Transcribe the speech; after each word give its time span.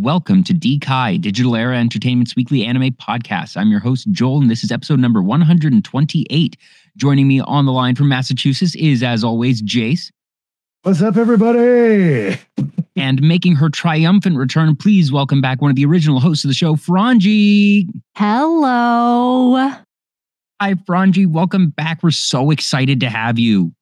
and 0.00 0.04
welcome 0.04 0.42
to 0.42 0.54
DKai, 0.54 1.20
Digital 1.20 1.54
Era 1.54 1.76
Entertainment's 1.76 2.34
weekly 2.34 2.64
anime 2.64 2.92
podcast. 2.92 3.56
I'm 3.56 3.70
your 3.70 3.80
host, 3.80 4.10
Joel, 4.10 4.40
and 4.40 4.50
this 4.50 4.64
is 4.64 4.72
episode 4.72 4.98
number 4.98 5.22
128. 5.22 6.56
Joining 6.96 7.28
me 7.28 7.40
on 7.40 7.66
the 7.66 7.72
line 7.72 7.94
from 7.94 8.08
Massachusetts 8.08 8.74
is, 8.76 9.02
as 9.02 9.22
always, 9.22 9.62
Jace. 9.62 10.10
What's 10.84 11.02
up, 11.02 11.16
everybody? 11.16 12.38
and 12.96 13.20
making 13.20 13.56
her 13.56 13.68
triumphant 13.68 14.36
return, 14.36 14.74
please 14.74 15.12
welcome 15.12 15.42
back 15.42 15.60
one 15.60 15.70
of 15.70 15.76
the 15.76 15.84
original 15.84 16.18
hosts 16.18 16.44
of 16.44 16.48
the 16.48 16.54
show, 16.54 16.76
Frongi. 16.76 17.86
Hello. 18.16 19.54
Hi, 20.60 20.74
Frongi. 20.74 21.26
Welcome 21.26 21.70
back. 21.70 22.02
We're 22.02 22.10
so 22.10 22.50
excited 22.50 23.00
to 23.00 23.10
have 23.10 23.38
you. 23.38 23.74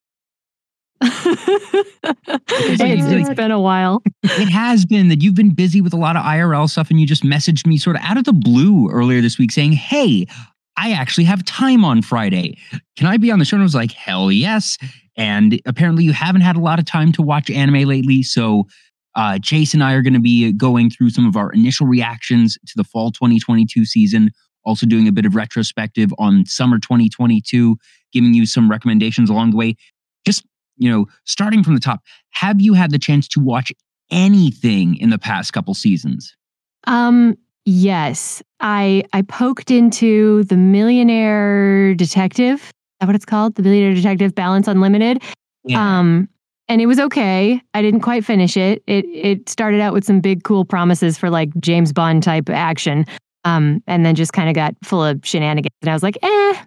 It's, 1.01 2.81
it's 2.81 3.35
been 3.35 3.51
a 3.51 3.61
while. 3.61 4.03
it 4.23 4.49
has 4.49 4.85
been 4.85 5.09
that 5.09 5.23
you've 5.23 5.35
been 5.35 5.55
busy 5.55 5.81
with 5.81 5.93
a 5.93 5.97
lot 5.97 6.17
of 6.17 6.25
IRL 6.25 6.69
stuff 6.69 6.91
and 6.91 7.01
you 7.01 7.07
just 7.07 7.23
messaged 7.23 7.67
me 7.67 7.79
sort 7.79 7.97
of 7.97 8.03
out 8.03 8.17
of 8.17 8.25
the 8.25 8.33
blue 8.33 8.91
earlier 8.91 9.21
this 9.21 9.39
week 9.39 9.53
saying, 9.53 9.73
Hey, 9.73 10.27
I 10.77 10.93
actually 10.93 11.25
have 11.25 11.45
time 11.45 11.85
on 11.85 12.03
Friday. 12.03 12.59
Can 12.97 13.07
I 13.07 13.17
be 13.17 13.31
on 13.31 13.39
the 13.39 13.45
show? 13.45 13.57
And 13.57 13.63
I 13.63 13.65
was 13.65 13.75
like, 13.75 13.93
Hell 13.93 14.33
yes. 14.33 14.79
And 15.17 15.61
apparently, 15.67 16.05
you 16.05 16.13
haven't 16.13 16.43
had 16.43 16.57
a 16.57 16.61
lot 16.61 16.79
of 16.79 16.85
time 16.85 17.13
to 17.13 17.23
watch 17.23 17.51
anime 17.51 17.89
lately. 17.89 18.23
So, 18.23 18.69
uh, 19.17 19.33
Jace 19.41 19.75
and 19.75 19.83
I 19.83 19.95
are 19.95 20.03
going 20.03 20.15
to 20.15 20.21
be 20.21 20.53
going 20.53 20.91
through 20.91 21.11
some 21.11 21.27
of 21.27 21.37
our 21.37 21.51
initial 21.53 21.89
reactions 21.89 22.57
to 22.67 22.73
the 22.77 22.85
fall 22.85 23.11
2022 23.11 23.85
season, 23.85 24.31
also 24.65 24.87
doing 24.87 25.09
a 25.09 25.13
bit 25.13 25.27
of 25.27 25.35
retrospective 25.35 26.15
on 26.19 26.47
summer 26.47 26.79
2022, 26.79 27.77
giving 28.13 28.33
you 28.33 28.47
some 28.47 28.71
recommendations 28.71 29.29
along 29.29 29.51
the 29.51 29.57
way. 29.57 29.75
Just 30.25 30.45
you 30.79 30.91
know, 30.91 31.07
starting 31.25 31.63
from 31.63 31.75
the 31.75 31.81
top, 31.81 32.01
have 32.31 32.61
you 32.61 32.75
had 32.75 32.91
the 32.91 32.99
chance 32.99 33.29
to 33.29 33.41
watch 33.41 33.73
anything 34.11 34.97
in 34.97 35.11
the 35.11 35.19
past 35.19 35.53
couple 35.53 35.75
seasons? 35.75 36.35
Um, 36.85 37.37
yes. 37.65 38.43
I 38.61 39.05
I 39.13 39.23
poked 39.23 39.71
into 39.71 40.45
the 40.45 40.57
Millionaire 40.57 41.95
Detective. 41.95 42.61
Is 42.61 42.71
that 43.01 43.07
what 43.07 43.15
it's 43.15 43.25
called? 43.25 43.55
The 43.55 43.63
Millionaire 43.63 43.95
Detective 43.95 44.35
Balance 44.35 44.69
Unlimited. 44.69 45.23
Yeah. 45.65 45.99
Um, 45.99 46.29
and 46.69 46.81
it 46.81 46.87
was 46.87 46.99
okay. 46.99 47.61
I 47.75 47.83
didn't 47.83 48.01
quite 48.01 48.25
finish 48.25 48.57
it. 48.57 48.83
It 48.87 49.05
it 49.07 49.49
started 49.49 49.81
out 49.81 49.95
with 49.95 50.05
some 50.05 50.21
big 50.21 50.45
cool 50.45 50.65
promises 50.65 51.17
for 51.17 51.31
like 51.31 51.51
James 51.61 51.93
Bond 51.93 52.23
type 52.23 52.49
action. 52.51 53.07
Um, 53.45 53.83
and 53.87 54.05
then 54.05 54.15
just 54.15 54.33
kind 54.33 54.49
of 54.49 54.55
got 54.55 54.75
full 54.83 55.03
of 55.03 55.21
shenanigans. 55.25 55.75
And 55.81 55.91
I 55.91 55.95
was 55.95 56.03
like, 56.03 56.19
eh, 56.23 56.65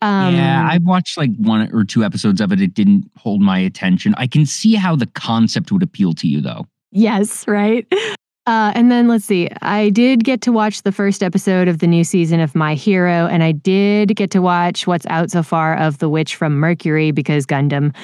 um, 0.00 0.34
yeah, 0.34 0.68
I've 0.70 0.84
watched 0.84 1.16
like 1.16 1.30
one 1.38 1.72
or 1.72 1.84
two 1.84 2.04
episodes 2.04 2.40
of 2.40 2.52
it. 2.52 2.60
It 2.60 2.74
didn't 2.74 3.10
hold 3.16 3.40
my 3.40 3.58
attention. 3.58 4.14
I 4.16 4.26
can 4.26 4.46
see 4.46 4.74
how 4.74 4.94
the 4.94 5.06
concept 5.06 5.72
would 5.72 5.82
appeal 5.82 6.12
to 6.14 6.28
you, 6.28 6.40
though. 6.40 6.66
Yes, 6.92 7.46
right. 7.46 7.86
Uh, 8.48 8.72
and 8.74 8.90
then 8.90 9.08
let's 9.08 9.26
see. 9.26 9.46
I 9.60 9.90
did 9.90 10.24
get 10.24 10.40
to 10.40 10.52
watch 10.52 10.80
the 10.80 10.90
first 10.90 11.22
episode 11.22 11.68
of 11.68 11.80
the 11.80 11.86
new 11.86 12.02
season 12.02 12.40
of 12.40 12.54
My 12.54 12.72
Hero, 12.72 13.26
and 13.26 13.42
I 13.42 13.52
did 13.52 14.16
get 14.16 14.30
to 14.30 14.40
watch 14.40 14.86
what's 14.86 15.04
out 15.04 15.30
so 15.30 15.42
far 15.42 15.76
of 15.76 15.98
The 15.98 16.08
Witch 16.08 16.34
from 16.34 16.58
Mercury 16.58 17.10
because 17.10 17.44
Gundam. 17.44 17.94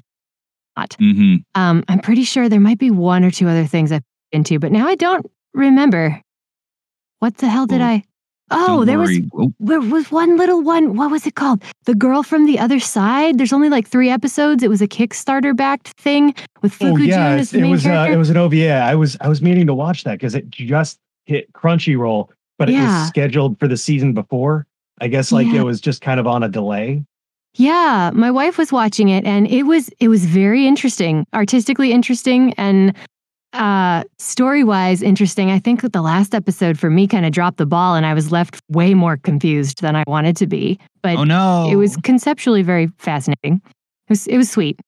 Not. 0.77 0.91
Mm-hmm. 1.01 1.37
Um, 1.55 1.83
I'm 1.89 2.01
pretty 2.01 2.25
sure 2.25 2.51
there 2.51 2.61
might 2.61 2.79
be 2.79 2.91
one 2.91 3.25
or 3.25 3.31
two 3.31 3.49
other 3.49 3.65
things 3.65 3.91
I've 3.91 4.03
been 4.33 4.41
into, 4.41 4.59
but 4.59 4.71
now 4.71 4.87
I 4.87 4.97
don't 4.97 5.25
remember. 5.55 6.21
What 7.21 7.39
the 7.39 7.49
hell 7.49 7.65
did 7.65 7.81
I? 7.81 8.05
Oh, 8.51 8.85
there 8.85 8.99
was 8.99 9.19
there 9.59 9.81
was 9.81 10.11
one 10.11 10.37
little 10.37 10.63
one. 10.63 10.97
What 10.97 11.11
was 11.11 11.27
it 11.27 11.35
called? 11.35 11.63
The 11.85 11.95
Girl 11.95 12.23
from 12.23 12.47
the 12.47 12.59
Other 12.59 12.79
Side. 12.79 13.39
There's 13.39 13.53
only 13.53 13.71
like 13.71 13.89
three 13.89 14.11
episodes. 14.11 14.63
It 14.63 14.69
was 14.69 14.83
a 14.83 14.89
Kickstarter 14.89 15.57
backed 15.57 15.89
thing 16.01 16.35
with 16.61 16.73
Fuku 16.73 16.93
oh, 16.93 16.97
yeah, 17.05 17.29
as 17.29 17.51
the 17.51 17.61
it 17.61 17.71
was 17.71 17.87
uh, 17.87 18.09
it 18.11 18.17
was 18.17 18.31
an 18.31 18.37
OVA. 18.37 18.73
I 18.73 18.95
was 18.95 19.17
I 19.21 19.29
was 19.29 19.41
meaning 19.41 19.67
to 19.67 19.75
watch 19.75 20.05
that 20.05 20.19
because 20.19 20.35
it 20.35 20.51
just 20.51 20.99
hit 21.25 21.51
Crunchyroll, 21.53 22.29
but 22.59 22.69
it 22.69 22.73
yeah. 22.73 23.01
was 23.01 23.09
scheduled 23.09 23.59
for 23.59 23.67
the 23.67 23.79
season 23.79 24.13
before. 24.13 24.67
I 25.01 25.09
guess 25.09 25.33
like 25.33 25.47
yeah. 25.47 25.61
it 25.61 25.65
was 25.65 25.81
just 25.81 26.03
kind 26.03 26.21
of 26.21 26.27
on 26.27 26.43
a 26.43 26.49
delay. 26.49 27.03
Yeah, 27.57 28.11
my 28.13 28.31
wife 28.31 28.59
was 28.59 28.73
watching 28.73 29.09
it 29.09 29.25
and 29.25 29.47
it 29.47 29.63
was 29.63 29.89
it 30.01 30.09
was 30.09 30.27
very 30.27 30.67
interesting, 30.67 31.27
artistically 31.33 31.93
interesting 31.93 32.53
and 32.55 32.95
uh, 33.55 34.05
story 34.19 34.65
wise, 34.65 35.03
interesting. 35.03 35.51
I 35.51 35.59
think 35.59 35.83
that 35.83 35.93
the 35.93 36.03
last 36.03 36.35
episode 36.35 36.79
for 36.79 36.91
me 36.91 37.07
kind 37.07 37.25
of 37.25 37.33
dropped 37.33 37.59
the 37.59 37.67
ball 37.67 37.95
and 37.95 38.05
I 38.05 38.15
was 38.15 38.33
left 38.33 38.61
way 38.69 38.95
more 38.95 39.17
confused 39.17 39.81
than 39.81 39.97
I 39.97 40.05
wanted 40.07 40.37
to 40.39 40.47
be. 40.47 40.79
But 41.03 41.17
oh, 41.17 41.25
no. 41.25 41.69
it 41.71 41.77
was 41.77 41.97
conceptually 41.99 42.63
very 42.63 42.89
fascinating. 42.99 43.63
It 43.65 44.11
was, 44.11 44.27
it 44.27 44.37
was 44.37 44.51
sweet. 44.51 44.81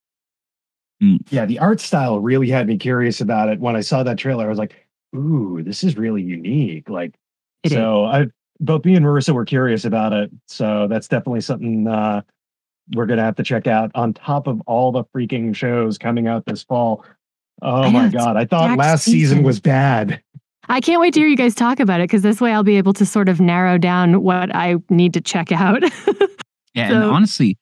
Mm. 1.03 1.21
Yeah, 1.31 1.47
the 1.47 1.59
art 1.59 1.81
style 1.81 2.21
really 2.21 2.50
had 2.50 2.66
me 2.66 2.77
curious 2.77 3.21
about 3.21 3.49
it. 3.49 3.60
When 3.60 3.77
I 3.77 3.81
saw 3.81 4.03
that 4.03 4.19
trailer, 4.19 4.47
I 4.47 4.49
was 4.49 4.59
like, 4.59 4.87
ooh, 5.15 5.62
this 5.62 5.84
is 5.84 5.97
really 5.97 6.22
unique. 6.22 6.88
Like, 6.88 7.15
it 7.62 7.71
so 7.71 8.06
is. 8.09 8.15
I 8.15 8.27
both 8.59 8.84
me 8.84 8.94
and 8.97 9.04
Marissa 9.04 9.34
were 9.34 9.44
curious 9.44 9.84
about 9.84 10.12
it. 10.12 10.31
So 10.47 10.87
that's 10.88 11.09
definitely 11.09 11.43
something 11.43 11.87
uh, 11.87 12.22
we're 12.94 13.06
going 13.06 13.19
to 13.19 13.25
have 13.25 13.37
to 13.37 13.43
check 13.43 13.66
out 13.66 13.91
on 13.94 14.15
top 14.15 14.47
of 14.47 14.60
all 14.62 14.93
the 14.93 15.04
freaking 15.04 15.54
shows 15.54 15.98
coming 15.98 16.27
out 16.27 16.47
this 16.47 16.62
fall. 16.62 17.04
Oh 17.62 17.91
my 17.91 18.09
god! 18.09 18.37
I 18.37 18.44
thought 18.44 18.77
last 18.77 19.05
season. 19.05 19.21
season 19.21 19.43
was 19.43 19.61
bad. 19.61 20.21
I 20.69 20.81
can't 20.81 21.00
wait 21.00 21.15
to 21.15 21.21
hear 21.21 21.28
you 21.28 21.37
guys 21.37 21.55
talk 21.55 21.81
about 21.81 22.00
it 22.00 22.05
because 22.05 22.22
this 22.22 22.41
way 22.41 22.53
I'll 22.53 22.65
be 22.65 22.77
able 22.77 22.93
to 22.94 23.06
sort 23.06 23.28
of 23.28 23.41
narrow 23.41 23.78
down 23.78 24.22
what 24.22 24.55
I 24.55 24.77
need 24.91 25.15
to 25.15 25.21
check 25.21 25.53
out. 25.53 25.83
yeah, 26.75 26.89
so, 26.89 26.95
and 26.97 27.05
honestly, 27.05 27.56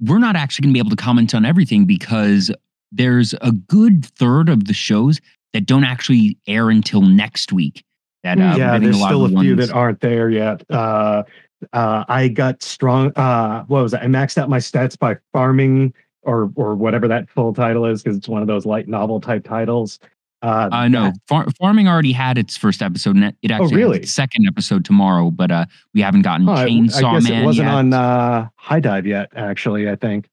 we're 0.00 0.18
not 0.18 0.36
actually 0.36 0.64
going 0.64 0.74
to 0.74 0.74
be 0.74 0.80
able 0.80 0.96
to 0.96 1.02
comment 1.02 1.34
on 1.34 1.44
everything 1.44 1.86
because 1.86 2.50
there's 2.92 3.34
a 3.40 3.52
good 3.52 4.06
third 4.06 4.48
of 4.48 4.66
the 4.66 4.72
shows 4.72 5.20
that 5.52 5.66
don't 5.66 5.84
actually 5.84 6.38
air 6.46 6.70
until 6.70 7.02
next 7.02 7.52
week. 7.52 7.84
That 8.22 8.38
uh, 8.38 8.56
yeah, 8.56 8.78
there's 8.78 8.96
a 8.96 9.00
still 9.00 9.24
a 9.24 9.28
few 9.28 9.56
that 9.56 9.70
aren't 9.70 10.00
there 10.00 10.30
yet. 10.30 10.62
Uh, 10.70 11.24
uh, 11.72 12.04
I 12.08 12.28
got 12.28 12.62
strong. 12.62 13.12
Uh, 13.16 13.64
what 13.64 13.82
was 13.82 13.92
that? 13.92 14.02
I 14.02 14.06
maxed 14.06 14.38
out 14.38 14.48
my 14.48 14.58
stats 14.58 14.98
by 14.98 15.16
farming 15.32 15.94
or 16.26 16.50
or 16.56 16.74
whatever 16.74 17.08
that 17.08 17.30
full 17.30 17.54
title 17.54 17.86
is 17.86 18.02
because 18.02 18.18
it's 18.18 18.28
one 18.28 18.42
of 18.42 18.48
those 18.48 18.66
light 18.66 18.88
novel 18.88 19.20
type 19.20 19.44
titles. 19.44 19.98
Uh, 20.42 20.68
uh 20.70 20.88
no, 20.88 21.12
Far- 21.28 21.46
farming 21.58 21.88
already 21.88 22.12
had 22.12 22.36
its 22.36 22.56
first 22.56 22.82
episode, 22.82 23.16
and 23.16 23.24
it 23.42 23.50
oh, 23.50 23.54
actually 23.54 23.82
oh, 23.82 23.88
really? 23.88 24.06
second 24.06 24.46
episode 24.46 24.84
tomorrow, 24.84 25.30
but 25.30 25.50
uh, 25.50 25.64
we 25.94 26.02
haven't 26.02 26.22
gotten 26.22 26.48
oh, 26.48 26.52
Chainsaw 26.52 27.04
I, 27.04 27.08
I 27.08 27.14
guess 27.14 27.28
Man. 27.30 27.42
It 27.42 27.46
wasn't 27.46 27.68
yet. 27.68 27.74
on 27.74 27.92
uh, 27.94 28.48
HIDIVE 28.56 29.06
yet, 29.06 29.32
actually. 29.34 29.88
I 29.88 29.96
think. 29.96 30.28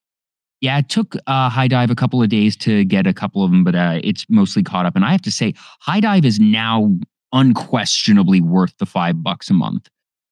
Yeah, 0.59 0.78
it 0.78 0.90
took 0.90 1.16
uh, 1.28 1.50
HIDIVE 1.50 1.90
a 1.90 1.96
couple 1.96 2.22
of 2.22 2.30
days 2.30 2.56
to 2.58 2.86
get 2.86 3.06
a 3.06 3.14
couple 3.14 3.44
of 3.44 3.52
them, 3.52 3.64
but 3.64 3.75
uh, 3.75 4.00
it's 4.04 4.25
mostly 4.30 4.64
caught 4.64 4.86
up. 4.86 4.96
And 4.96 5.04
I 5.04 5.12
have 5.12 5.22
to 5.24 5.31
say, 5.31 5.54
HIDIVE 5.86 6.24
is 6.25 6.40
now 6.40 6.96
unquestionably 7.34 8.40
worth 8.40 8.78
the 8.78 8.86
five 8.86 9.22
bucks 9.22 9.50
a 9.50 9.54
month. 9.54 9.90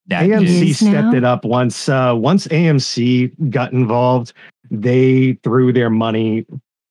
That 0.07 0.23
AMC 0.23 0.75
stepped 0.75 0.91
now? 0.91 1.13
it 1.13 1.23
up 1.23 1.45
once. 1.45 1.89
Uh, 1.89 2.13
once 2.15 2.47
AMC 2.47 3.49
got 3.49 3.73
involved, 3.73 4.33
they 4.71 5.33
threw 5.43 5.71
their 5.71 5.89
money 5.89 6.45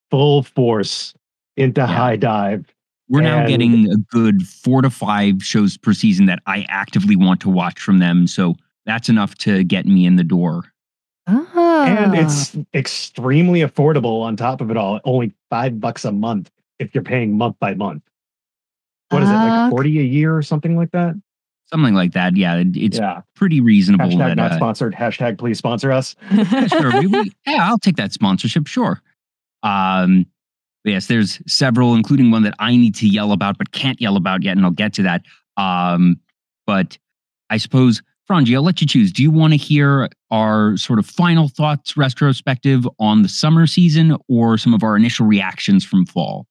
full 0.09 0.43
force 0.43 1.13
into 1.57 1.81
yeah. 1.81 2.15
Dive. 2.15 2.65
We're 3.09 3.21
now 3.21 3.45
getting 3.45 3.91
a 3.91 3.97
good 3.97 4.47
four 4.47 4.81
to 4.81 4.89
five 4.89 5.43
shows 5.43 5.75
per 5.75 5.91
season 5.93 6.27
that 6.27 6.39
I 6.45 6.65
actively 6.69 7.17
want 7.17 7.41
to 7.41 7.49
watch 7.49 7.81
from 7.81 7.99
them. 7.99 8.25
So 8.25 8.55
that's 8.85 9.09
enough 9.09 9.35
to 9.39 9.65
get 9.65 9.85
me 9.85 10.05
in 10.05 10.15
the 10.15 10.23
door. 10.23 10.63
And 11.27 12.15
it's 12.15 12.55
extremely 12.73 13.61
affordable 13.61 14.21
on 14.21 14.37
top 14.37 14.61
of 14.61 14.71
it 14.71 14.77
all. 14.77 15.01
Only 15.03 15.33
five 15.49 15.79
bucks 15.79 16.05
a 16.05 16.11
month 16.11 16.51
if 16.79 16.95
you're 16.95 17.03
paying 17.03 17.37
month 17.37 17.57
by 17.59 17.73
month. 17.73 18.03
What 19.09 19.23
is 19.23 19.29
uh, 19.29 19.31
it, 19.31 19.35
like 19.35 19.71
40 19.71 19.99
a 19.99 20.03
year 20.03 20.35
or 20.35 20.41
something 20.41 20.77
like 20.77 20.91
that? 20.91 21.15
Something 21.71 21.93
like 21.93 22.13
that. 22.13 22.35
Yeah, 22.35 22.63
it's 22.65 22.97
yeah. 22.97 23.21
pretty 23.35 23.61
reasonable. 23.61 24.07
Hashtag 24.07 24.17
that, 24.17 24.37
not 24.37 24.51
uh, 24.51 24.55
sponsored. 24.57 24.93
Hashtag 24.93 25.37
please 25.37 25.57
sponsor 25.57 25.91
us. 25.91 26.15
sure. 26.67 26.99
We, 26.99 27.07
we, 27.07 27.31
yeah, 27.47 27.69
I'll 27.69 27.79
take 27.79 27.95
that 27.95 28.11
sponsorship. 28.11 28.67
Sure. 28.67 29.01
Um, 29.63 30.25
yes, 30.83 31.07
there's 31.07 31.41
several, 31.47 31.95
including 31.95 32.29
one 32.29 32.43
that 32.43 32.55
I 32.59 32.75
need 32.75 32.95
to 32.95 33.07
yell 33.07 33.31
about 33.31 33.57
but 33.57 33.71
can't 33.71 34.01
yell 34.01 34.17
about 34.17 34.43
yet, 34.43 34.57
and 34.57 34.65
I'll 34.65 34.71
get 34.71 34.93
to 34.95 35.03
that. 35.03 35.21
Um, 35.55 36.19
but 36.67 36.97
I 37.49 37.57
suppose, 37.57 38.01
Frongi, 38.29 38.53
I'll 38.53 38.63
let 38.63 38.81
you 38.81 38.87
choose. 38.87 39.11
Do 39.13 39.23
you 39.23 39.31
want 39.31 39.53
to 39.53 39.57
hear 39.57 40.09
our 40.29 40.75
sort 40.77 40.99
of 40.99 41.05
final 41.05 41.47
thoughts 41.47 41.95
retrospective 41.95 42.87
on 42.99 43.21
the 43.21 43.29
summer 43.29 43.65
season 43.65 44.17
or 44.27 44.57
some 44.57 44.73
of 44.73 44.83
our 44.83 44.95
initial 44.97 45.25
reactions 45.25 45.85
from 45.85 46.05
fall? 46.05 46.47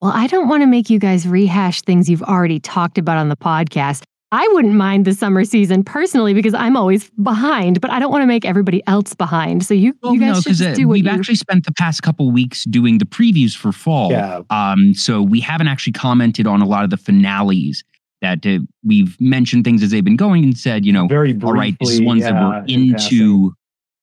Well, 0.00 0.12
I 0.14 0.26
don't 0.26 0.48
want 0.48 0.62
to 0.62 0.66
make 0.66 0.90
you 0.90 0.98
guys 0.98 1.26
rehash 1.26 1.80
things 1.82 2.10
you've 2.10 2.22
already 2.22 2.60
talked 2.60 2.98
about 2.98 3.16
on 3.16 3.30
the 3.30 3.36
podcast. 3.36 4.04
I 4.34 4.48
wouldn't 4.52 4.74
mind 4.74 5.04
the 5.04 5.14
summer 5.14 5.44
season 5.44 5.84
personally 5.84 6.34
because 6.34 6.54
I'm 6.54 6.76
always 6.76 7.08
behind, 7.22 7.80
but 7.80 7.92
I 7.92 8.00
don't 8.00 8.10
want 8.10 8.22
to 8.22 8.26
make 8.26 8.44
everybody 8.44 8.82
else 8.88 9.14
behind. 9.14 9.64
So 9.64 9.74
you, 9.74 9.94
well, 10.02 10.12
you 10.12 10.18
guys 10.18 10.44
no, 10.44 10.52
should 10.52 10.66
uh, 10.66 10.74
do 10.74 10.88
what 10.88 10.94
we've 10.94 11.04
you... 11.04 11.10
actually 11.10 11.36
spent 11.36 11.64
the 11.64 11.72
past 11.72 12.02
couple 12.02 12.32
weeks 12.32 12.64
doing 12.64 12.98
the 12.98 13.04
previews 13.04 13.56
for 13.56 13.70
fall. 13.70 14.10
Yeah. 14.10 14.40
Um, 14.50 14.92
so 14.92 15.22
we 15.22 15.38
haven't 15.38 15.68
actually 15.68 15.92
commented 15.92 16.48
on 16.48 16.60
a 16.60 16.66
lot 16.66 16.82
of 16.82 16.90
the 16.90 16.96
finales 16.96 17.84
that 18.22 18.44
uh, 18.44 18.58
we've 18.82 19.16
mentioned 19.20 19.62
things 19.62 19.84
as 19.84 19.92
they've 19.92 20.02
been 20.04 20.16
going 20.16 20.42
and 20.42 20.58
said, 20.58 20.84
you 20.84 20.92
know, 20.92 21.06
very 21.06 21.32
briefly, 21.32 21.46
all 21.46 21.54
right, 21.54 21.76
this 21.78 21.90
is 21.90 22.02
ones 22.02 22.22
yeah, 22.22 22.32
that 22.32 22.42
we're 22.42 22.64
into, 22.66 23.54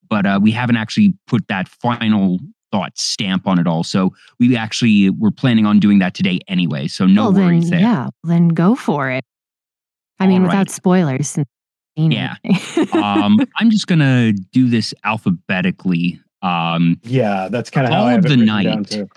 but 0.09 0.25
uh, 0.25 0.39
we 0.41 0.51
haven't 0.51 0.77
actually 0.77 1.13
put 1.27 1.45
that 1.49 1.67
final 1.67 2.39
thought 2.71 2.97
stamp 2.97 3.47
on 3.47 3.59
it 3.59 3.67
all. 3.67 3.83
So 3.83 4.13
we 4.39 4.55
actually 4.55 5.09
were 5.09 5.31
planning 5.31 5.65
on 5.65 5.81
doing 5.81 5.99
that 5.99 6.13
today 6.13 6.39
anyway. 6.47 6.87
So 6.87 7.05
no 7.05 7.31
well, 7.31 7.33
worries 7.33 7.69
then, 7.69 7.81
there. 7.81 7.89
Yeah, 7.89 8.07
then 8.23 8.47
go 8.47 8.75
for 8.75 9.11
it. 9.11 9.25
I 10.21 10.27
mean, 10.27 10.43
without 10.43 10.69
spoilers. 10.69 11.37
Yeah. 11.95 12.35
um, 12.93 13.39
I'm 13.57 13.69
just 13.69 13.87
gonna 13.87 14.33
do 14.33 14.69
this 14.69 14.93
alphabetically. 15.03 16.19
Um, 16.41 16.99
yeah, 17.03 17.49
that's 17.49 17.69
kind 17.69 17.87
of 17.87 17.93
how 17.93 18.03
I 18.03 18.11
have 18.11 18.23
the 18.23 18.37
night. 18.37 19.09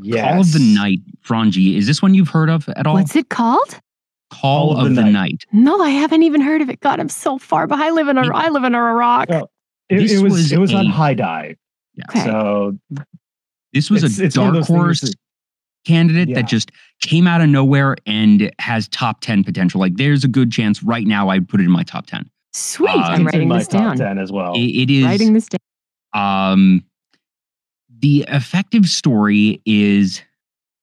Yes. 0.00 0.24
Call 0.24 0.40
of 0.40 0.52
the 0.52 0.74
Night, 0.74 1.00
Frongi. 1.22 1.76
Is 1.76 1.86
this 1.86 2.00
one 2.00 2.14
you've 2.14 2.30
heard 2.30 2.48
of 2.48 2.68
at 2.70 2.86
all? 2.86 2.94
What's 2.94 3.14
it 3.14 3.28
called? 3.28 3.78
Call, 4.30 4.68
Call 4.68 4.78
of, 4.78 4.86
of, 4.86 4.94
the, 4.94 5.02
night. 5.02 5.12
night. 5.12 5.44
No, 5.52 5.82
I 5.82 5.90
haven't 5.90 6.22
even 6.22 6.40
heard 6.40 6.62
of 6.62 6.70
it. 6.70 6.80
God, 6.80 6.98
I'm 6.98 7.10
so 7.10 7.36
far 7.36 7.66
behind. 7.66 7.88
I 7.88 7.90
live 7.90 8.08
in 8.08 8.16
a, 8.16 8.22
it, 8.22 8.32
I 8.32 8.48
live 8.48 8.64
in 8.64 8.74
a 8.74 8.80
rock. 8.80 9.28
Well, 9.28 9.50
it, 9.90 10.10
it, 10.10 10.22
was, 10.22 10.32
was 10.32 10.52
it 10.52 10.58
was 10.58 10.72
a, 10.72 10.76
on 10.76 10.86
HIDIVE. 10.86 11.56
Yeah. 11.94 12.04
Okay. 12.08 12.24
So 12.24 12.78
this 13.74 13.90
was 13.90 14.02
it's, 14.02 14.18
a 14.18 14.24
it's 14.24 14.34
dark 14.34 14.64
horse 14.64 15.12
candidate 15.84 16.28
yeah. 16.28 16.36
that 16.36 16.46
just 16.46 16.70
came 17.00 17.26
out 17.26 17.40
of 17.40 17.48
nowhere 17.48 17.96
and 18.06 18.52
has 18.58 18.88
top 18.88 19.20
10 19.20 19.44
potential. 19.44 19.80
Like 19.80 19.96
there's 19.96 20.24
a 20.24 20.28
good 20.28 20.52
chance 20.52 20.82
right 20.82 21.06
now 21.06 21.28
I'd 21.28 21.48
put 21.48 21.60
it 21.60 21.64
in 21.64 21.70
my 21.70 21.82
top 21.82 22.06
10. 22.06 22.28
Sweet. 22.52 22.90
Uh, 22.90 23.00
I'm 23.00 23.26
writing 23.26 23.48
this 23.48 23.68
down. 23.68 23.96
10 23.96 24.18
as 24.18 24.30
well. 24.30 24.54
it, 24.54 24.60
it 24.60 24.90
is 24.90 25.04
writing 25.04 25.32
this 25.32 25.48
down. 25.48 25.58
Um, 26.14 26.84
the 28.00 28.24
effective 28.28 28.86
story 28.86 29.62
is 29.64 30.20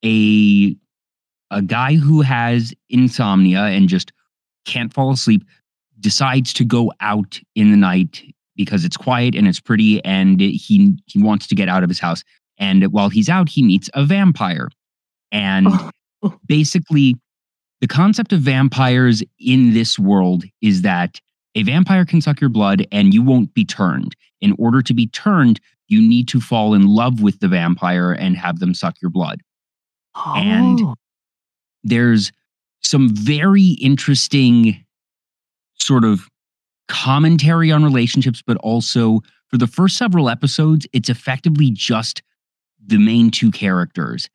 a 0.03 0.75
a 1.51 1.61
guy 1.61 1.95
who 1.95 2.21
has 2.21 2.73
insomnia 2.89 3.63
and 3.63 3.89
just 3.89 4.11
can't 4.65 4.93
fall 4.93 5.11
asleep 5.11 5.43
decides 5.99 6.53
to 6.53 6.63
go 6.63 6.93
out 7.01 7.39
in 7.55 7.71
the 7.71 7.77
night 7.77 8.23
because 8.55 8.85
it's 8.85 8.97
quiet 8.97 9.35
and 9.35 9.47
it's 9.47 9.59
pretty 9.59 10.03
and 10.05 10.39
he 10.39 10.97
he 11.05 11.21
wants 11.21 11.47
to 11.47 11.55
get 11.55 11.67
out 11.67 11.83
of 11.83 11.89
his 11.89 11.99
house 11.99 12.23
and 12.57 12.85
while 12.93 13.09
he's 13.09 13.29
out 13.29 13.49
he 13.49 13.63
meets 13.63 13.89
a 13.93 14.05
vampire 14.05 14.69
and 15.31 15.67
oh. 16.23 16.37
basically 16.45 17.15
the 17.81 17.87
concept 17.87 18.33
of 18.33 18.41
vampires 18.41 19.23
in 19.39 19.73
this 19.73 19.97
world 19.97 20.43
is 20.61 20.81
that 20.81 21.19
a 21.55 21.63
vampire 21.63 22.05
can 22.05 22.21
suck 22.21 22.39
your 22.39 22.49
blood 22.49 22.85
and 22.91 23.13
you 23.13 23.23
won't 23.23 23.53
be 23.53 23.65
turned 23.65 24.15
in 24.41 24.55
order 24.59 24.81
to 24.81 24.93
be 24.93 25.07
turned 25.07 25.59
you 25.87 26.01
need 26.01 26.27
to 26.27 26.39
fall 26.39 26.73
in 26.73 26.85
love 26.85 27.21
with 27.21 27.39
the 27.39 27.47
vampire 27.47 28.11
and 28.11 28.37
have 28.37 28.59
them 28.59 28.73
suck 28.73 28.95
your 29.01 29.11
blood 29.11 29.41
oh. 30.15 30.33
and 30.35 30.81
there's 31.83 32.31
some 32.81 33.09
very 33.09 33.77
interesting 33.81 34.83
sort 35.75 36.03
of 36.03 36.27
commentary 36.87 37.71
on 37.71 37.83
relationships, 37.83 38.41
but 38.45 38.57
also 38.57 39.21
for 39.47 39.57
the 39.57 39.67
first 39.67 39.97
several 39.97 40.29
episodes, 40.29 40.87
it's 40.93 41.09
effectively 41.09 41.71
just 41.71 42.21
the 42.85 42.97
main 42.97 43.31
two 43.31 43.51
characters. 43.51 44.29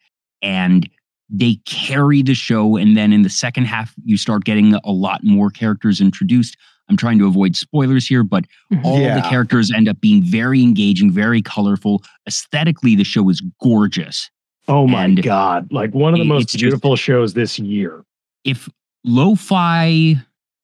And 0.45 0.89
they 1.29 1.57
carry 1.67 2.23
the 2.23 2.35
show. 2.35 2.77
And 2.77 2.97
then 2.97 3.13
in 3.13 3.23
the 3.23 3.31
second 3.31 3.65
half, 3.65 3.95
you 4.05 4.17
start 4.17 4.45
getting 4.45 4.75
a 4.75 4.91
lot 4.91 5.25
more 5.25 5.51
characters 5.51 6.01
introduced. 6.01 6.57
I'm 6.89 6.97
trying 6.97 7.19
to 7.19 7.27
avoid 7.27 7.57
spoilers 7.57 8.07
here, 8.07 8.23
but 8.23 8.45
mm-hmm. 8.73 8.85
all 8.85 9.01
yeah. 9.01 9.21
the 9.21 9.29
characters 9.29 9.73
end 9.73 9.89
up 9.89 10.01
being 10.01 10.23
very 10.23 10.63
engaging, 10.63 11.11
very 11.11 11.41
colorful. 11.41 12.03
Aesthetically, 12.29 12.95
the 12.95 13.05
show 13.05 13.29
is 13.31 13.43
gorgeous. 13.63 14.31
Oh 14.69 14.87
my 14.87 15.05
and 15.05 15.23
god! 15.23 15.71
Like 15.71 15.93
one 15.93 16.15
of 16.15 16.19
the 16.19 16.25
most 16.25 16.57
beautiful 16.57 16.95
just, 16.95 17.03
shows 17.03 17.35
this 17.35 17.59
year. 17.59 18.05
If 18.45 18.69
lo-fi 19.05 20.17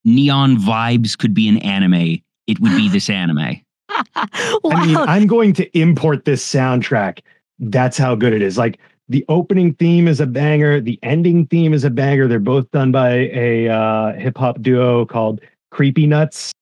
neon 0.05 0.57
vibes 0.57 1.19
could 1.19 1.35
be 1.35 1.49
an 1.49 1.59
anime, 1.59 2.19
it 2.47 2.61
would 2.61 2.77
be 2.77 2.89
this 2.89 3.11
anime. 3.11 3.61
wow. 3.91 4.27
I 4.73 4.87
mean, 4.87 4.97
I'm 4.97 5.27
going 5.27 5.53
to 5.55 5.79
import 5.79 6.25
this 6.25 6.45
soundtrack. 6.45 7.21
That's 7.59 7.99
how 7.99 8.15
good 8.15 8.33
it 8.33 8.41
is. 8.41 8.57
Like 8.57 8.79
the 9.11 9.25
opening 9.29 9.75
theme 9.75 10.07
is 10.07 10.21
a 10.21 10.27
banger. 10.27 10.81
The 10.81 10.97
ending 11.03 11.47
theme 11.49 11.75
is 11.75 11.83
a 11.83 11.91
banger. 11.91 12.29
They're 12.29 12.39
both 12.39 12.71
done 12.71 12.93
by 12.93 13.11
a 13.33 13.69
uh, 13.69 14.13
hip 14.13 14.39
hop 14.39 14.63
duo 14.63 15.05
called 15.05 15.41
Creepy 15.73 16.07
Nuts. 16.07 16.53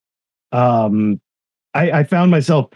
Um, 0.52 1.20
I, 1.74 1.90
I 1.90 2.04
found 2.04 2.30
myself 2.30 2.70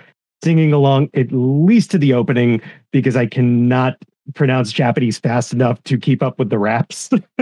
singing 0.44 0.74
along 0.74 1.08
at 1.14 1.28
least 1.32 1.90
to 1.92 1.98
the 1.98 2.12
opening 2.12 2.60
because 2.90 3.16
I 3.16 3.24
cannot 3.24 3.96
pronounce 4.34 4.72
Japanese 4.72 5.18
fast 5.18 5.54
enough 5.54 5.82
to 5.84 5.96
keep 5.96 6.22
up 6.22 6.38
with 6.38 6.50
the 6.50 6.58
raps. 6.58 7.08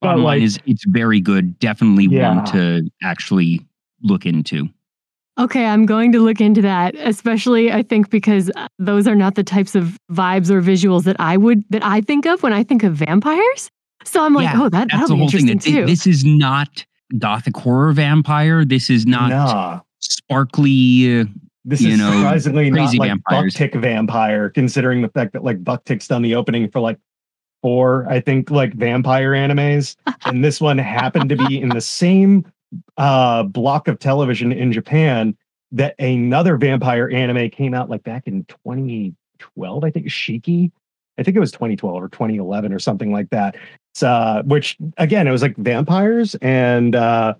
but 0.00 0.18
like, 0.18 0.42
is 0.42 0.58
it's 0.66 0.84
very 0.86 1.20
good. 1.20 1.56
Definitely 1.60 2.06
yeah. 2.06 2.34
one 2.34 2.44
to 2.46 2.90
actually 3.00 3.64
look 4.02 4.26
into. 4.26 4.68
Okay, 5.38 5.64
I'm 5.64 5.86
going 5.86 6.12
to 6.12 6.20
look 6.20 6.40
into 6.40 6.60
that, 6.62 6.94
especially 6.96 7.72
I 7.72 7.82
think 7.82 8.10
because 8.10 8.50
uh, 8.54 8.68
those 8.78 9.06
are 9.06 9.14
not 9.14 9.34
the 9.34 9.42
types 9.42 9.74
of 9.74 9.96
vibes 10.10 10.50
or 10.50 10.60
visuals 10.60 11.04
that 11.04 11.16
I 11.18 11.36
would 11.36 11.64
that 11.70 11.82
I 11.84 12.02
think 12.02 12.26
of 12.26 12.42
when 12.42 12.52
I 12.52 12.62
think 12.62 12.82
of 12.82 12.94
vampires. 12.94 13.70
So 14.04 14.22
I'm 14.22 14.34
like, 14.34 14.52
yeah, 14.52 14.62
oh, 14.62 14.68
that 14.68 14.88
that'll 14.90 15.16
be 15.16 15.22
interesting 15.22 15.58
too. 15.58 15.86
This 15.86 16.06
is 16.06 16.24
not 16.24 16.84
gothic 17.18 17.56
horror 17.56 17.92
vampire. 17.92 18.64
This 18.64 18.90
is 18.90 19.06
not 19.06 19.30
nah. 19.30 19.80
sparkly 20.00 21.20
uh, 21.20 21.24
this 21.64 21.80
is 21.80 21.98
know, 21.98 22.12
surprisingly 22.12 22.70
not 22.70 22.94
like 22.94 23.08
vampires. 23.08 23.54
Buck-Tick 23.54 23.74
vampire, 23.74 24.50
considering 24.50 25.00
the 25.00 25.08
fact 25.08 25.32
that 25.32 25.44
like 25.44 25.62
Buck-Tick's 25.62 26.08
done 26.08 26.22
the 26.22 26.34
opening 26.34 26.68
for 26.68 26.80
like 26.80 26.98
four, 27.62 28.06
I 28.08 28.20
think, 28.20 28.50
like 28.50 28.74
vampire 28.74 29.30
animes, 29.30 29.96
and 30.24 30.44
this 30.44 30.60
one 30.60 30.78
happened 30.78 31.28
to 31.30 31.36
be 31.36 31.60
in 31.60 31.68
the 31.68 31.80
same 31.80 32.44
uh, 32.96 33.42
block 33.44 33.88
of 33.88 33.98
television 33.98 34.52
in 34.52 34.72
Japan 34.72 35.36
that 35.72 35.94
another 35.98 36.56
vampire 36.56 37.10
anime 37.10 37.50
came 37.50 37.74
out 37.74 37.88
like 37.88 38.02
back 38.02 38.26
in 38.26 38.44
2012. 38.44 39.84
I 39.84 39.90
think 39.90 40.06
Shiki. 40.06 40.70
I 41.18 41.22
think 41.22 41.36
it 41.36 41.40
was 41.40 41.52
2012 41.52 42.02
or 42.02 42.08
2011 42.08 42.72
or 42.72 42.78
something 42.78 43.12
like 43.12 43.28
that. 43.30 43.56
Uh, 44.00 44.42
which 44.44 44.76
again, 44.96 45.28
it 45.28 45.30
was 45.30 45.42
like 45.42 45.56
vampires 45.56 46.34
and 46.36 46.96
uh, 46.96 47.34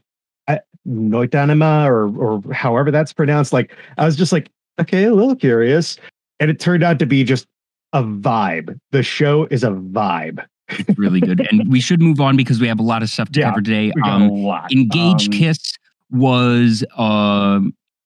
Noitamina 0.87 1.87
or 1.87 2.09
or 2.17 2.53
however 2.53 2.91
that's 2.91 3.13
pronounced. 3.13 3.53
Like 3.53 3.75
I 3.99 4.05
was 4.05 4.17
just 4.17 4.33
like, 4.33 4.51
okay, 4.81 5.05
a 5.05 5.15
little 5.15 5.37
curious. 5.37 5.99
And 6.41 6.51
it 6.51 6.59
turned 6.59 6.83
out 6.83 6.99
to 6.99 7.07
be 7.07 7.25
just 7.25 7.47
a 7.93 8.03
vibe. 8.03 8.79
The 8.91 9.03
show 9.03 9.47
is 9.51 9.65
a 9.65 9.71
vibe. 9.71 10.45
It's 10.79 10.99
really 10.99 11.21
good. 11.21 11.47
and 11.51 11.71
we 11.71 11.81
should 11.81 12.01
move 12.01 12.21
on 12.21 12.37
because 12.37 12.61
we 12.61 12.69
have 12.69 12.81
a 12.81 12.85
lot 12.85 13.03
of 13.03 13.09
stuff 13.11 13.31
to 13.33 13.41
yeah, 13.41 13.51
cover 13.51 13.63
today. 13.63 13.93
Um, 14.05 14.31
Engage 14.71 15.27
um, 15.27 15.33
Kiss 15.33 15.75
was 16.11 16.85
uh, 16.99 17.61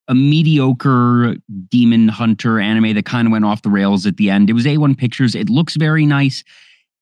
a 0.09 0.15
mediocre 0.15 1.37
demon 1.69 2.09
hunter 2.09 2.61
anime 2.61 2.95
that 2.95 3.05
kind 3.05 3.27
of 3.27 3.33
went 3.33 3.45
off 3.45 3.63
the 3.63 3.71
rails 3.71 4.07
at 4.07 4.17
the 4.17 4.31
end. 4.31 4.49
It 4.49 4.53
was 4.53 4.65
A1 4.65 4.97
Pictures. 4.97 5.35
It 5.35 5.50
looks 5.50 5.76
very 5.76 6.07
nice 6.07 6.45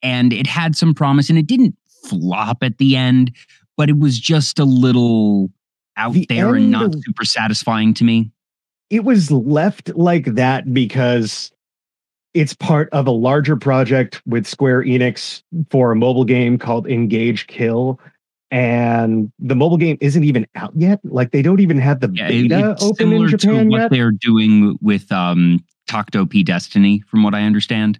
and 0.02 0.32
it 0.32 0.46
had 0.46 0.76
some 0.76 0.94
promise 0.94 1.28
and 1.28 1.38
it 1.38 1.46
didn't 1.46 1.76
flop 2.04 2.58
at 2.62 2.78
the 2.78 2.96
end, 2.96 3.32
but 3.76 3.88
it 3.88 3.98
was 3.98 4.18
just 4.18 4.58
a 4.58 4.64
little 4.64 5.50
out 5.96 6.12
the 6.12 6.26
there 6.28 6.54
and 6.54 6.70
not 6.70 6.94
super 7.04 7.24
satisfying 7.24 7.94
to 7.94 8.04
me. 8.04 8.30
It 8.90 9.04
was 9.04 9.30
left 9.30 9.94
like 9.96 10.26
that 10.34 10.72
because 10.72 11.50
it's 12.34 12.52
part 12.52 12.90
of 12.90 13.06
a 13.06 13.12
larger 13.12 13.56
project 13.56 14.20
with 14.26 14.46
Square 14.46 14.82
Enix 14.82 15.42
for 15.70 15.92
a 15.92 15.96
mobile 15.96 16.24
game 16.24 16.58
called 16.58 16.86
Engage 16.86 17.46
Kill. 17.46 18.00
And 18.50 19.32
the 19.38 19.56
mobile 19.56 19.78
game 19.78 19.98
isn't 20.00 20.22
even 20.22 20.46
out 20.54 20.72
yet. 20.76 21.00
Like 21.04 21.30
they 21.30 21.42
don't 21.42 21.60
even 21.60 21.78
have 21.78 22.00
the 22.00 22.10
yeah, 22.12 22.28
beta 22.28 22.76
open 22.80 23.12
in 23.12 23.28
Japan 23.28 23.64
to 23.64 23.70
what 23.70 23.80
yet. 23.80 23.90
They're 23.90 24.12
doing 24.12 24.78
with 24.80 25.10
um, 25.10 25.64
Takt 25.86 26.14
op. 26.14 26.32
Destiny, 26.44 27.02
from 27.08 27.22
what 27.22 27.34
I 27.34 27.42
understand. 27.42 27.98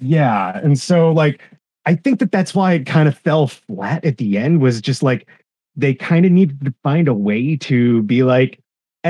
Yeah, 0.00 0.58
and 0.58 0.78
so 0.78 1.12
like 1.12 1.40
I 1.86 1.94
think 1.94 2.18
that 2.20 2.32
that's 2.32 2.54
why 2.54 2.72
it 2.72 2.86
kind 2.86 3.08
of 3.08 3.16
fell 3.16 3.46
flat 3.46 4.04
at 4.04 4.18
the 4.18 4.36
end. 4.38 4.60
Was 4.60 4.80
just 4.80 5.02
like 5.02 5.28
they 5.76 5.94
kind 5.94 6.26
of 6.26 6.32
needed 6.32 6.64
to 6.64 6.74
find 6.82 7.06
a 7.06 7.14
way 7.14 7.56
to 7.56 8.02
be 8.02 8.24
like, 8.24 8.60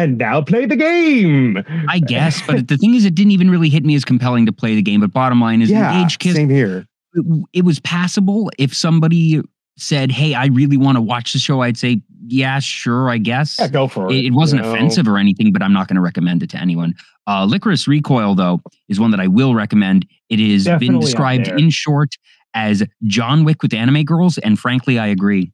and 0.02 0.19
now 0.19 0.40
play 0.40 0.67
the 0.67 0.76
game. 0.76 1.62
I 1.88 1.99
guess, 1.99 2.40
but 2.47 2.69
the 2.69 2.76
thing 2.76 2.95
is, 2.95 3.05
it 3.05 3.14
didn't 3.14 3.33
even 3.33 3.50
really 3.50 3.69
hit 3.69 3.85
me 3.85 3.95
as 3.95 4.05
compelling 4.05 4.47
to 4.47 4.52
play 4.52 4.75
the 4.75 4.83
game. 4.83 5.00
But 5.00 5.12
bottom 5.12 5.40
line 5.40 5.62
is, 5.62 5.71
yeah, 5.71 5.93
Engage 5.93 6.19
Kiss, 6.19 6.35
same 6.35 6.50
here. 6.50 6.87
It, 7.14 7.45
it 7.52 7.64
was 7.64 7.81
passable 7.81 8.50
if 8.59 8.75
somebody 8.75 9.43
said, 9.76 10.11
"Hey, 10.11 10.35
I 10.35 10.47
really 10.47 10.76
want 10.76 10.97
to 10.97 11.02
watch 11.02 11.33
the 11.33 11.38
show," 11.38 11.62
I'd 11.62 11.76
say, 11.76 12.00
"Yeah, 12.26 12.61
sure, 12.61 13.11
I 13.11 13.19
guess." 13.19 13.59
Yeah, 13.59 13.69
go 13.69 13.88
for 13.88 14.07
it. 14.07 14.14
It, 14.14 14.26
it 14.26 14.33
wasn't 14.33 14.64
offensive 14.64 15.07
know? 15.07 15.12
or 15.12 15.19
anything, 15.19 15.52
but 15.52 15.62
I'm 15.62 15.73
not 15.73 15.88
going 15.88 15.97
to 15.97 16.02
recommend 16.02 16.43
it 16.43 16.50
to 16.50 16.59
anyone. 16.59 16.95
Uh, 17.26 17.47
Lycoris 17.47 17.87
Recoil, 17.87 18.35
though, 18.35 18.61
is 18.88 18.99
one 18.99 19.11
that 19.11 19.21
I 19.21 19.26
will 19.26 19.55
recommend. 19.55 20.07
It 20.28 20.38
has 20.38 20.64
Definitely 20.64 20.88
been 20.88 21.00
described 21.00 21.49
in 21.49 21.71
short 21.71 22.14
as 22.55 22.83
John 23.05 23.45
Wick 23.45 23.62
with 23.62 23.75
anime 23.75 24.05
girls, 24.05 24.38
and 24.38 24.59
frankly, 24.59 24.99
I 24.99 25.09
agree. 25.09 25.52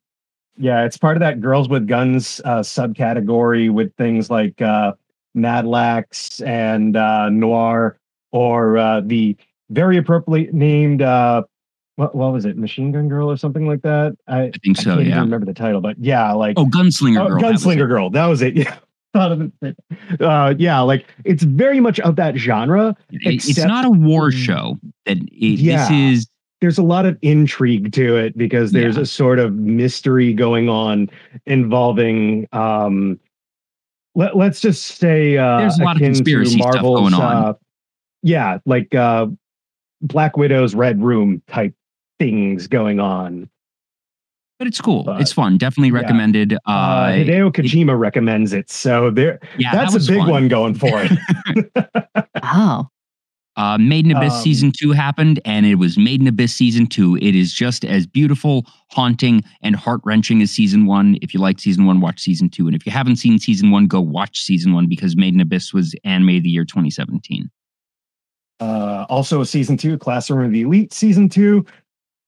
Yeah, 0.56 0.84
it's 0.84 0.96
part 0.96 1.16
of 1.16 1.20
that 1.20 1.40
girls 1.40 1.68
with 1.68 1.86
guns 1.86 2.40
uh, 2.44 2.60
subcategory 2.60 3.70
with 3.70 3.94
things 3.96 4.30
like 4.30 4.60
uh, 4.62 4.92
Madlax 5.34 6.40
and 6.40 6.96
uh, 6.96 7.28
Noir, 7.28 7.98
or 8.32 8.78
uh, 8.78 9.00
the 9.00 9.36
very 9.70 9.96
appropriately 9.96 10.50
named 10.52 11.02
uh, 11.02 11.42
what, 11.96 12.14
what 12.14 12.32
was 12.32 12.44
it, 12.44 12.56
Machine 12.56 12.92
Gun 12.92 13.08
Girl 13.08 13.30
or 13.30 13.36
something 13.36 13.66
like 13.66 13.82
that? 13.82 14.16
I, 14.26 14.42
I 14.42 14.52
think 14.62 14.76
so. 14.76 14.98
I 14.98 15.02
yeah, 15.02 15.20
remember 15.20 15.46
the 15.46 15.54
title, 15.54 15.80
but 15.80 15.98
yeah, 15.98 16.32
like 16.32 16.58
oh, 16.58 16.66
Gunslinger 16.66 17.24
oh, 17.24 17.28
Girl, 17.28 17.40
Gunslinger 17.40 17.78
that 17.80 17.86
Girl, 17.86 18.10
that 18.10 18.26
was 18.26 18.42
it. 18.42 18.54
Yeah, 18.64 18.76
thought 19.12 19.32
of 19.32 19.52
it. 19.62 19.76
Uh, 20.20 20.54
yeah, 20.58 20.80
like 20.80 21.06
it's 21.24 21.44
very 21.44 21.78
much 21.78 22.00
of 22.00 22.16
that 22.16 22.36
genre. 22.36 22.96
it's 23.10 23.56
not 23.58 23.84
a 23.84 23.90
war 23.90 24.32
show. 24.32 24.78
That 25.06 25.18
it, 25.18 25.60
yeah. 25.60 25.88
this 25.88 25.90
is. 25.90 26.26
There's 26.60 26.78
a 26.78 26.82
lot 26.82 27.04
of 27.04 27.18
intrigue 27.20 27.92
to 27.92 28.16
it 28.16 28.38
because 28.38 28.72
there's 28.72 28.96
yeah. 28.96 29.02
a 29.02 29.06
sort 29.06 29.38
of 29.38 29.54
mystery 29.54 30.32
going 30.32 30.68
on 30.68 31.10
involving. 31.46 32.48
Um, 32.52 33.20
let, 34.14 34.34
us 34.34 34.60
just 34.60 34.98
say 34.98 35.36
uh, 35.36 35.58
there's 35.58 35.78
a 35.78 35.84
lot 35.84 35.96
of 35.96 36.02
conspiracy 36.02 36.58
stuff 36.58 36.80
going 36.80 37.14
on. 37.14 37.22
Uh, 37.22 37.52
yeah, 38.22 38.58
like 38.64 38.94
uh, 38.94 39.26
Black 40.00 40.36
Widow's 40.36 40.74
Red 40.74 41.02
Room 41.02 41.42
type 41.48 41.74
things 42.18 42.66
going 42.66 43.00
on. 43.00 43.50
But 44.58 44.68
it's 44.68 44.80
cool. 44.80 45.02
But, 45.02 45.20
it's 45.20 45.32
fun. 45.32 45.58
Definitely 45.58 45.90
recommended. 45.90 46.52
Yeah. 46.52 46.58
Uh, 46.66 46.70
uh, 46.70 47.12
Hideo 47.12 47.52
Kojima 47.52 47.90
it, 47.90 47.96
recommends 47.96 48.52
it, 48.52 48.70
so 48.70 49.10
there. 49.10 49.40
Yeah, 49.58 49.72
that's 49.72 49.94
that 49.94 50.04
a 50.04 50.12
big 50.12 50.20
fun. 50.20 50.30
one 50.30 50.48
going 50.48 50.74
for 50.74 50.90
it. 50.92 52.26
oh. 52.42 52.88
Uh, 53.56 53.78
Made 53.78 54.06
in 54.06 54.16
Abyss 54.16 54.32
um, 54.32 54.42
season 54.42 54.72
two 54.72 54.90
happened, 54.90 55.40
and 55.44 55.64
it 55.64 55.76
was 55.76 55.96
Made 55.96 56.20
in 56.20 56.26
Abyss 56.26 56.54
season 56.54 56.86
two. 56.86 57.16
It 57.22 57.36
is 57.36 57.52
just 57.52 57.84
as 57.84 58.06
beautiful, 58.06 58.66
haunting, 58.90 59.44
and 59.62 59.76
heart 59.76 60.00
wrenching 60.04 60.42
as 60.42 60.50
season 60.50 60.86
one. 60.86 61.18
If 61.22 61.32
you 61.32 61.40
like 61.40 61.60
season 61.60 61.86
one, 61.86 62.00
watch 62.00 62.20
season 62.20 62.48
two. 62.48 62.66
And 62.66 62.74
if 62.74 62.84
you 62.84 62.90
haven't 62.90 63.16
seen 63.16 63.38
season 63.38 63.70
one, 63.70 63.86
go 63.86 64.00
watch 64.00 64.40
season 64.40 64.74
one 64.74 64.88
because 64.88 65.16
Made 65.16 65.34
in 65.34 65.40
Abyss 65.40 65.72
was 65.72 65.94
anime 66.04 66.30
of 66.30 66.42
the 66.42 66.48
year 66.48 66.64
2017. 66.64 67.48
Uh, 68.58 69.06
also, 69.08 69.44
season 69.44 69.76
two, 69.76 69.98
Classroom 69.98 70.46
of 70.46 70.52
the 70.52 70.62
Elite 70.62 70.92
season 70.92 71.28
two. 71.28 71.64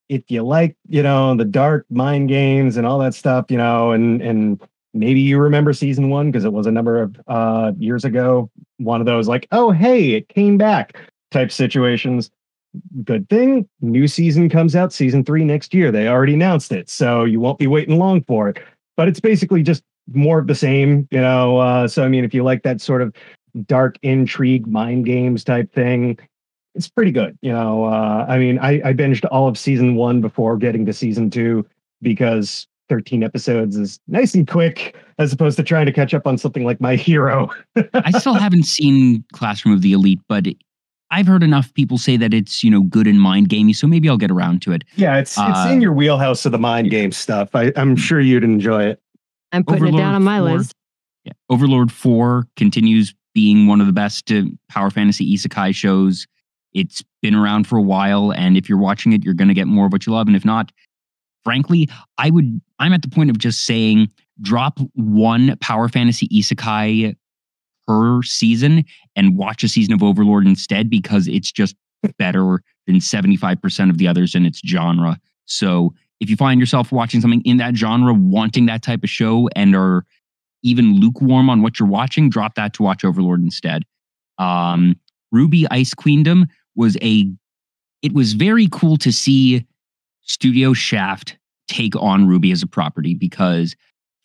If 0.09 0.23
you 0.28 0.45
like, 0.45 0.76
you 0.88 1.02
know, 1.02 1.35
the 1.35 1.45
dark 1.45 1.87
mind 1.90 2.28
games 2.28 2.76
and 2.76 2.87
all 2.87 3.00
that 3.00 3.14
stuff, 3.14 3.47
you 3.49 3.56
know, 3.56 3.90
and 3.90 4.23
and 4.23 4.61
maybe 4.95 5.18
you 5.18 5.38
remember 5.38 5.73
season 5.73 6.09
one 6.09 6.30
because 6.30 6.45
it 6.45 6.52
was 6.52 6.68
a 6.68 6.71
number 6.71 7.02
of 7.02 7.21
uh, 7.26 7.73
years 7.78 8.04
ago. 8.04 8.49
One 8.76 9.00
of 9.00 9.06
those 9.06 9.26
like, 9.26 9.49
oh 9.50 9.73
hey, 9.73 10.12
it 10.12 10.28
came 10.28 10.56
back 10.56 10.97
type 11.30 11.50
situations. 11.50 12.30
Good 13.04 13.28
thing, 13.28 13.68
new 13.80 14.06
season 14.06 14.49
comes 14.49 14.76
out 14.76 14.92
season 14.92 15.25
three 15.25 15.45
next 15.45 15.73
year. 15.73 15.90
They 15.90 16.09
already 16.09 16.35
announced 16.35 16.73
it, 16.73 16.90
so 16.90 17.25
you 17.25 17.40
won't 17.40 17.59
be 17.59 17.66
waiting 17.66 17.99
long 17.99 18.23
for 18.25 18.49
it. 18.49 18.59
But 18.97 19.09
it's 19.09 19.21
basically 19.21 19.62
just 19.62 19.83
more 20.12 20.38
of 20.38 20.47
the 20.47 20.54
same, 20.54 21.09
you 21.11 21.21
know. 21.21 21.59
Uh, 21.59 21.88
so 21.88 22.04
I 22.04 22.09
mean, 22.09 22.25
if 22.25 22.35
you 22.35 22.45
like 22.45 22.62
that 22.64 22.80
sort 22.80 23.00
of 23.02 23.14
dark 23.66 23.99
intrigue, 24.02 24.66
mind 24.66 25.06
games 25.06 25.45
type 25.45 25.73
thing. 25.73 26.18
It's 26.75 26.88
pretty 26.88 27.12
good. 27.12 27.38
You 27.40 27.52
know, 27.52 27.85
uh, 27.85 28.26
I 28.28 28.38
mean, 28.38 28.59
I, 28.59 28.83
I 28.85 28.92
binged 28.92 29.25
all 29.30 29.49
of 29.49 29.56
season 29.56 29.95
one 29.95 30.21
before 30.21 30.59
getting 30.59 30.85
to 30.87 30.92
season 30.92 31.30
two 31.30 31.66
because 32.02 32.66
13 32.88 33.23
episodes 33.23 33.76
is 33.76 33.99
nice 34.09 34.35
and 34.35 34.47
quick 34.47 34.95
as 35.18 35.33
opposed 35.33 35.56
to 35.56 35.62
trying 35.62 35.87
to 35.87 35.92
catch 35.92 36.12
up 36.12 36.26
on 36.26 36.37
something 36.37 36.64
like 36.64 36.80
My 36.80 36.95
Hero. 36.95 37.49
I 37.95 38.18
still 38.18 38.35
haven't 38.35 38.64
seen 38.64 39.25
Classroom 39.33 39.75
of 39.75 39.80
the 39.80 39.92
Elite, 39.92 40.21
but 40.28 40.47
I've 41.10 41.26
heard 41.26 41.42
enough 41.42 41.72
people 41.75 41.98
say 41.98 42.16
that 42.16 42.34
it's, 42.34 42.64
you 42.64 42.70
know, 42.70 42.82
good 42.82 43.06
and 43.06 43.20
mind 43.20 43.48
gamey, 43.48 43.72
so 43.72 43.86
maybe 43.86 44.08
I'll 44.08 44.16
get 44.16 44.30
around 44.30 44.62
to 44.62 44.72
it. 44.72 44.82
Yeah, 44.96 45.18
it's 45.18 45.38
uh, 45.38 45.46
it's 45.48 45.72
in 45.72 45.80
your 45.80 45.92
wheelhouse 45.92 46.44
of 46.46 46.52
the 46.52 46.58
mind 46.58 46.90
game 46.90 47.12
stuff. 47.12 47.54
I, 47.54 47.72
I'm 47.76 47.96
sure 47.96 48.20
you'd 48.20 48.44
enjoy 48.44 48.84
it. 48.84 49.00
I'm 49.52 49.64
putting 49.64 49.84
Overlord 49.84 50.00
it 50.00 50.04
down 50.04 50.14
on 50.14 50.25
my 50.25 50.38
4, 50.38 50.50
list. 50.50 50.75
Yeah. 51.25 51.32
Overlord 51.48 51.92
4 51.92 52.48
continues 52.56 53.14
being 53.34 53.66
one 53.66 53.80
of 53.80 53.86
the 53.86 53.92
best 53.92 54.32
uh, 54.32 54.42
power 54.68 54.90
fantasy 54.90 55.36
isekai 55.36 55.75
shows. 55.75 56.26
It's 56.75 57.02
been 57.22 57.34
around 57.34 57.66
for 57.66 57.76
a 57.76 57.82
while, 57.82 58.32
and 58.32 58.56
if 58.56 58.68
you're 58.68 58.78
watching 58.78 59.12
it, 59.12 59.25
you're 59.25 59.34
going 59.34 59.48
to 59.48 59.54
get 59.54 59.66
more 59.66 59.86
of 59.86 59.92
what 59.92 60.06
you 60.06 60.12
love. 60.12 60.26
And 60.26 60.36
if 60.36 60.44
not, 60.44 60.72
frankly, 61.44 61.88
I 62.18 62.30
would. 62.30 62.60
I'm 62.78 62.92
at 62.92 63.02
the 63.02 63.08
point 63.08 63.30
of 63.30 63.38
just 63.38 63.64
saying, 63.64 64.10
drop 64.42 64.78
one 64.94 65.56
power 65.60 65.88
fantasy 65.88 66.28
isekai 66.28 67.16
per 67.87 68.23
season 68.23 68.85
and 69.14 69.37
watch 69.37 69.62
a 69.64 69.69
season 69.69 69.95
of 69.95 70.02
Overlord 70.02 70.47
instead 70.47 70.90
because 70.90 71.28
it's 71.28 71.52
just 71.52 71.76
better 72.19 72.62
than 72.87 72.97
75% 72.97 73.90
of 73.90 73.99
the 73.99 74.07
others 74.07 74.35
in 74.35 74.47
its 74.47 74.61
genre. 74.64 75.19
So 75.47 75.95
if 76.21 76.31
you 76.31 76.37
find 76.37 76.61
yourself 76.61 76.93
watching 76.93 77.21
something 77.21 77.43
in 77.45 77.57
that 77.59 77.76
genre, 77.76 78.14
wanting 78.14 78.66
that 78.66 78.83
type 78.83 79.02
of 79.02 79.11
show, 79.11 79.49
and 79.55 79.75
are 79.75 80.05
even 80.62 80.99
lukewarm 80.99 81.50
on 81.50 81.62
what 81.62 81.78
you're 81.78 81.88
watching, 81.88 82.31
drop 82.31 82.55
that 82.55 82.73
to 82.75 82.83
watch 82.83 83.05
Overlord 83.05 83.40
instead. 83.40 83.85
Um, 84.38 84.97
RWBY 85.35 85.66
Ice 85.71 85.95
Queendom 85.95 86.47
was 86.75 86.97
a, 87.02 87.31
it 88.02 88.12
was 88.12 88.33
very 88.33 88.69
cool 88.71 88.97
to 88.99 89.12
see 89.12 89.66
Studio 90.23 90.73
Shaft 90.73 91.37
take 91.69 91.97
on 91.97 92.26
RWBY 92.26 92.52
as 92.52 92.62
a 92.62 92.66
property 92.66 93.14
because 93.14 93.76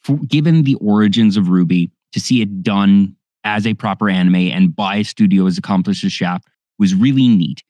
for, 0.01 0.17
given 0.27 0.63
the 0.63 0.75
origins 0.75 1.37
of 1.37 1.45
RWBY, 1.45 1.91
to 2.13 2.19
see 2.19 2.41
it 2.41 2.63
done 2.63 3.15
as 3.43 3.65
a 3.65 3.73
proper 3.73 4.09
anime 4.09 4.35
and 4.35 4.75
by 4.75 4.97
a 4.97 5.03
studio 5.03 5.45
as 5.45 5.57
accomplished 5.57 6.03
as 6.03 6.11
Shaft 6.11 6.47
was 6.77 6.93
really 6.95 7.27
neat. 7.27 7.63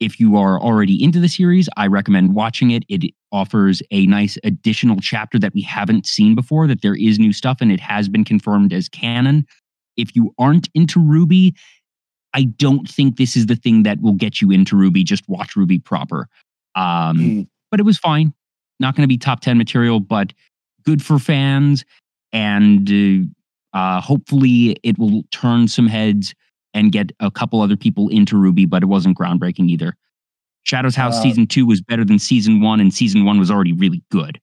If 0.00 0.20
you 0.20 0.36
are 0.36 0.60
already 0.60 1.02
into 1.02 1.18
the 1.18 1.28
series, 1.28 1.68
I 1.76 1.88
recommend 1.88 2.34
watching 2.34 2.70
it. 2.70 2.84
It 2.88 3.12
offers 3.32 3.82
a 3.90 4.06
nice 4.06 4.38
additional 4.44 4.98
chapter 5.00 5.38
that 5.40 5.54
we 5.54 5.62
haven't 5.62 6.06
seen 6.06 6.34
before, 6.34 6.66
that 6.68 6.82
there 6.82 6.94
is 6.94 7.18
new 7.18 7.32
stuff 7.32 7.58
and 7.60 7.72
it 7.72 7.80
has 7.80 8.08
been 8.08 8.24
confirmed 8.24 8.72
as 8.72 8.88
canon. 8.88 9.44
If 9.96 10.14
you 10.14 10.32
aren't 10.38 10.68
into 10.74 11.00
RWBY, 11.00 11.54
I 12.32 12.44
don't 12.44 12.88
think 12.88 13.16
this 13.16 13.36
is 13.36 13.46
the 13.46 13.56
thing 13.56 13.82
that 13.82 14.00
will 14.00 14.12
get 14.12 14.40
you 14.40 14.50
into 14.52 14.76
RWBY. 14.76 15.04
Just 15.04 15.28
watch 15.28 15.56
RWBY 15.56 15.84
proper. 15.84 16.28
Um, 16.76 17.18
mm. 17.18 17.48
But 17.70 17.80
it 17.80 17.82
was 17.82 17.98
fine. 17.98 18.32
Not 18.78 18.94
going 18.94 19.02
to 19.02 19.08
be 19.08 19.18
top 19.18 19.40
10 19.40 19.58
material, 19.58 19.98
but 19.98 20.32
good 20.84 21.02
for 21.02 21.18
fans. 21.18 21.84
And 22.32 22.88
uh, 22.88 23.26
hopefully 24.00 24.76
it 24.82 24.98
will 24.98 25.22
turn 25.30 25.68
some 25.68 25.86
heads 25.86 26.34
and 26.74 26.92
get 26.92 27.12
a 27.20 27.30
couple 27.30 27.60
other 27.60 27.76
people 27.76 28.08
into 28.08 28.36
RWBY, 28.36 28.68
but 28.68 28.82
it 28.82 28.86
wasn't 28.86 29.18
groundbreaking 29.18 29.68
either. 29.68 29.94
Shadows 30.64 30.94
House 30.94 31.16
uh, 31.18 31.22
season 31.22 31.46
two 31.46 31.66
was 31.66 31.80
better 31.80 32.04
than 32.04 32.18
season 32.18 32.60
one, 32.60 32.80
and 32.80 32.92
season 32.92 33.24
one 33.24 33.38
was 33.38 33.50
already 33.50 33.72
really 33.72 34.02
good. 34.10 34.40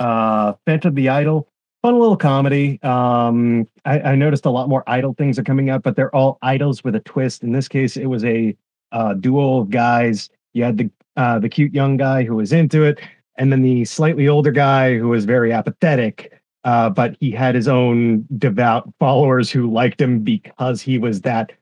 Uh, 0.00 0.54
Phantom 0.66 0.94
the 0.94 1.08
Idol, 1.08 1.48
fun 1.82 1.98
little 1.98 2.16
comedy. 2.16 2.80
Um, 2.82 3.68
I, 3.84 4.00
I, 4.00 4.14
noticed 4.14 4.44
a 4.46 4.50
lot 4.50 4.68
more 4.68 4.82
idol 4.86 5.14
things 5.14 5.38
are 5.38 5.44
coming 5.44 5.70
up, 5.70 5.82
but 5.82 5.94
they're 5.94 6.14
all 6.14 6.38
idols 6.42 6.82
with 6.82 6.94
a 6.94 7.00
twist. 7.00 7.42
In 7.42 7.52
this 7.52 7.68
case, 7.68 7.96
it 7.96 8.06
was 8.06 8.24
a 8.24 8.56
uh, 8.92 9.14
duo 9.14 9.60
of 9.60 9.70
guys. 9.70 10.30
You 10.54 10.64
had 10.64 10.78
the 10.78 10.90
uh, 11.16 11.38
the 11.38 11.48
cute 11.48 11.74
young 11.74 11.96
guy 11.96 12.24
who 12.24 12.36
was 12.36 12.52
into 12.52 12.84
it, 12.84 13.00
and 13.36 13.52
then 13.52 13.62
the 13.62 13.84
slightly 13.84 14.28
older 14.28 14.52
guy 14.52 14.96
who 14.96 15.08
was 15.08 15.24
very 15.24 15.52
apathetic. 15.52 16.37
Uh, 16.64 16.90
but 16.90 17.16
he 17.20 17.30
had 17.30 17.54
his 17.54 17.68
own 17.68 18.26
devout 18.36 18.92
followers 18.98 19.50
who 19.50 19.70
liked 19.70 20.00
him 20.00 20.20
because 20.20 20.82
he 20.82 20.98
was 20.98 21.20
that 21.22 21.52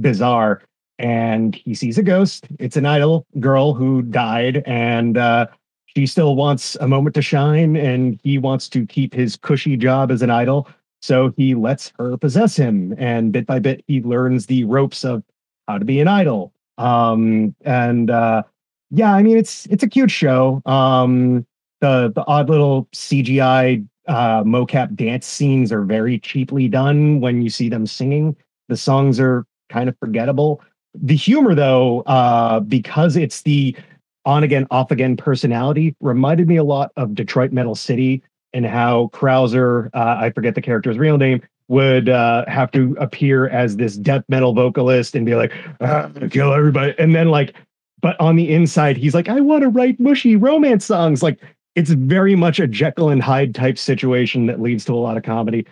bizarre 0.00 0.62
and 0.98 1.54
he 1.54 1.74
sees 1.74 1.98
a 1.98 2.02
ghost. 2.02 2.46
It's 2.58 2.76
an 2.76 2.86
idol 2.86 3.26
girl 3.40 3.74
who 3.74 4.02
died, 4.02 4.62
and 4.66 5.18
uh, 5.18 5.46
she 5.86 6.06
still 6.06 6.36
wants 6.36 6.76
a 6.80 6.88
moment 6.88 7.14
to 7.16 7.22
shine, 7.22 7.76
and 7.76 8.18
he 8.22 8.38
wants 8.38 8.68
to 8.70 8.86
keep 8.86 9.14
his 9.14 9.36
cushy 9.36 9.76
job 9.76 10.10
as 10.10 10.22
an 10.22 10.30
idol. 10.30 10.68
So 11.02 11.32
he 11.36 11.54
lets 11.54 11.92
her 11.98 12.16
possess 12.16 12.56
him, 12.56 12.94
and 12.96 13.32
bit 13.32 13.46
by 13.46 13.58
bit, 13.58 13.84
he 13.86 14.02
learns 14.02 14.46
the 14.46 14.64
ropes 14.64 15.04
of 15.04 15.22
how 15.68 15.78
to 15.78 15.84
be 15.84 16.00
an 16.00 16.08
idol. 16.08 16.52
Um, 16.78 17.54
and 17.64 18.10
uh, 18.10 18.44
yeah, 18.90 19.14
I 19.14 19.22
mean, 19.22 19.36
it's 19.36 19.66
it's 19.66 19.82
a 19.82 19.88
cute 19.88 20.10
show. 20.10 20.62
Um, 20.64 21.46
the 21.80 22.12
the 22.14 22.24
odd 22.26 22.48
little 22.48 22.86
CGI 22.94 23.86
uh, 24.06 24.42
mocap 24.44 24.94
dance 24.94 25.26
scenes 25.26 25.72
are 25.72 25.82
very 25.82 26.18
cheaply 26.18 26.68
done 26.68 27.20
when 27.20 27.42
you 27.42 27.50
see 27.50 27.68
them 27.68 27.86
singing. 27.86 28.36
The 28.68 28.76
songs 28.76 29.20
are 29.20 29.46
kind 29.68 29.88
of 29.88 29.98
forgettable. 29.98 30.62
The 30.94 31.16
humor, 31.16 31.54
though, 31.54 32.00
uh, 32.02 32.60
because 32.60 33.16
it's 33.16 33.42
the 33.42 33.76
on 34.24 34.42
again, 34.42 34.66
off 34.70 34.90
again 34.90 35.16
personality, 35.16 35.94
reminded 36.00 36.48
me 36.48 36.56
a 36.56 36.64
lot 36.64 36.92
of 36.96 37.14
Detroit 37.14 37.52
Metal 37.52 37.74
City 37.74 38.22
and 38.52 38.64
how 38.64 39.10
Krauser, 39.12 39.90
uh, 39.94 40.16
I 40.18 40.30
forget 40.30 40.54
the 40.54 40.62
character's 40.62 40.96
real 40.96 41.18
name, 41.18 41.42
would 41.68 42.08
uh, 42.08 42.44
have 42.46 42.70
to 42.72 42.96
appear 43.00 43.48
as 43.48 43.76
this 43.76 43.96
death 43.96 44.22
metal 44.28 44.52
vocalist 44.52 45.14
and 45.14 45.26
be 45.26 45.34
like, 45.34 45.52
ah, 45.80 46.10
kill 46.30 46.52
everybody. 46.52 46.94
And 46.98 47.14
then, 47.14 47.28
like, 47.28 47.54
but 48.00 48.20
on 48.20 48.36
the 48.36 48.52
inside, 48.52 48.96
he's 48.96 49.14
like, 49.14 49.28
I 49.28 49.40
want 49.40 49.62
to 49.62 49.68
write 49.68 49.98
mushy 49.98 50.36
romance 50.36 50.84
songs. 50.84 51.22
Like, 51.22 51.40
it's 51.74 51.90
very 51.90 52.36
much 52.36 52.60
a 52.60 52.66
Jekyll 52.66 53.10
and 53.10 53.22
Hyde 53.22 53.54
type 53.54 53.78
situation 53.78 54.46
that 54.46 54.60
leads 54.60 54.84
to 54.86 54.94
a 54.94 54.96
lot 54.96 55.16
of 55.16 55.22
comedy. 55.22 55.66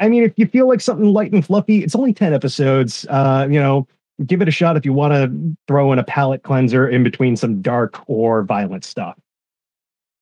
I 0.00 0.08
mean, 0.08 0.22
if 0.22 0.32
you 0.36 0.46
feel 0.46 0.68
like 0.68 0.80
something 0.80 1.12
light 1.12 1.32
and 1.32 1.44
fluffy, 1.44 1.82
it's 1.82 1.94
only 1.94 2.12
10 2.12 2.32
episodes. 2.32 3.04
Uh, 3.10 3.46
you 3.50 3.58
know, 3.58 3.86
give 4.26 4.40
it 4.40 4.48
a 4.48 4.52
shot 4.52 4.76
if 4.76 4.84
you 4.84 4.92
want 4.92 5.12
to 5.12 5.56
throw 5.66 5.92
in 5.92 5.98
a 5.98 6.04
palate 6.04 6.42
cleanser 6.42 6.88
in 6.88 7.02
between 7.02 7.36
some 7.36 7.60
dark 7.60 8.02
or 8.08 8.42
violent 8.42 8.84
stuff. 8.84 9.16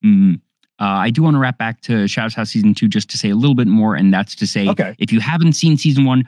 Mm-hmm. 0.05 0.35
Uh, 0.79 0.85
I 0.85 1.11
do 1.11 1.23
want 1.23 1.35
to 1.35 1.39
wrap 1.39 1.57
back 1.57 1.81
to 1.83 2.07
Shadows 2.07 2.35
House 2.35 2.51
season 2.51 2.75
two 2.75 2.89
just 2.89 3.09
to 3.11 3.19
say 3.19 3.31
a 3.31 3.35
little 3.35 3.55
bit 3.55 3.67
more, 3.67 3.95
and 3.95 4.13
that's 4.13 4.35
to 4.37 4.47
say, 4.47 4.69
okay. 4.69 4.95
if 4.99 5.11
you 5.11 5.21
haven't 5.21 5.55
seen 5.55 5.79
season 5.79 6.05
one, 6.05 6.27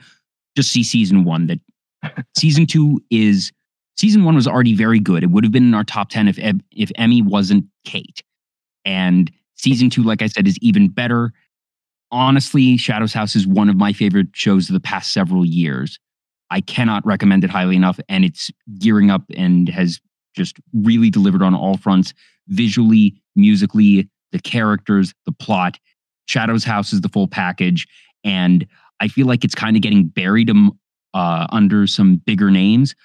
just 0.55 0.71
see 0.71 0.83
season 0.83 1.23
one. 1.23 1.47
That 1.47 2.25
season 2.35 2.65
two 2.65 3.03
is 3.11 3.51
season 3.95 4.23
one 4.23 4.33
was 4.33 4.47
already 4.47 4.73
very 4.73 4.99
good. 4.99 5.23
It 5.23 5.29
would 5.29 5.43
have 5.43 5.53
been 5.53 5.67
in 5.67 5.75
our 5.75 5.83
top 5.83 6.09
ten 6.09 6.27
if 6.27 6.39
if 6.71 6.91
Emmy 6.95 7.21
wasn't 7.21 7.65
Kate, 7.85 8.23
and 8.89 9.31
season 9.53 9.91
two, 9.91 10.01
like 10.01 10.23
I 10.23 10.27
said, 10.27 10.47
is 10.47 10.57
even 10.63 10.89
better. 10.89 11.31
honestly, 12.11 12.75
Shadows 12.75 13.13
House 13.13 13.35
is 13.35 13.45
one 13.45 13.69
of 13.69 13.75
my 13.75 13.93
favorite 13.93 14.29
shows 14.33 14.67
of 14.67 14.73
the 14.73 14.79
past 14.79 15.13
several 15.13 15.45
years. 15.45 15.99
I 16.49 16.59
cannot 16.59 17.05
recommend 17.05 17.43
it 17.43 17.51
highly 17.51 17.75
enough, 17.75 17.99
and 18.09 18.25
it's 18.25 18.49
gearing 18.79 19.11
up 19.11 19.21
and 19.37 19.69
has 19.69 19.99
just 20.35 20.57
really 20.73 21.11
delivered 21.11 21.43
on 21.43 21.53
all 21.53 21.77
fronts 21.77 22.15
visually, 22.47 23.21
musically, 23.35 24.09
the 24.31 24.39
characters, 24.39 25.13
the 25.27 25.31
plot. 25.31 25.77
Shadows 26.27 26.63
House 26.63 26.91
is 26.91 27.01
the 27.01 27.09
full 27.09 27.27
package, 27.27 27.87
and 28.23 28.65
I 28.99 29.07
feel 29.07 29.27
like 29.27 29.43
it's 29.43 29.53
kind 29.53 29.75
of 29.75 29.83
getting 29.83 30.07
buried 30.07 30.49
uh, 31.13 31.47
under 31.51 31.85
some 31.85 32.15
bigger 32.25 32.49
names. 32.49 32.95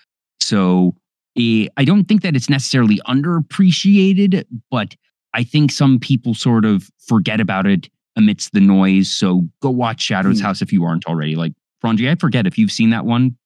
So 0.40 0.94
eh, 1.36 1.68
I 1.76 1.84
don't 1.84 2.06
think 2.06 2.22
that 2.22 2.34
it's 2.34 2.48
necessarily 2.48 3.00
underappreciated, 3.06 4.44
but 4.70 4.94
I 5.34 5.42
think 5.42 5.72
some 5.72 5.98
people 5.98 6.32
sort 6.32 6.64
of 6.64 6.88
forget 7.06 7.40
about 7.40 7.66
it 7.66 7.88
amidst 8.16 8.52
the 8.52 8.60
noise. 8.60 9.10
So 9.10 9.42
go 9.60 9.68
watch 9.68 10.00
Shadows 10.00 10.38
hmm. 10.38 10.46
House 10.46 10.62
if 10.62 10.72
you 10.72 10.84
aren't 10.84 11.04
already. 11.06 11.34
Like 11.34 11.52
Frongi, 11.84 12.10
I 12.10 12.14
forget 12.14 12.46
if 12.46 12.56
you've 12.56 12.70
seen 12.70 12.90
that 12.90 13.04
one. 13.04 13.36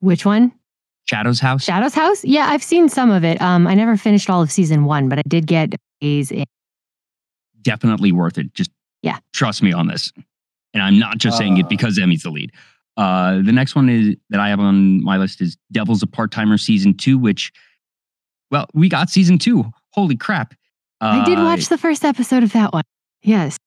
Which 0.00 0.24
one? 0.24 0.52
Shadows 1.04 1.40
House. 1.40 1.64
Shadows 1.64 1.94
House? 1.94 2.24
Yeah, 2.24 2.46
I've 2.46 2.62
seen 2.62 2.88
some 2.88 3.10
of 3.10 3.24
it. 3.24 3.42
Um, 3.42 3.66
I 3.66 3.74
never 3.74 3.96
finished 3.96 4.30
all 4.30 4.40
of 4.40 4.50
season 4.52 4.84
one, 4.84 5.08
but 5.08 5.18
I 5.18 5.22
did 5.28 5.46
get 5.46 5.74
A's 6.00 6.30
in. 6.30 6.44
Definitely 7.60 8.12
worth 8.12 8.38
it. 8.38 8.54
Just 8.54 8.70
yeah, 9.02 9.18
trust 9.32 9.62
me 9.62 9.72
on 9.72 9.88
this. 9.88 10.12
And 10.74 10.82
I'm 10.82 10.98
not 10.98 11.18
just 11.18 11.34
uh, 11.34 11.38
saying 11.38 11.58
it 11.58 11.66
uh. 11.66 11.68
because 11.68 11.98
Emmy's 11.98 12.22
the 12.22 12.30
lead. 12.30 12.52
Uh, 12.96 13.42
the 13.42 13.52
next 13.52 13.74
one 13.74 13.88
is 13.88 14.14
that 14.30 14.38
I 14.38 14.48
have 14.48 14.60
on 14.60 15.02
my 15.02 15.16
list 15.16 15.40
is 15.40 15.56
Devil's 15.72 16.02
a 16.02 16.06
Part 16.06 16.30
Timer 16.30 16.58
season 16.58 16.94
two, 16.94 17.18
which, 17.18 17.52
well, 18.50 18.66
we 18.74 18.88
got 18.88 19.10
season 19.10 19.38
two. 19.38 19.64
Holy 19.90 20.16
crap! 20.16 20.54
Uh, 21.02 21.20
I 21.20 21.24
did 21.24 21.38
watch 21.38 21.68
the 21.68 21.78
first 21.78 22.04
episode 22.04 22.44
of 22.44 22.52
that 22.52 22.72
one. 22.72 22.84
Yes. 23.22 23.58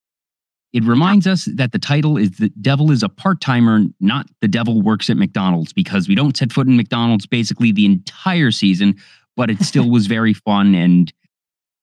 It 0.71 0.83
reminds 0.83 1.27
us 1.27 1.45
that 1.45 1.73
the 1.73 1.79
title 1.79 2.17
is 2.17 2.31
The 2.37 2.49
Devil 2.61 2.91
is 2.91 3.03
a 3.03 3.09
Part 3.09 3.41
Timer, 3.41 3.81
not 3.99 4.27
The 4.41 4.47
Devil 4.47 4.81
Works 4.81 5.09
at 5.09 5.17
McDonald's, 5.17 5.73
because 5.73 6.07
we 6.07 6.15
don't 6.15 6.35
set 6.35 6.53
foot 6.53 6.67
in 6.67 6.77
McDonald's 6.77 7.25
basically 7.25 7.71
the 7.71 7.85
entire 7.85 8.51
season, 8.51 8.95
but 9.35 9.49
it 9.49 9.61
still 9.61 9.89
was 9.89 10.07
very 10.07 10.33
fun. 10.33 10.75
And 10.75 11.13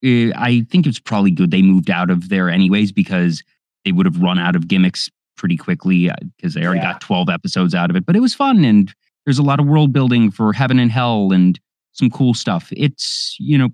uh, 0.04 0.32
I 0.36 0.66
think 0.70 0.86
it's 0.86 0.98
probably 0.98 1.30
good 1.30 1.50
they 1.50 1.62
moved 1.62 1.90
out 1.90 2.10
of 2.10 2.30
there 2.30 2.48
anyways, 2.48 2.92
because 2.92 3.42
they 3.84 3.92
would 3.92 4.06
have 4.06 4.20
run 4.20 4.38
out 4.38 4.56
of 4.56 4.68
gimmicks 4.68 5.10
pretty 5.36 5.56
quickly 5.56 6.10
because 6.36 6.56
uh, 6.56 6.60
they 6.60 6.66
already 6.66 6.80
yeah. 6.80 6.92
got 6.92 7.00
12 7.00 7.28
episodes 7.28 7.74
out 7.74 7.90
of 7.90 7.96
it. 7.96 8.06
But 8.06 8.16
it 8.16 8.20
was 8.20 8.34
fun. 8.34 8.64
And 8.64 8.92
there's 9.24 9.38
a 9.38 9.42
lot 9.42 9.60
of 9.60 9.66
world 9.66 9.92
building 9.92 10.30
for 10.30 10.52
heaven 10.52 10.78
and 10.78 10.90
hell 10.90 11.32
and 11.32 11.58
some 11.92 12.10
cool 12.10 12.34
stuff. 12.34 12.68
It's, 12.76 13.36
you 13.38 13.58
know, 13.58 13.70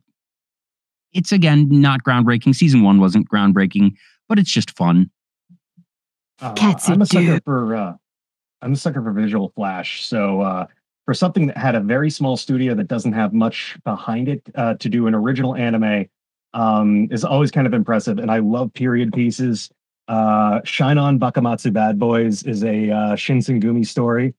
it's 1.19 1.33
again 1.33 1.69
not 1.69 2.03
groundbreaking. 2.05 2.55
Season 2.55 2.83
one 2.83 2.99
wasn't 2.99 3.29
groundbreaking 3.29 3.93
but 4.29 4.39
it's 4.39 4.51
just 4.51 4.77
fun. 4.77 5.11
Uh, 6.41 6.55
I'm 6.87 7.03
a 7.03 7.07
sucker 7.07 7.41
for 7.45 7.75
uh, 7.75 7.95
I'm 8.63 8.73
a 8.75 8.77
sucker 8.77 9.03
for 9.03 9.13
visual 9.13 9.53
flash. 9.57 10.07
So 10.07 10.43
uh, 10.43 10.67
for 11.05 11.15
something 11.15 11.49
that 11.49 11.57
had 11.57 11.75
a 11.75 11.81
very 11.81 12.11
small 12.11 12.37
studio 12.37 12.75
that 12.75 12.87
doesn't 12.87 13.15
have 13.15 13.33
much 13.33 13.77
behind 13.85 14.29
it 14.29 14.43
uh, 14.55 14.75
to 14.75 14.89
do 14.89 15.07
an 15.07 15.15
original 15.15 15.57
anime 15.57 16.07
um, 16.55 17.09
is 17.11 17.25
always 17.25 17.51
kind 17.51 17.67
of 17.67 17.75
impressive. 17.75 18.19
And 18.19 18.31
I 18.31 18.39
love 18.39 18.73
period 18.73 19.13
pieces. 19.13 19.71
Uh, 20.07 20.61
Shine 20.65 20.99
On 20.99 21.19
Bakumatsu 21.19 21.73
Bad 21.73 21.99
Boys 21.99 22.43
is 22.45 22.63
a 22.63 22.91
uh, 22.91 23.17
Shinsengumi 23.17 23.87
story. 23.87 24.35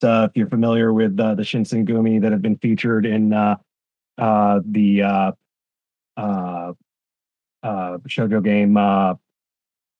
So 0.00 0.24
if 0.24 0.32
you're 0.34 0.48
familiar 0.48 0.92
with 0.92 1.18
uh, 1.18 1.34
the 1.34 1.42
Shinsengumi 1.42 2.20
that 2.20 2.32
have 2.32 2.42
been 2.42 2.58
featured 2.58 3.06
in 3.06 3.32
uh, 3.32 3.56
uh, 4.18 4.60
the 4.64 5.34
uh, 6.16 6.72
uh, 7.62 7.98
shoujo 8.08 8.42
game 8.42 8.76
uh, 8.76 9.14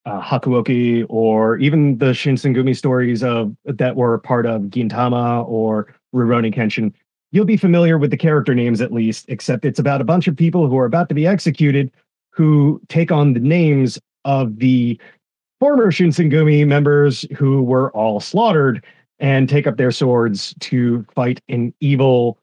uh, 0.07 0.21
Hakuoki 0.21 1.07
or 1.09 1.57
even 1.59 1.99
the 1.99 2.13
Shinsengumi 2.13 2.77
stories 2.77 3.23
of 3.23 3.57
that 3.65 3.97
were 3.97 4.19
part 4.19 4.47
of 4.47 4.63
Gintama 4.63 5.47
or 5.49 5.95
Rurouni 6.15 6.55
Kenshin, 6.55 6.93
you'll 7.33 7.45
be 7.45 7.57
familiar 7.57 7.99
with 7.99 8.11
the 8.11 8.17
character 8.17 8.55
names 8.55 8.81
at 8.81 8.93
least, 8.93 9.25
except 9.29 9.65
it's 9.65 9.79
about 9.79 10.01
a 10.01 10.05
bunch 10.05 10.29
of 10.29 10.37
people 10.37 10.69
who 10.69 10.77
are 10.79 10.85
about 10.85 11.09
to 11.09 11.15
be 11.15 11.27
executed 11.27 11.91
who 12.31 12.81
take 12.89 13.13
on 13.13 13.33
the 13.33 13.41
names 13.41 13.99
of 14.25 14.59
the 14.59 15.01
former 15.61 15.91
Shinsengumi 15.91 16.67
members 16.67 17.25
who 17.37 17.63
were 17.63 17.91
all 17.93 18.21
slaughtered 18.21 18.85
and 19.21 19.49
take 19.49 19.67
up 19.67 19.77
their 19.77 19.93
swords 19.93 20.55
to 20.61 21.07
fight 21.15 21.41
an 21.49 21.73
evil 21.81 22.39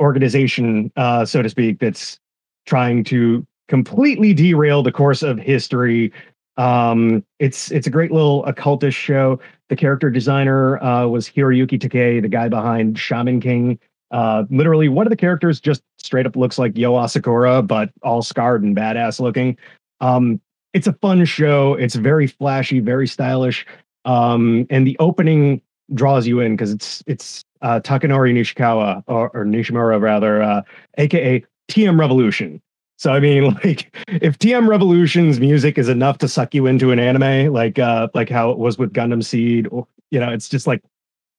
organization, 0.00 0.90
uh, 0.96 1.24
so 1.24 1.42
to 1.42 1.48
speak, 1.48 1.78
that's 1.78 2.18
trying 2.66 3.04
to 3.04 3.46
completely 3.68 4.34
derail 4.34 4.82
the 4.82 4.92
course 4.92 5.22
of 5.22 5.38
history 5.38 6.12
um, 6.56 7.24
it's 7.38 7.70
it's 7.70 7.86
a 7.86 7.90
great 7.90 8.12
little 8.12 8.44
occultist 8.44 8.96
show. 8.96 9.40
The 9.68 9.76
character 9.76 10.10
designer 10.10 10.82
uh, 10.82 11.06
was 11.06 11.28
Hiroyuki 11.28 11.80
Takei, 11.80 12.20
the 12.20 12.28
guy 12.28 12.48
behind 12.48 12.98
Shaman 12.98 13.40
King. 13.40 13.78
Uh, 14.10 14.44
literally, 14.50 14.88
one 14.88 15.06
of 15.06 15.10
the 15.10 15.16
characters 15.16 15.60
just 15.60 15.82
straight 15.98 16.26
up 16.26 16.36
looks 16.36 16.58
like 16.58 16.76
Yo 16.76 16.92
Asakura, 16.92 17.66
but 17.66 17.90
all 18.02 18.20
scarred 18.20 18.62
and 18.62 18.76
badass 18.76 19.18
looking. 19.18 19.56
Um, 20.00 20.40
it's 20.74 20.86
a 20.86 20.92
fun 20.94 21.24
show. 21.24 21.74
It's 21.74 21.94
very 21.94 22.26
flashy, 22.26 22.80
very 22.80 23.08
stylish, 23.08 23.66
um, 24.04 24.66
and 24.68 24.86
the 24.86 24.96
opening 24.98 25.62
draws 25.94 26.26
you 26.26 26.40
in 26.40 26.54
because 26.54 26.70
it's 26.70 27.02
it's 27.06 27.44
uh, 27.62 27.80
Takanori 27.80 28.34
Nishikawa 28.34 29.04
or, 29.06 29.30
or 29.30 29.44
Nishimura 29.46 30.00
rather, 30.00 30.42
uh, 30.42 30.62
aka 30.98 31.42
TM 31.72 31.98
Revolution. 31.98 32.60
So 32.98 33.12
I 33.12 33.20
mean, 33.20 33.54
like, 33.64 33.96
if 34.08 34.38
TM 34.38 34.68
Revolution's 34.68 35.40
music 35.40 35.76
is 35.76 35.88
enough 35.88 36.18
to 36.18 36.28
suck 36.28 36.54
you 36.54 36.66
into 36.66 36.92
an 36.92 36.98
anime, 36.98 37.52
like 37.52 37.78
uh, 37.78 38.08
like 38.14 38.28
how 38.28 38.50
it 38.50 38.58
was 38.58 38.78
with 38.78 38.92
Gundam 38.92 39.24
Seed, 39.24 39.66
or, 39.70 39.86
you 40.10 40.20
know, 40.20 40.30
it's 40.30 40.48
just 40.48 40.66
like, 40.66 40.82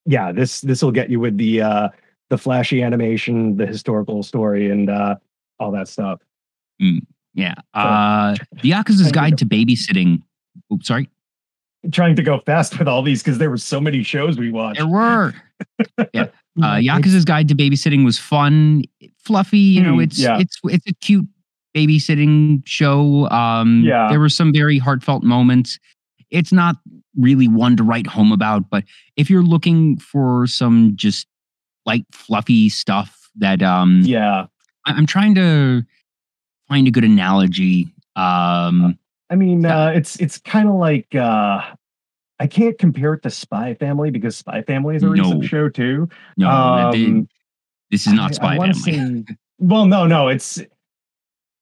yeah, 0.05 0.31
this 0.31 0.61
this 0.61 0.83
will 0.83 0.91
get 0.91 1.09
you 1.09 1.19
with 1.19 1.37
the 1.37 1.61
uh, 1.61 1.89
the 2.29 2.37
flashy 2.37 2.83
animation, 2.83 3.55
the 3.55 3.65
historical 3.65 4.23
story, 4.23 4.69
and 4.69 4.89
uh, 4.89 5.15
all 5.59 5.71
that 5.71 5.87
stuff. 5.87 6.19
Mm, 6.81 7.05
yeah, 7.33 7.55
uh, 7.73 8.35
the 8.61 8.71
Yakuza's 8.71 9.11
Guide 9.11 9.37
to 9.37 9.45
Babysitting. 9.45 10.21
Oops, 10.71 10.85
sorry. 10.85 11.09
trying 11.91 12.15
to 12.15 12.23
go 12.23 12.39
fast 12.39 12.77
with 12.77 12.87
all 12.87 13.03
these 13.03 13.23
because 13.23 13.37
there 13.37 13.49
were 13.49 13.57
so 13.57 13.79
many 13.79 14.03
shows 14.03 14.37
we 14.37 14.51
watched. 14.51 14.79
There 14.79 14.87
were. 14.87 15.33
yeah. 16.13 16.27
Uh, 16.61 16.75
Yakuza's 16.75 17.25
Guide 17.25 17.47
to 17.47 17.55
Babysitting 17.55 18.05
was 18.05 18.19
fun, 18.19 18.83
fluffy. 19.17 19.57
You 19.57 19.81
know, 19.81 19.95
mm, 19.95 20.03
it's 20.03 20.19
yeah. 20.19 20.39
it's 20.39 20.59
it's 20.65 20.85
a 20.87 20.93
cute 20.93 21.27
babysitting 21.75 22.61
show. 22.65 23.29
Um, 23.29 23.83
yeah. 23.85 24.07
There 24.09 24.19
were 24.19 24.29
some 24.29 24.53
very 24.53 24.77
heartfelt 24.77 25.23
moments. 25.23 25.79
It's 26.29 26.51
not 26.51 26.77
really 27.17 27.47
one 27.47 27.77
to 27.77 27.83
write 27.83 28.07
home 28.07 28.31
about, 28.31 28.69
but 28.69 28.83
if 29.17 29.29
you're 29.29 29.43
looking 29.43 29.97
for 29.97 30.47
some 30.47 30.93
just 30.95 31.27
light, 31.85 32.05
fluffy 32.11 32.69
stuff 32.69 33.29
that, 33.37 33.61
um, 33.61 34.01
yeah, 34.03 34.47
I- 34.85 34.97
am 34.97 35.05
trying 35.05 35.35
to 35.35 35.83
find 36.67 36.87
a 36.87 36.91
good 36.91 37.03
analogy. 37.03 37.87
Um, 38.15 38.97
I 39.29 39.35
mean, 39.35 39.65
uh, 39.65 39.91
it's 39.95 40.15
it's 40.17 40.37
kind 40.37 40.69
of 40.69 40.75
like 40.75 41.13
uh, 41.15 41.61
I 42.43 42.47
can't 42.47 42.77
compare 42.77 43.13
it 43.13 43.23
to 43.23 43.29
Spy 43.29 43.73
Family 43.75 44.11
because 44.11 44.35
Spy 44.35 44.63
Family 44.63 44.97
is 44.97 45.03
a 45.03 45.07
recent 45.07 45.45
show 45.45 45.69
too. 45.69 46.09
No, 46.35 46.49
um, 46.49 47.29
this 47.89 48.05
is 48.05 48.11
not 48.11 48.35
Spy 48.35 48.57
I, 48.57 48.67
I 48.67 48.73
Family. 48.73 49.23
Well, 49.59 49.85
no, 49.85 50.05
no, 50.05 50.27
it's 50.27 50.61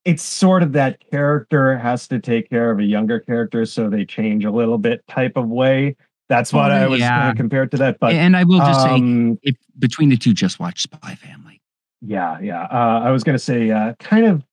it's 0.06 0.24
sort 0.24 0.64
of 0.64 0.72
that 0.72 0.98
character 1.12 1.78
has 1.78 2.08
to 2.08 2.18
take 2.18 2.50
care 2.50 2.72
of 2.72 2.80
a 2.80 2.84
younger 2.84 3.20
character, 3.20 3.64
so 3.68 3.92
they 3.92 4.06
change 4.06 4.44
a 4.44 4.50
little 4.50 4.80
bit 4.80 5.06
type 5.08 5.38
of 5.38 5.50
way. 5.50 5.96
That's 6.30 6.52
what 6.52 6.72
I 6.72 6.88
was 6.88 7.00
yeah. 7.00 7.32
compared 7.36 7.70
to 7.72 7.78
that. 7.78 8.00
But 8.00 8.14
and 8.14 8.36
I 8.36 8.44
will 8.44 8.58
just 8.58 8.80
um, 8.80 9.36
say, 9.36 9.52
if 9.52 9.58
between 9.78 10.10
the 10.10 10.18
two, 10.18 10.34
just 10.34 10.60
watch 10.60 10.82
Spy 10.82 11.14
Family. 11.14 11.62
Yeah, 12.02 12.40
yeah. 12.40 12.64
Uh, 12.64 13.02
I 13.04 13.12
was 13.12 13.24
gonna 13.24 13.38
say, 13.38 13.70
uh, 13.70 13.94
kind 14.00 14.26
of. 14.26 14.44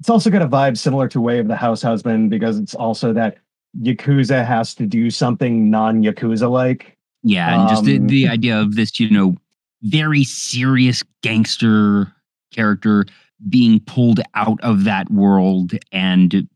It's 0.00 0.10
also 0.10 0.28
got 0.28 0.42
a 0.42 0.48
vibe 0.48 0.76
similar 0.76 1.08
to 1.08 1.20
Way 1.20 1.38
of 1.38 1.48
the 1.48 1.56
House 1.56 1.80
Husband 1.80 2.28
because 2.28 2.58
it's 2.58 2.74
also 2.74 3.14
that 3.14 3.38
Yakuza 3.80 4.44
has 4.44 4.74
to 4.74 4.86
do 4.86 5.10
something 5.10 5.70
non 5.70 6.02
Yakuza 6.02 6.50
like. 6.50 6.96
Yeah, 7.22 7.52
and 7.52 7.62
um, 7.62 7.68
just 7.68 7.84
the, 7.84 7.98
the 7.98 8.26
um, 8.26 8.32
idea 8.32 8.60
of 8.60 8.74
this, 8.74 8.98
you 8.98 9.10
know, 9.10 9.36
very 9.82 10.24
serious 10.24 11.02
gangster 11.22 12.12
character 12.52 13.06
being 13.48 13.80
pulled 13.80 14.20
out 14.34 14.60
of 14.62 14.84
that 14.84 15.10
world 15.10 15.72
and 15.90 16.48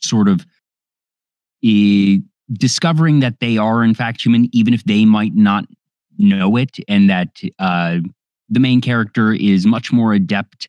sort 0.00 0.28
of 0.28 0.44
uh, 1.64 2.16
discovering 2.52 3.20
that 3.20 3.40
they 3.40 3.56
are 3.56 3.82
in 3.82 3.94
fact 3.94 4.24
human 4.24 4.48
even 4.52 4.74
if 4.74 4.84
they 4.84 5.04
might 5.04 5.34
not 5.34 5.64
know 6.18 6.56
it 6.56 6.78
and 6.88 7.08
that 7.08 7.40
uh, 7.58 7.98
the 8.48 8.60
main 8.60 8.80
character 8.80 9.32
is 9.32 9.64
much 9.64 9.92
more 9.92 10.12
adept 10.12 10.68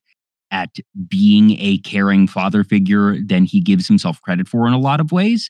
at 0.51 0.77
being 1.07 1.57
a 1.59 1.79
caring 1.79 2.27
father 2.27 2.63
figure 2.63 3.17
than 3.19 3.43
he 3.43 3.59
gives 3.59 3.87
himself 3.87 4.21
credit 4.21 4.47
for 4.47 4.67
in 4.67 4.73
a 4.73 4.79
lot 4.79 5.01
of 5.01 5.11
ways 5.11 5.49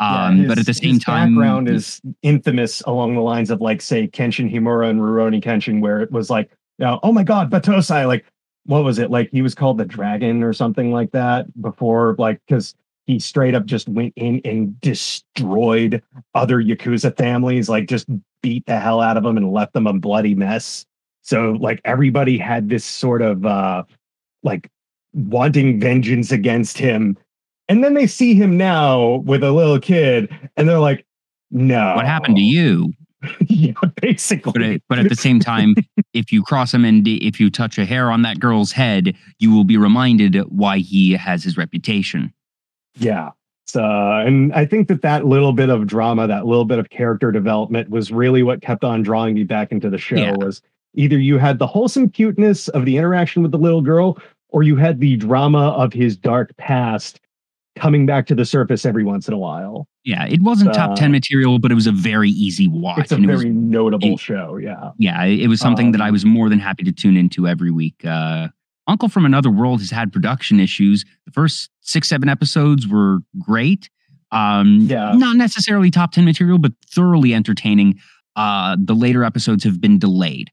um, 0.00 0.36
yeah, 0.36 0.42
his, 0.42 0.48
but 0.48 0.58
at 0.58 0.66
the 0.66 0.74
same 0.74 0.98
time, 0.98 1.34
background 1.34 1.68
is 1.68 2.00
infamous 2.22 2.80
along 2.82 3.14
the 3.14 3.20
lines 3.20 3.50
of 3.50 3.60
like, 3.60 3.80
say, 3.80 4.06
Kenshin 4.06 4.52
Himura 4.52 4.88
and 4.90 5.00
Rurouni 5.00 5.42
Kenshin, 5.42 5.80
where 5.80 6.00
it 6.00 6.12
was 6.12 6.30
like, 6.30 6.50
you 6.78 6.86
know, 6.86 7.00
oh 7.02 7.12
my 7.12 7.24
God, 7.24 7.50
Battosai, 7.50 8.06
like 8.06 8.24
what 8.68 8.84
was 8.84 8.98
it 8.98 9.10
like 9.10 9.30
he 9.32 9.40
was 9.40 9.54
called 9.54 9.78
the 9.78 9.84
dragon 9.84 10.42
or 10.42 10.52
something 10.52 10.92
like 10.92 11.10
that 11.12 11.46
before 11.62 12.14
like 12.18 12.38
because 12.46 12.74
he 13.06 13.18
straight 13.18 13.54
up 13.54 13.64
just 13.64 13.88
went 13.88 14.12
in 14.16 14.42
and 14.44 14.78
destroyed 14.82 16.02
other 16.34 16.62
Yakuza 16.62 17.16
families, 17.16 17.70
like 17.70 17.88
just 17.88 18.06
beat 18.42 18.66
the 18.66 18.78
hell 18.78 19.00
out 19.00 19.16
of 19.16 19.22
them 19.22 19.38
and 19.38 19.50
left 19.50 19.72
them 19.72 19.86
a 19.86 19.94
bloody 19.94 20.34
mess. 20.34 20.84
So 21.22 21.52
like 21.52 21.80
everybody 21.86 22.36
had 22.36 22.68
this 22.68 22.84
sort 22.84 23.22
of 23.22 23.46
uh 23.46 23.84
like 24.42 24.70
wanting 25.14 25.80
vengeance 25.80 26.30
against 26.30 26.76
him. 26.76 27.16
And 27.68 27.84
then 27.84 27.94
they 27.94 28.06
see 28.06 28.34
him 28.34 28.56
now 28.56 29.16
with 29.26 29.42
a 29.42 29.52
little 29.52 29.78
kid 29.78 30.30
and 30.56 30.68
they're 30.68 30.78
like, 30.78 31.04
no. 31.50 31.94
What 31.94 32.06
happened 32.06 32.36
to 32.36 32.42
you? 32.42 32.92
yeah, 33.46 33.72
basically. 34.00 34.52
But, 34.52 34.62
uh, 34.62 34.78
but 34.88 34.98
at 34.98 35.08
the 35.08 35.16
same 35.16 35.40
time, 35.40 35.74
if 36.12 36.32
you 36.32 36.42
cross 36.42 36.72
him 36.72 36.84
and 36.84 37.06
if 37.06 37.40
you 37.40 37.50
touch 37.50 37.78
a 37.78 37.84
hair 37.84 38.10
on 38.10 38.22
that 38.22 38.40
girl's 38.40 38.72
head, 38.72 39.14
you 39.38 39.52
will 39.52 39.64
be 39.64 39.76
reminded 39.76 40.36
why 40.48 40.78
he 40.78 41.12
has 41.12 41.42
his 41.42 41.56
reputation. 41.56 42.32
Yeah. 42.94 43.30
So, 43.66 43.84
and 43.84 44.52
I 44.54 44.64
think 44.64 44.88
that 44.88 45.02
that 45.02 45.26
little 45.26 45.52
bit 45.52 45.68
of 45.68 45.86
drama, 45.86 46.26
that 46.26 46.46
little 46.46 46.64
bit 46.64 46.78
of 46.78 46.88
character 46.88 47.30
development 47.30 47.90
was 47.90 48.10
really 48.10 48.42
what 48.42 48.62
kept 48.62 48.82
on 48.82 49.02
drawing 49.02 49.34
me 49.34 49.44
back 49.44 49.72
into 49.72 49.90
the 49.90 49.98
show 49.98 50.16
yeah. 50.16 50.36
was 50.36 50.62
either 50.94 51.18
you 51.18 51.36
had 51.36 51.58
the 51.58 51.66
wholesome 51.66 52.08
cuteness 52.08 52.68
of 52.68 52.86
the 52.86 52.96
interaction 52.96 53.42
with 53.42 53.52
the 53.52 53.58
little 53.58 53.82
girl 53.82 54.18
or 54.48 54.62
you 54.62 54.76
had 54.76 55.00
the 55.00 55.16
drama 55.16 55.68
of 55.70 55.92
his 55.92 56.16
dark 56.16 56.56
past 56.56 57.20
coming 57.76 58.06
back 58.06 58.26
to 58.26 58.34
the 58.34 58.44
surface 58.44 58.84
every 58.84 59.04
once 59.04 59.28
in 59.28 59.34
a 59.34 59.38
while. 59.38 59.88
Yeah, 60.04 60.26
it 60.26 60.42
wasn't 60.42 60.70
uh, 60.70 60.74
top 60.74 60.96
10 60.96 61.12
material, 61.12 61.58
but 61.58 61.70
it 61.70 61.74
was 61.74 61.86
a 61.86 61.92
very 61.92 62.30
easy 62.30 62.68
watch. 62.68 63.00
It's 63.00 63.12
a 63.12 63.16
very 63.16 63.46
was, 63.46 63.54
notable 63.54 64.14
it, 64.14 64.20
show. 64.20 64.56
Yeah. 64.56 64.90
Yeah, 64.98 65.24
it 65.24 65.48
was 65.48 65.60
something 65.60 65.86
um, 65.86 65.92
that 65.92 66.00
I 66.00 66.08
um, 66.08 66.12
was 66.12 66.24
more 66.24 66.48
than 66.48 66.58
happy 66.58 66.84
to 66.84 66.92
tune 66.92 67.16
into 67.16 67.46
every 67.46 67.70
week. 67.70 68.04
Uh, 68.04 68.48
Uncle 68.86 69.08
from 69.08 69.24
Another 69.26 69.50
World 69.50 69.80
has 69.80 69.90
had 69.90 70.12
production 70.12 70.60
issues. 70.60 71.04
The 71.26 71.32
first 71.32 71.70
six, 71.82 72.08
seven 72.08 72.28
episodes 72.28 72.88
were 72.88 73.18
great. 73.38 73.90
Um, 74.32 74.80
yeah. 74.82 75.12
Not 75.12 75.36
necessarily 75.36 75.90
top 75.90 76.12
10 76.12 76.24
material, 76.24 76.58
but 76.58 76.72
thoroughly 76.86 77.34
entertaining. 77.34 77.98
Uh, 78.34 78.76
the 78.82 78.94
later 78.94 79.24
episodes 79.24 79.64
have 79.64 79.80
been 79.80 79.98
delayed 79.98 80.50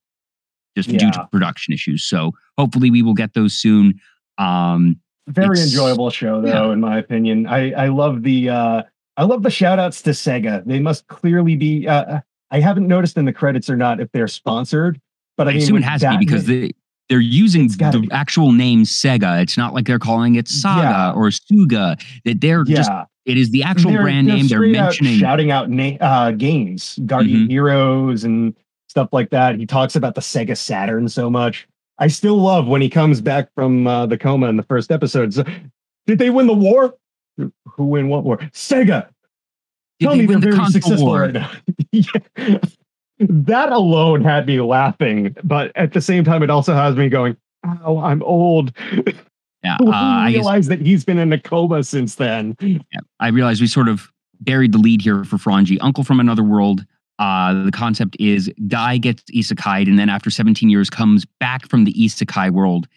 just 0.76 0.90
yeah. 0.90 1.00
due 1.00 1.12
to 1.12 1.28
production 1.32 1.74
issues. 1.74 2.04
So 2.04 2.32
hopefully 2.58 2.92
we 2.92 3.02
will 3.02 3.14
get 3.14 3.34
those 3.34 3.54
soon. 3.54 4.00
Um, 4.38 5.00
Very 5.28 5.60
enjoyable 5.60 6.10
show, 6.12 6.42
though, 6.42 6.68
yeah. 6.68 6.74
in 6.74 6.80
my 6.80 7.00
opinion. 7.00 7.48
I, 7.48 7.72
I 7.72 7.88
love 7.88 8.24
the 8.24 8.50
uh, 8.50 8.84
I 9.18 9.24
love 9.24 9.44
the 9.44 9.50
shout 9.50 9.80
outs 9.80 10.02
to 10.04 10.12
Sega. 10.12 10.64
They 10.66 10.80
must 10.80 11.08
clearly 11.08 11.56
be. 11.56 11.88
Uh, 11.88 12.20
I 12.52 12.60
haven't 12.60 12.88
noticed 12.88 13.18
in 13.18 13.26
the 13.26 13.34
credits 13.34 13.70
or 13.70 13.76
not 13.76 14.00
if 14.00 14.12
they're 14.12 14.28
sponsored, 14.28 15.02
but 15.36 15.48
I, 15.48 15.52
I 15.52 15.54
mean, 15.54 15.64
assume 15.64 15.78
it 15.78 15.84
has 15.84 16.02
to 16.02 16.12
be 16.12 16.18
because 16.18 16.46
they 16.46 16.72
they're 17.10 17.20
using 17.20 17.68
the 17.68 18.00
be. 18.02 18.12
actual 18.12 18.52
name 18.52 18.84
Sega. 18.84 19.42
It's 19.42 19.58
not 19.58 19.74
like 19.74 19.86
they're 19.86 20.00
calling 20.00 20.36
it 20.36 20.48
Saga 20.48 20.82
yeah. 20.82 21.14
or 21.14 21.30
Suga. 21.30 22.00
That 22.24 22.42
they're 22.42 22.64
yeah. 22.66 22.76
just 22.76 22.92
it 23.26 23.38
is 23.38 23.52
the 23.52 23.64
actual 23.64 23.92
they're, 23.92 24.04
brand 24.04 24.28
they're 24.28 24.36
name. 24.36 24.48
They're 24.48 24.68
mentioning 24.68 25.18
shouting 25.18 25.52
out 25.52 25.70
na- 25.70 25.98
uh, 26.00 26.32
games, 26.32 27.00
Guardian 27.06 27.42
mm-hmm. 27.42 27.50
Heroes, 27.50 28.24
and 28.24 28.56
stuff 28.90 29.10
like 29.12 29.32
that. 29.32 29.58
He 29.58 29.66
talks 29.66 29.96
about 29.96 30.16
the 30.16 30.22
Sega 30.22 30.56
Saturn 30.56 31.10
so 31.10 31.30
much. 31.30 31.68
I 31.98 32.08
still 32.08 32.38
love 32.38 32.68
when 32.68 32.82
he 32.82 32.90
comes 32.90 33.22
back 33.22 33.50
from 33.56 33.88
uh, 33.88 34.06
the 34.06 34.18
coma 34.18 34.48
in 34.48 34.58
the 34.58 34.64
first 34.64 34.92
episode. 34.92 35.34
So, 35.34 35.44
did 36.08 36.20
they 36.20 36.30
win 36.30 36.48
the 36.48 36.54
war? 36.54 36.96
Who 37.38 37.86
win 37.86 38.10
what 38.10 38.24
war? 38.24 38.38
Sega. 38.54 39.08
Did 40.00 40.08
Tell 40.08 40.16
me 40.16 40.26
they're 40.26 40.40
the 40.40 40.52
very 40.52 40.66
successful 40.68 41.08
war? 41.08 41.22
right 41.22 41.34
now. 41.34 41.52
yeah 41.92 42.58
that 43.20 43.72
alone 43.72 44.24
had 44.24 44.48
me 44.48 44.60
laughing, 44.62 45.36
but 45.44 45.72
at 45.76 45.94
the 45.94 46.02
same 46.02 46.24
time, 46.24 46.44
it 46.44 46.50
also 46.50 46.74
has 46.74 46.96
me 46.96 47.10
going, 47.10 47.38
"Oh, 47.84 48.00
I'm 48.00 48.22
old." 48.24 48.74
Yeah, 49.64 49.78
uh, 49.82 49.92
I 49.92 50.32
realize 50.32 50.68
that 50.68 50.82
he's 50.82 51.06
been 51.06 51.18
in 51.18 51.32
a 51.32 51.40
coma 51.40 51.84
since 51.84 52.16
then. 52.16 52.56
Yeah, 52.60 52.80
I 53.20 53.30
realize 53.30 53.62
we 53.62 53.68
sort 53.68 53.88
of 53.88 54.12
buried 54.42 54.74
the 54.74 54.78
lead 54.78 55.02
here 55.02 55.24
for 55.24 55.38
Frongi. 55.38 55.78
Uncle 55.82 56.04
from 56.04 56.20
Another 56.20 56.44
World. 56.44 56.86
Uh, 57.18 57.64
the 57.64 57.72
concept 57.72 58.18
is 58.20 58.52
Guy 58.68 58.98
gets 58.98 59.24
isekai 59.32 59.88
and 59.88 59.98
then 59.98 60.10
after 60.10 60.30
17 60.30 60.70
years 60.70 60.90
comes 60.90 61.26
back 61.40 61.68
from 61.70 61.86
the 61.86 61.94
isekai 61.94 62.52
world, 62.52 62.88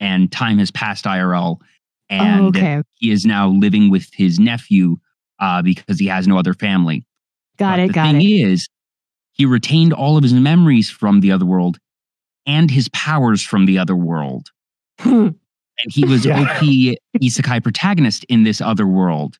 and 0.00 0.30
time 0.30 0.58
has 0.58 0.70
passed 0.70 1.04
IRL, 1.04 1.60
and 2.08 2.44
oh, 2.44 2.48
okay. 2.48 2.82
he 2.94 3.10
is 3.10 3.24
now 3.24 3.48
living 3.48 3.90
with 3.90 4.08
his 4.12 4.38
nephew 4.38 4.96
uh, 5.40 5.62
because 5.62 5.98
he 5.98 6.06
has 6.06 6.28
no 6.28 6.38
other 6.38 6.54
family. 6.54 7.04
Got 7.56 7.76
but 7.76 7.80
it. 7.80 7.86
The 7.88 7.92
got 7.92 8.12
thing 8.12 8.20
it. 8.20 8.24
is, 8.24 8.68
he 9.32 9.46
retained 9.46 9.92
all 9.92 10.16
of 10.16 10.22
his 10.22 10.32
memories 10.32 10.90
from 10.90 11.20
the 11.20 11.32
other 11.32 11.44
world 11.44 11.78
and 12.46 12.70
his 12.70 12.88
powers 12.90 13.42
from 13.42 13.66
the 13.66 13.78
other 13.78 13.96
world. 13.96 14.50
and 15.04 15.34
he 15.88 16.04
was 16.04 16.24
yeah. 16.24 16.40
OP 16.40 16.64
isekai 17.20 17.62
protagonist 17.62 18.24
in 18.24 18.44
this 18.44 18.60
other 18.60 18.86
world. 18.86 19.38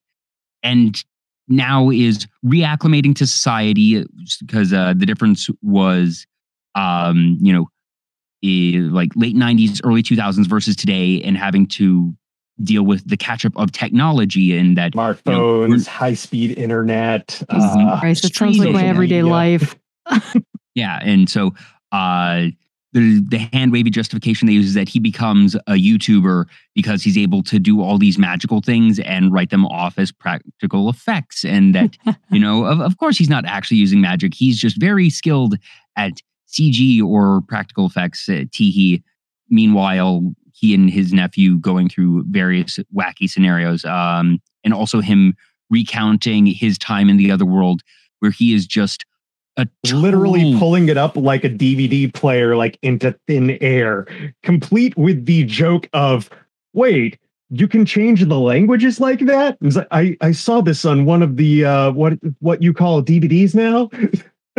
And 0.63 1.03
now 1.49 1.91
is 1.91 2.27
reacclimating 2.45 3.15
to 3.17 3.27
society 3.27 4.05
because 4.41 4.73
uh, 4.73 4.95
the 4.97 5.07
difference 5.07 5.49
was, 5.63 6.27
um, 6.75 7.39
you 7.41 7.53
know, 7.53 7.69
like 8.93 9.11
late 9.17 9.37
90s, 9.37 9.81
early 9.85 10.03
2000s 10.03 10.47
versus 10.47 10.77
today, 10.77 11.23
and 11.23 11.37
having 11.37 11.67
to 11.67 12.15
deal 12.63 12.85
with 12.85 13.09
the 13.09 13.17
catch 13.17 13.45
up 13.45 13.57
of 13.57 13.73
technology 13.73 14.57
and 14.57 14.77
that 14.77 14.93
smartphones, 14.93 15.69
you 15.69 15.77
know, 15.77 15.85
high 15.85 16.15
speed 16.15 16.57
internet. 16.59 17.43
Uh, 17.49 17.99
Christ, 18.01 18.25
it 18.25 18.35
sounds 18.35 18.59
like 18.59 18.71
my 18.71 18.85
everyday 18.85 19.23
media. 19.23 19.33
life. 19.33 19.77
yeah, 20.75 21.01
and 21.03 21.29
so 21.29 21.55
uh, 21.93 22.47
the 22.95 23.21
the 23.29 23.39
hand 23.53 23.73
wavy 23.73 23.91
justification 23.91 24.47
they 24.47 24.55
use 24.55 24.69
is 24.69 24.75
that 24.75 24.89
he 24.89 25.01
becomes 25.01 25.55
a 25.55 25.73
YouTuber 25.73 26.47
because 26.75 27.03
he's 27.03 27.19
able 27.19 27.43
to 27.43 27.59
do 27.59 27.83
all 27.83 27.99
these 27.99 28.19
magical 28.19 28.61
things 28.61 29.01
and 29.01 29.33
write 29.33 29.51
them 29.51 29.67
off 29.67 29.99
as 29.99 30.11
practical 30.13 30.89
effects, 30.89 31.45
and 31.45 31.75
that 31.75 31.99
you 32.31 32.41
know, 32.41 32.65
of, 32.65 32.81
of 32.81 32.97
course, 32.99 33.19
he's 33.19 33.29
not 33.29 33.45
actually 33.45 33.77
using 33.77 34.01
magic. 34.01 34.33
He's 34.33 34.59
just 34.59 34.81
very 34.81 35.11
skilled 35.11 35.57
at 35.97 36.13
CG 36.49 37.03
or 37.03 37.43
practical 37.43 37.85
effects. 37.85 38.29
Uh, 38.29 38.45
Teehee. 38.51 39.03
Meanwhile, 39.51 40.33
he 40.55 40.73
and 40.75 40.89
his 40.89 41.13
nephew 41.13 41.59
going 41.59 41.89
through 41.89 42.25
various 42.29 42.79
wacky 42.97 43.29
scenarios, 43.29 43.85
um, 43.85 44.41
and 44.63 44.73
also 44.73 45.01
him 45.01 45.35
recounting 45.69 46.47
his 46.47 46.79
time 46.79 47.11
in 47.11 47.17
the 47.17 47.31
other 47.31 47.45
world, 47.45 47.83
where 48.21 48.31
he 48.31 48.55
is 48.55 48.67
just 48.67 49.05
a 49.57 49.67
literally 49.93 50.59
pulling 50.59 50.89
it 50.89 50.97
up 50.97 51.17
like 51.17 51.45
a 51.45 51.51
DVD 51.51 52.13
player, 52.13 52.57
like 52.57 52.79
into 52.83 53.17
thin 53.27 53.57
air, 53.61 54.07
complete 54.43 54.97
with 54.97 55.27
the 55.27 55.45
joke 55.45 55.89
of, 55.93 56.29
wait, 56.73 57.19
you 57.51 57.69
can 57.69 57.87
change 57.87 58.25
the 58.25 58.39
languages 58.39 59.01
like 59.01 59.21
that? 59.21 59.57
Like, 59.61 59.87
I, 59.91 60.17
I 60.21 60.33
saw 60.33 60.61
this 60.61 60.85
on 60.85 61.05
one 61.05 61.23
of 61.23 61.37
the 61.37 61.65
uh, 61.65 61.93
what 61.93 62.15
what 62.41 62.63
you 62.63 62.73
call 62.73 63.03
DVDs 63.03 63.55
now. 63.55 63.91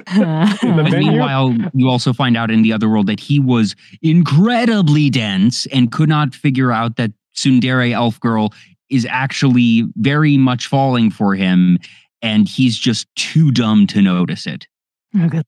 meanwhile, 0.91 1.55
you 1.73 1.89
also 1.89 2.13
find 2.13 2.37
out 2.37 2.51
in 2.51 2.61
the 2.61 2.73
other 2.73 2.89
world 2.89 3.07
that 3.07 3.19
he 3.19 3.39
was 3.39 3.75
incredibly 4.01 5.09
dense 5.09 5.65
and 5.67 5.91
could 5.91 6.09
not 6.09 6.35
figure 6.35 6.71
out 6.71 6.97
that 6.97 7.11
Tsundere 7.35 7.91
Elf 7.91 8.19
Girl 8.19 8.53
is 8.89 9.05
actually 9.09 9.83
very 9.95 10.37
much 10.37 10.67
falling 10.67 11.09
for 11.09 11.33
him, 11.33 11.79
and 12.21 12.47
he's 12.47 12.77
just 12.77 13.13
too 13.15 13.51
dumb 13.51 13.87
to 13.87 14.01
notice 14.01 14.45
it. 14.45 14.67
Okay. 15.23 15.41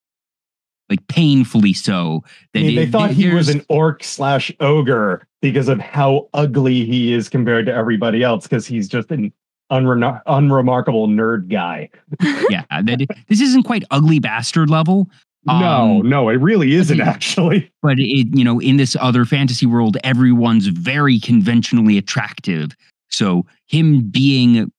Like 0.89 1.06
painfully 1.08 1.73
so. 1.73 2.23
That 2.53 2.60
I 2.60 2.63
mean, 2.63 2.75
they 2.75 2.84
it, 2.84 2.91
thought 2.91 3.12
he 3.12 3.34
was 3.34 3.49
an 3.49 3.65
orc 3.67 4.03
slash 4.03 4.51
ogre 4.60 5.27
because 5.41 5.67
of 5.67 5.80
how 5.80 6.30
ugly 6.34 6.86
he 6.86 7.13
is 7.13 7.27
compared 7.30 7.65
to 7.65 7.73
everybody 7.73 8.23
else, 8.23 8.43
because 8.43 8.65
he's 8.65 8.88
just 8.88 9.12
an 9.12 9.34
unre- 9.71 10.21
unremarkable 10.25 11.08
nerd 11.08 11.49
guy. 11.49 11.89
yeah, 12.49 12.63
that, 12.69 13.06
this 13.27 13.41
isn't 13.41 13.63
quite 13.63 13.84
ugly 13.91 14.19
bastard 14.19 14.69
level. 14.69 15.10
No, 15.45 15.99
um, 15.99 16.10
no, 16.10 16.30
it 16.30 16.36
really 16.36 16.73
isn't 16.73 16.99
actually. 16.99 17.71
But 17.82 17.99
it, 17.99 18.36
you 18.36 18.43
know, 18.43 18.60
in 18.60 18.77
this 18.77 18.97
other 18.99 19.23
fantasy 19.23 19.65
world, 19.65 19.97
everyone's 20.03 20.67
very 20.67 21.19
conventionally 21.19 21.97
attractive. 21.97 22.71
So 23.10 23.45
him 23.67 24.10
being 24.10 24.71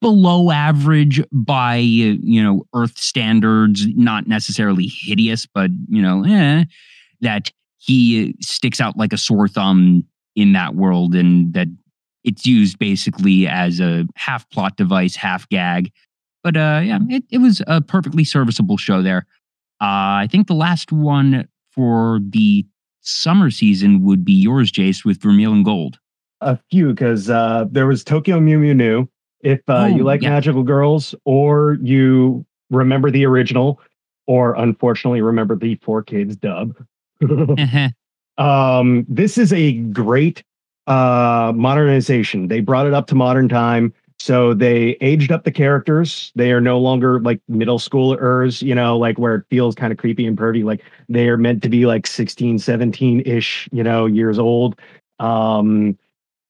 below 0.00 0.50
average 0.50 1.22
by 1.32 1.76
you 1.76 2.42
know 2.42 2.64
earth 2.74 2.98
standards 2.98 3.86
not 3.96 4.26
necessarily 4.26 4.86
hideous 4.86 5.46
but 5.46 5.70
you 5.88 6.02
know 6.02 6.24
eh, 6.24 6.64
that 7.20 7.50
he 7.78 8.34
sticks 8.40 8.80
out 8.80 8.96
like 8.96 9.12
a 9.12 9.18
sore 9.18 9.48
thumb 9.48 10.04
in 10.36 10.52
that 10.52 10.74
world 10.74 11.14
and 11.14 11.52
that 11.54 11.68
it's 12.24 12.46
used 12.46 12.78
basically 12.78 13.46
as 13.46 13.80
a 13.80 14.06
half 14.16 14.48
plot 14.50 14.76
device 14.76 15.14
half 15.14 15.48
gag. 15.50 15.92
But 16.42 16.56
uh 16.56 16.80
yeah 16.82 16.98
it, 17.08 17.24
it 17.30 17.38
was 17.38 17.62
a 17.66 17.80
perfectly 17.80 18.24
serviceable 18.24 18.76
show 18.76 19.02
there. 19.02 19.26
Uh 19.80 20.22
i 20.24 20.28
think 20.30 20.46
the 20.46 20.54
last 20.54 20.92
one 20.92 21.48
for 21.72 22.20
the 22.30 22.66
summer 23.00 23.50
season 23.50 24.02
would 24.02 24.24
be 24.24 24.32
yours 24.32 24.72
jace 24.72 25.04
with 25.04 25.20
vermilion 25.20 25.62
gold. 25.62 25.98
A 26.40 26.58
few 26.70 26.90
because 26.90 27.28
uh 27.28 27.66
there 27.70 27.86
was 27.86 28.04
tokyo 28.04 28.40
mew 28.40 28.58
mew 28.58 28.74
new 28.74 29.08
if 29.44 29.60
uh, 29.68 29.82
oh, 29.82 29.86
you 29.86 30.02
like 30.02 30.22
yeah. 30.22 30.30
magical 30.30 30.62
girls 30.62 31.14
or 31.24 31.78
you 31.82 32.44
remember 32.70 33.10
the 33.10 33.24
original 33.26 33.80
or 34.26 34.54
unfortunately 34.56 35.20
remember 35.20 35.54
the 35.54 35.76
4Kids 35.76 36.40
dub. 36.40 36.74
uh-huh. 37.22 37.88
um, 38.42 39.06
this 39.08 39.38
is 39.38 39.52
a 39.52 39.72
great 39.74 40.42
uh, 40.86 41.52
modernization. 41.54 42.48
They 42.48 42.60
brought 42.60 42.86
it 42.86 42.94
up 42.94 43.06
to 43.08 43.14
modern 43.14 43.48
time. 43.48 43.92
So 44.18 44.54
they 44.54 44.96
aged 45.02 45.30
up 45.30 45.44
the 45.44 45.52
characters. 45.52 46.32
They 46.34 46.52
are 46.52 46.60
no 46.60 46.78
longer 46.78 47.20
like 47.20 47.40
middle 47.48 47.78
schoolers, 47.78 48.62
you 48.62 48.74
know, 48.74 48.96
like 48.96 49.18
where 49.18 49.34
it 49.34 49.44
feels 49.50 49.74
kind 49.74 49.92
of 49.92 49.98
creepy 49.98 50.26
and 50.26 50.38
pervy. 50.38 50.64
Like 50.64 50.82
they 51.08 51.28
are 51.28 51.36
meant 51.36 51.62
to 51.64 51.68
be 51.68 51.84
like 51.84 52.06
16, 52.06 52.58
17 52.58 53.20
ish, 53.26 53.68
you 53.72 53.82
know, 53.82 54.06
years 54.06 54.38
old. 54.38 54.80
Um, 55.18 55.98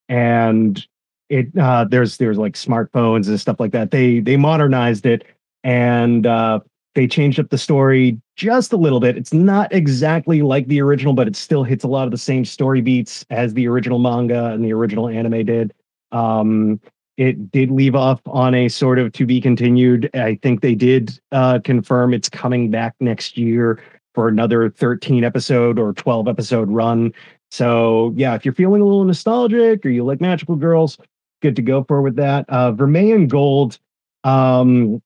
and 0.09 0.87
it 1.29 1.49
uh 1.59 1.85
there's 1.85 2.17
there's 2.19 2.39
like 2.39 2.55
smartphones 2.55 3.29
and 3.29 3.41
stuff 3.41 3.61
like 3.61 3.73
that. 3.73 3.91
They 3.91 4.21
they 4.21 4.37
modernized 4.37 5.07
it 5.07 5.25
and 5.63 6.27
uh 6.27 6.61
they 6.95 7.07
changed 7.07 7.41
up 7.41 7.51
the 7.51 7.59
story 7.59 8.21
just 8.37 8.73
a 8.73 8.77
little 8.77 9.01
bit. 9.01 9.17
It's 9.17 9.33
not 9.33 9.73
exactly 9.73 10.43
like 10.43 10.69
the 10.69 10.81
original, 10.81 11.13
but 11.13 11.27
it 11.27 11.37
still 11.37 11.65
hits 11.65 11.85
a 11.85 11.89
lot 11.89 12.05
of 12.05 12.11
the 12.11 12.19
same 12.19 12.45
story 12.45 12.81
beats 12.81 13.25
as 13.31 13.55
the 13.55 13.67
original 13.67 13.99
manga 13.99 14.47
and 14.47 14.65
the 14.65 14.73
original 14.73 15.09
anime 15.09 15.45
did. 15.45 15.75
Um, 16.13 16.81
it 17.17 17.51
did 17.51 17.71
leave 17.71 17.95
off 17.95 18.21
on 18.27 18.55
a 18.55 18.69
sort 18.69 18.99
of 18.99 19.13
to 19.13 19.27
be 19.27 19.41
continued. 19.41 20.11
I 20.15 20.39
think 20.43 20.61
they 20.61 20.75
did 20.75 21.19
uh, 21.33 21.61
confirm 21.61 22.13
it's 22.13 22.29
coming 22.29 22.71
back 22.71 22.95
next 23.01 23.37
year 23.37 23.81
for 24.15 24.29
another 24.29 24.71
13 24.71 25.25
episode 25.25 25.79
or 25.79 25.93
12 25.93 26.29
episode 26.29 26.69
run. 26.71 27.13
So 27.51 28.13
yeah, 28.17 28.35
if 28.35 28.45
you're 28.45 28.55
feeling 28.55 28.81
a 28.81 28.85
little 28.85 29.05
nostalgic 29.05 29.87
or 29.87 29.91
you 29.91 30.05
like 30.05 30.21
magical 30.21 30.57
girls, 30.57 30.99
good 31.45 31.57
to 31.57 31.63
go 31.63 31.85
for 31.85 32.01
with 32.01 32.17
that. 32.17 32.49
Uh, 32.49 32.73
Vermilion 32.73 33.29
Gold, 33.29 33.79
um, 34.25 35.03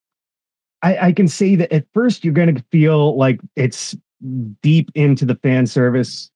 I, 0.83 1.09
I 1.09 1.13
can 1.13 1.27
say 1.27 1.57
that 1.57 1.73
at 1.73 1.85
first 1.93 2.25
you're 2.25 2.33
going 2.33 2.55
to 2.55 2.65
feel 2.71 3.17
like 3.17 3.41
it's 3.57 3.97
deep 4.63 4.93
into 4.95 5.25
the 5.25 5.35
fan 5.35 5.67
service 5.67 6.31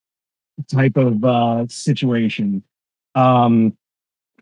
type 0.69 0.97
of 0.97 1.25
uh, 1.25 1.67
situation. 1.69 2.65
Um, 3.15 3.77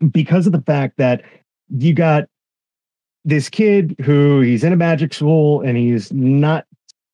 because 0.09 0.47
of 0.47 0.51
the 0.51 0.61
fact 0.61 0.97
that 0.97 1.21
you 1.69 1.93
got 1.93 2.23
this 3.23 3.47
kid 3.47 3.95
who 4.03 4.41
he's 4.41 4.63
in 4.63 4.73
a 4.73 4.75
magic 4.75 5.13
school 5.13 5.61
and 5.61 5.77
he's 5.77 6.11
not 6.11 6.65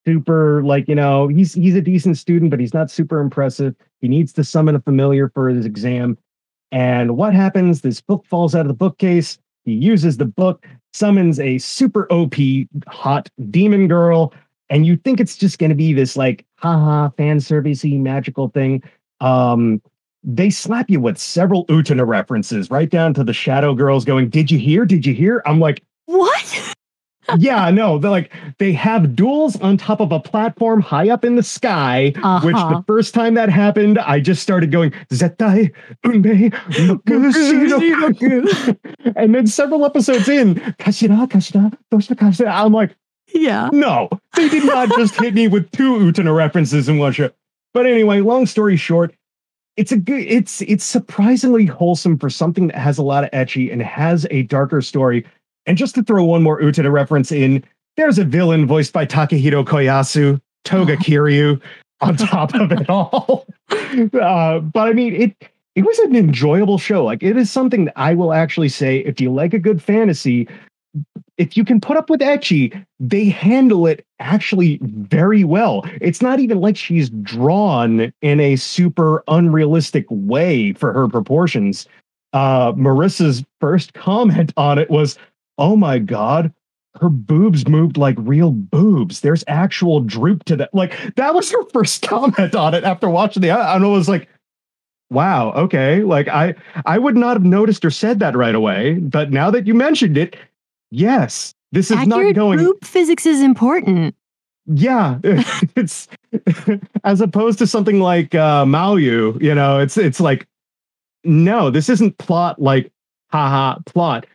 super 0.06 0.64
like 0.64 0.88
you 0.88 0.96
know 0.96 1.28
he's 1.28 1.54
he's 1.54 1.76
a 1.76 1.82
decent 1.82 2.18
student 2.18 2.50
but 2.50 2.62
he's 2.62 2.74
not 2.74 2.90
super 2.90 3.20
impressive. 3.20 3.76
He 4.00 4.08
needs 4.08 4.32
to 4.34 4.44
summon 4.46 4.74
a 4.76 4.80
familiar 4.80 5.28
for 5.28 5.50
his 5.50 5.66
exam 5.66 6.18
and 6.72 7.18
what 7.18 7.34
happens 7.34 7.82
this 7.82 8.02
book 8.02 8.26
falls 8.26 8.56
out 8.56 8.62
of 8.62 8.68
the 8.68 8.74
bookcase 8.74 9.40
he 9.68 9.74
uses 9.74 10.16
the 10.16 10.26
book 10.26 10.66
summons 10.94 11.40
a 11.40 11.58
super 11.58 12.12
OP 12.12 12.36
hot 12.88 13.30
demon 13.50 13.90
girl, 13.90 14.34
and 14.70 14.86
you 14.86 14.96
think 14.96 15.20
it's 15.20 15.36
just 15.36 15.60
going 15.60 15.70
to 15.70 15.76
be 15.76 15.94
this 15.94 16.16
like 16.16 16.46
haha 16.56 17.10
fan 17.10 17.38
servicey 17.38 18.00
magical 18.00 18.48
thing. 18.48 18.82
Um, 19.20 19.82
they 20.24 20.50
slap 20.50 20.90
you 20.90 21.02
with 21.02 21.18
several 21.18 21.66
Utena 21.68 22.08
references, 22.08 22.72
right 22.72 22.90
down 22.90 23.14
to 23.16 23.24
the 23.24 23.34
Shadow 23.34 23.76
Girls 23.76 24.06
going, 24.06 24.30
"Did 24.30 24.50
you 24.50 24.58
hear? 24.58 24.86
Did 24.86 25.06
you 25.06 25.14
hear?" 25.14 25.44
I'm 25.46 25.60
like, 25.60 25.84
what? 26.06 26.67
Yeah, 27.38 27.70
no, 27.72 27.98
they're 27.98 28.12
like 28.12 28.32
they 28.58 28.72
have 28.74 29.16
duels 29.16 29.60
on 29.60 29.78
top 29.78 30.00
of 30.00 30.12
a 30.12 30.20
platform 30.20 30.82
high 30.82 31.10
up 31.10 31.26
in 31.26 31.36
the 31.36 31.44
sky. 31.44 32.14
Uh-huh. 32.16 32.46
Which 32.46 32.56
the 32.56 32.84
first 32.88 33.14
time 33.14 33.34
that 33.34 33.50
happened, 33.50 34.00
I 34.00 34.20
just 34.20 34.42
started 34.42 34.72
going 34.72 34.92
Zetai 35.10 35.74
Unbe 36.06 36.54
and 39.16 39.36
then 39.36 39.48
several 39.48 39.86
episodes 39.86 40.30
in, 40.30 40.56
Kashira 40.56 41.28
Kashira 41.28 41.74
Doshita 41.92 42.16
Kashira. 42.16 42.52
I'm 42.52 42.74
like, 42.74 42.96
yeah, 43.34 43.70
no, 43.74 44.10
they 44.36 44.48
did 44.50 44.66
not 44.66 44.90
just 44.90 45.20
hit 45.20 45.34
me 45.34 45.48
with 45.48 45.70
two 45.72 45.98
Utena 45.98 46.36
references 46.36 46.88
in 46.88 46.98
one 46.98 47.12
show. 47.12 47.30
But 47.74 47.86
anyway, 47.86 48.22
long 48.22 48.46
story 48.46 48.78
short, 48.78 49.14
it's 49.78 49.92
a 49.92 49.98
good 49.98 50.22
it's 50.22 50.62
it's 50.62 50.84
surprisingly 50.84 51.66
wholesome 51.66 52.18
for 52.18 52.30
something 52.30 52.68
that 52.68 52.78
has 52.78 52.98
a 52.98 53.04
lot 53.04 53.24
of 53.24 53.32
ecchi 53.32 53.72
and 53.72 53.82
has 53.82 54.26
a 54.32 54.42
darker 54.44 54.82
story 54.82 55.26
and 55.68 55.78
just 55.78 55.94
to 55.96 56.04
throw 56.04 56.24
one 56.24 56.42
more 56.42 56.60
Utena 56.60 56.92
reference 56.92 57.32
in, 57.32 57.64
there's 57.98 58.18
a 58.18 58.26
villain 58.26 58.66
voiced 58.66 58.94
by 58.94 59.06
Takehito 59.06 59.64
Koyasu, 59.64 60.42
Toga. 60.64 60.98
Kiryu, 60.98 61.62
on 62.02 62.16
top 62.16 62.56
of 62.56 62.72
it 62.72 62.90
all. 62.90 63.46
Uh, 64.22 64.60
but 64.60 64.88
I 64.88 64.94
mean, 64.94 65.14
it 65.14 65.36
it 65.76 65.84
was 65.84 66.00
an 66.00 66.16
enjoyable 66.16 66.78
show. 66.78 67.04
Like 67.04 67.22
it 67.22 67.36
is 67.36 67.52
something 67.52 67.86
that 67.86 67.94
I 67.98 68.14
will 68.14 68.34
actually 68.34 68.70
say, 68.70 69.00
if 69.00 69.20
you 69.20 69.32
like 69.32 69.54
a 69.54 69.60
good 69.60 69.84
fantasy, 69.84 70.48
if 71.38 71.56
you 71.58 71.64
can 71.64 71.80
put 71.80 71.98
up 71.98 72.10
with 72.10 72.22
ecchi, 72.22 72.86
they 73.00 73.26
handle 73.26 73.86
it 73.88 74.06
actually 74.20 74.80
very 74.82 75.44
well. 75.44 75.84
It's 76.02 76.22
not 76.22 76.40
even 76.40 76.60
like 76.60 76.78
she's 76.78 77.10
drawn 77.10 78.12
in 78.22 78.40
a 78.40 78.56
super 78.56 79.24
unrealistic 79.28 80.06
way 80.10 80.74
for 80.74 80.94
her 80.94 81.08
proportions. 81.08 81.88
Uh, 82.34 82.74
Marissa's 82.74 83.44
first 83.62 83.94
comment 83.94 84.54
on 84.58 84.80
it 84.80 84.90
was, 84.90 85.18
oh 85.58 85.76
my 85.76 86.00
god. 86.00 86.54
Her 87.00 87.10
boobs 87.10 87.68
moved 87.68 87.96
like 87.96 88.16
real 88.20 88.52
boobs. 88.52 89.22
There's 89.22 89.44
actual 89.48 90.00
droop 90.00 90.46
to 90.46 90.56
that. 90.56 90.74
Like 90.74 91.16
that 91.16 91.36
was 91.36 91.52
her 91.52 91.64
first 91.74 92.08
comment 92.08 92.56
on 92.56 92.74
it 92.74 92.84
after 92.84 93.10
watching 93.10 93.42
the 93.42 93.52
i 93.52 93.78
was 93.78 94.10
like 94.10 94.28
wow 95.10 95.52
okay. 95.54 96.04
Like 96.04 96.28
i 96.28 96.56
i 96.86 96.98
would 96.98 97.16
not 97.16 97.36
have 97.36 97.46
noticed 97.46 97.86
or 97.86 97.92
said 97.92 98.20
that 98.20 98.36
right 98.36 98.56
away 98.56 98.96
but 98.96 99.32
now 99.32 99.52
that 99.52 99.68
you 99.68 99.74
mentioned 99.74 100.18
it 100.18 100.36
yes 100.92 101.54
this 101.72 101.92
is 101.92 101.98
Accurate 101.98 102.36
not 102.36 102.42
going 102.42 102.60
boob 102.60 102.84
physics 102.84 103.26
is 103.26 103.42
important. 103.42 104.16
Yeah 104.66 105.20
it's 105.24 106.08
as 107.04 107.22
opposed 107.22 107.60
to 107.60 107.68
something 107.68 108.00
like 108.00 108.36
uh 108.36 108.66
Maoyu, 108.66 109.42
you 109.42 109.54
know 109.54 109.80
it's 109.80 109.98
it's 109.98 110.20
like 110.20 110.48
no 111.24 111.70
this 111.70 111.90
isn't 111.90 112.18
plot 112.18 112.62
like 112.62 112.92
haha 113.32 113.78
plot 113.86 114.26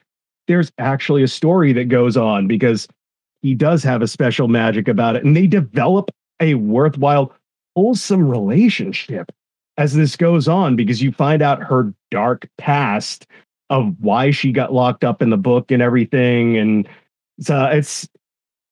there's 0.48 0.72
actually 0.78 1.22
a 1.22 1.28
story 1.28 1.72
that 1.72 1.88
goes 1.88 2.16
on 2.16 2.46
because 2.46 2.88
he 3.42 3.55
does 3.55 3.83
have 3.83 4.02
a 4.02 4.09
special 4.09 4.48
magic 4.48 4.88
about 4.88 5.16
it. 5.16 5.24
And 5.24 5.37
they 5.37 5.46
develop 5.46 6.11
a 6.40 6.55
worthwhile, 6.55 7.33
wholesome 7.76 8.28
relationship 8.28 9.31
as 9.76 9.94
this 9.94 10.16
goes 10.16 10.48
on 10.48 10.76
because 10.76 11.02
you 11.02 11.12
find 11.12 11.42
out 11.42 11.62
her 11.62 11.92
dark 12.11 12.48
past 12.59 13.26
of 13.70 13.94
why 14.00 14.31
she 14.31 14.52
got 14.52 14.72
locked 14.72 15.02
up 15.02 15.22
in 15.22 15.31
the 15.31 15.37
book 15.37 15.70
and 15.70 15.83
everything. 15.83 16.57
And 16.59 16.88
so 17.40 17.57
uh, 17.57 17.70
it's 17.72 18.09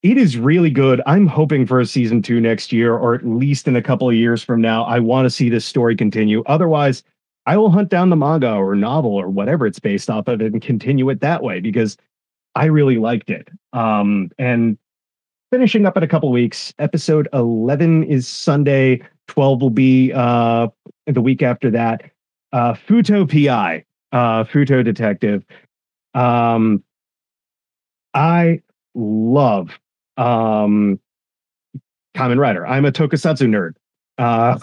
it 0.02 0.16
is 0.16 0.38
really 0.38 0.70
good. 0.70 1.02
I'm 1.06 1.26
hoping 1.26 1.66
for 1.66 1.80
a 1.80 1.86
season 1.86 2.22
two 2.22 2.40
next 2.40 2.72
year, 2.72 2.96
or 2.96 3.14
at 3.14 3.26
least 3.26 3.68
in 3.68 3.76
a 3.76 3.82
couple 3.82 4.08
of 4.08 4.14
years 4.14 4.42
from 4.42 4.60
now. 4.60 4.84
I 4.84 4.98
want 4.98 5.26
to 5.26 5.30
see 5.30 5.50
this 5.50 5.64
story 5.64 5.94
continue. 5.94 6.42
Otherwise, 6.46 7.02
I 7.46 7.56
will 7.56 7.70
hunt 7.70 7.88
down 7.88 8.10
the 8.10 8.16
manga 8.16 8.52
or 8.52 8.74
novel 8.74 9.12
or 9.12 9.28
whatever 9.28 9.66
it's 9.66 9.80
based 9.80 10.10
off 10.10 10.28
of 10.28 10.40
and 10.40 10.60
continue 10.60 11.08
it 11.10 11.20
that 11.20 11.42
way 11.42 11.60
because 11.60 11.96
I 12.54 12.66
really 12.66 12.98
liked 12.98 13.30
it. 13.30 13.48
Um, 13.72 14.30
and 14.38 14.76
finishing 15.50 15.86
up 15.86 15.96
in 15.96 16.02
a 16.02 16.08
couple 16.08 16.30
weeks, 16.30 16.72
episode 16.78 17.28
11 17.32 18.04
is 18.04 18.28
Sunday, 18.28 19.02
12 19.28 19.62
will 19.62 19.70
be 19.70 20.12
uh, 20.12 20.68
the 21.06 21.20
week 21.20 21.42
after 21.42 21.70
that. 21.70 22.10
Uh, 22.52 22.74
Futo 22.74 23.28
PI, 23.28 23.84
uh, 24.12 24.44
Futo 24.44 24.84
Detective. 24.84 25.44
Um, 26.14 26.82
I 28.12 28.62
love 28.94 29.78
um, 30.16 31.00
Kamen 32.16 32.38
Rider. 32.38 32.66
I'm 32.66 32.84
a 32.84 32.92
tokusatsu 32.92 33.48
nerd. 33.48 33.74
Uh, 34.18 34.58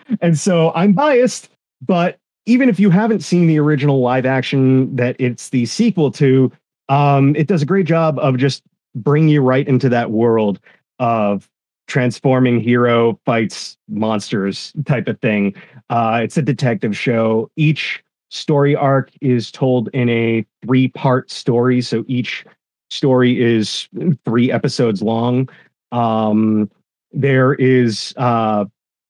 and 0.20 0.38
so 0.38 0.72
I'm 0.74 0.92
biased 0.92 1.48
but 1.80 2.18
even 2.46 2.68
if 2.68 2.78
you 2.78 2.90
haven't 2.90 3.20
seen 3.20 3.46
the 3.46 3.58
original 3.58 4.00
live 4.00 4.24
action 4.24 4.94
that 4.96 5.16
it's 5.18 5.50
the 5.50 5.66
sequel 5.66 6.10
to, 6.12 6.50
um, 6.88 7.34
it 7.34 7.48
does 7.48 7.62
a 7.62 7.66
great 7.66 7.86
job 7.86 8.18
of 8.20 8.36
just 8.36 8.62
bringing 8.94 9.28
you 9.28 9.42
right 9.42 9.66
into 9.66 9.88
that 9.88 10.10
world 10.10 10.60
of 10.98 11.48
transforming 11.88 12.60
hero 12.60 13.18
fights 13.24 13.76
monsters 13.88 14.72
type 14.84 15.08
of 15.08 15.20
thing. 15.20 15.54
Uh, 15.90 16.20
it's 16.22 16.36
a 16.36 16.42
detective 16.42 16.96
show. 16.96 17.50
Each 17.56 18.02
story 18.30 18.74
arc 18.74 19.10
is 19.20 19.50
told 19.50 19.88
in 19.92 20.08
a 20.08 20.44
three 20.64 20.88
part 20.88 21.30
story. 21.30 21.80
So 21.80 22.04
each 22.08 22.44
story 22.90 23.40
is 23.40 23.88
three 24.24 24.50
episodes 24.50 25.02
long. 25.02 25.48
Um, 25.92 26.70
there 27.12 27.54
is 27.54 28.12
uh, 28.16 28.64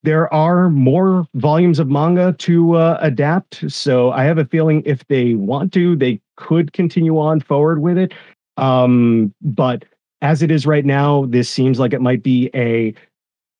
there 0.07 0.33
are 0.33 0.71
more 0.71 1.27
volumes 1.35 1.81
of 1.81 1.89
manga 1.89 2.33
to 2.39 2.77
uh, 2.77 2.97
adapt. 3.01 3.69
So 3.69 4.13
I 4.13 4.23
have 4.23 4.39
a 4.39 4.45
feeling 4.45 4.85
if 4.87 5.05
they 5.09 5.35
want 5.35 5.73
to, 5.73 5.97
they 5.97 6.21
could 6.37 6.73
continue 6.73 7.19
on 7.19 7.41
forward 7.41 7.83
with 7.83 7.99
it. 7.99 8.15
Um, 8.57 9.35
but 9.43 9.85
as 10.23 10.43
it 10.43 10.53
is 10.53 10.65
right 10.65 10.85
now, 10.85 11.27
this 11.27 11.51
seems 11.51 11.81
like 11.81 11.93
it 11.93 12.01
might 12.01 12.23
be 12.23 12.51
a 12.55 12.95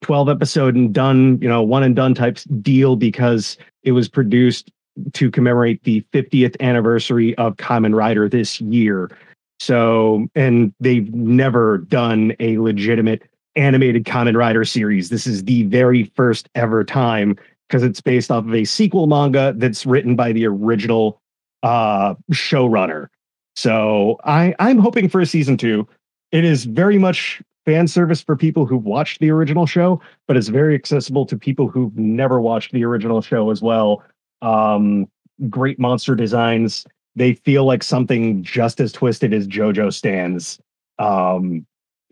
12 0.03 0.29
episode 0.29 0.77
and 0.77 0.95
done, 0.95 1.37
you 1.43 1.49
know, 1.49 1.65
one 1.65 1.83
and 1.83 1.97
done 1.97 2.15
type 2.15 2.39
deal 2.63 2.95
because 2.95 3.59
it 3.83 3.91
was 3.91 4.09
produced 4.09 4.71
to 5.15 5.33
commemorate 5.33 5.83
the 5.83 6.07
50th 6.13 6.55
anniversary 6.61 7.35
of 7.39 7.57
Kamen 7.57 7.93
Rider 7.93 8.29
this 8.29 8.61
year. 8.61 9.11
So, 9.59 10.29
and 10.37 10.73
they've 10.79 11.13
never 11.13 11.79
done 11.79 12.37
a 12.39 12.59
legitimate 12.59 13.25
animated 13.57 14.05
Kamen 14.05 14.37
Rider 14.37 14.65
series. 14.65 15.09
This 15.09 15.27
is 15.27 15.45
the 15.45 15.65
very 15.65 16.05
first 16.15 16.49
ever 16.55 16.85
time 16.85 17.37
because 17.69 17.83
it's 17.83 18.01
based 18.01 18.31
off 18.31 18.45
of 18.45 18.55
a 18.55 18.65
sequel 18.65 19.07
manga 19.07 19.55
that's 19.57 19.87
written 19.87 20.15
by 20.15 20.33
the 20.33 20.47
original 20.47 21.21
uh, 21.63 22.15
showrunner. 22.33 23.09
So 23.57 24.19
I 24.25 24.55
I'm 24.59 24.79
hoping 24.79 25.09
for 25.09 25.21
a 25.21 25.27
season 25.27 25.57
two. 25.57 25.89
It 26.33 26.45
is 26.45 26.65
very 26.65 26.99
much 26.99 27.43
fan 27.65 27.89
service 27.89 28.21
for 28.21 28.37
people 28.37 28.67
who've 28.67 28.85
watched 28.85 29.21
the 29.21 29.31
original 29.31 29.67
show, 29.67 30.01
but 30.29 30.37
it's 30.37 30.49
very 30.49 30.75
accessible 30.75 31.27
to 31.27 31.37
people 31.37 31.69
who've 31.69 31.97
never 31.97 32.41
watched 32.41 32.73
the 32.73 32.85
original 32.85 33.21
show 33.21 33.51
as 33.51 33.61
well. 33.61 34.05
Um, 34.43 35.09
great 35.51 35.79
monster 35.79 36.15
designs. 36.15 36.87
They 37.17 37.35
feel 37.35 37.65
like 37.65 37.83
something 37.83 38.43
just 38.43 38.79
as 38.79 38.93
twisted 38.93 39.33
as 39.33 39.49
JoJo 39.49 39.93
stands. 39.93 40.61
Um, 40.99 41.67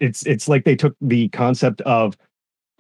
it's 0.05 0.27
it's 0.27 0.49
like 0.49 0.65
they 0.65 0.77
took 0.77 0.95
the 1.01 1.29
concept 1.31 1.81
of 1.83 2.17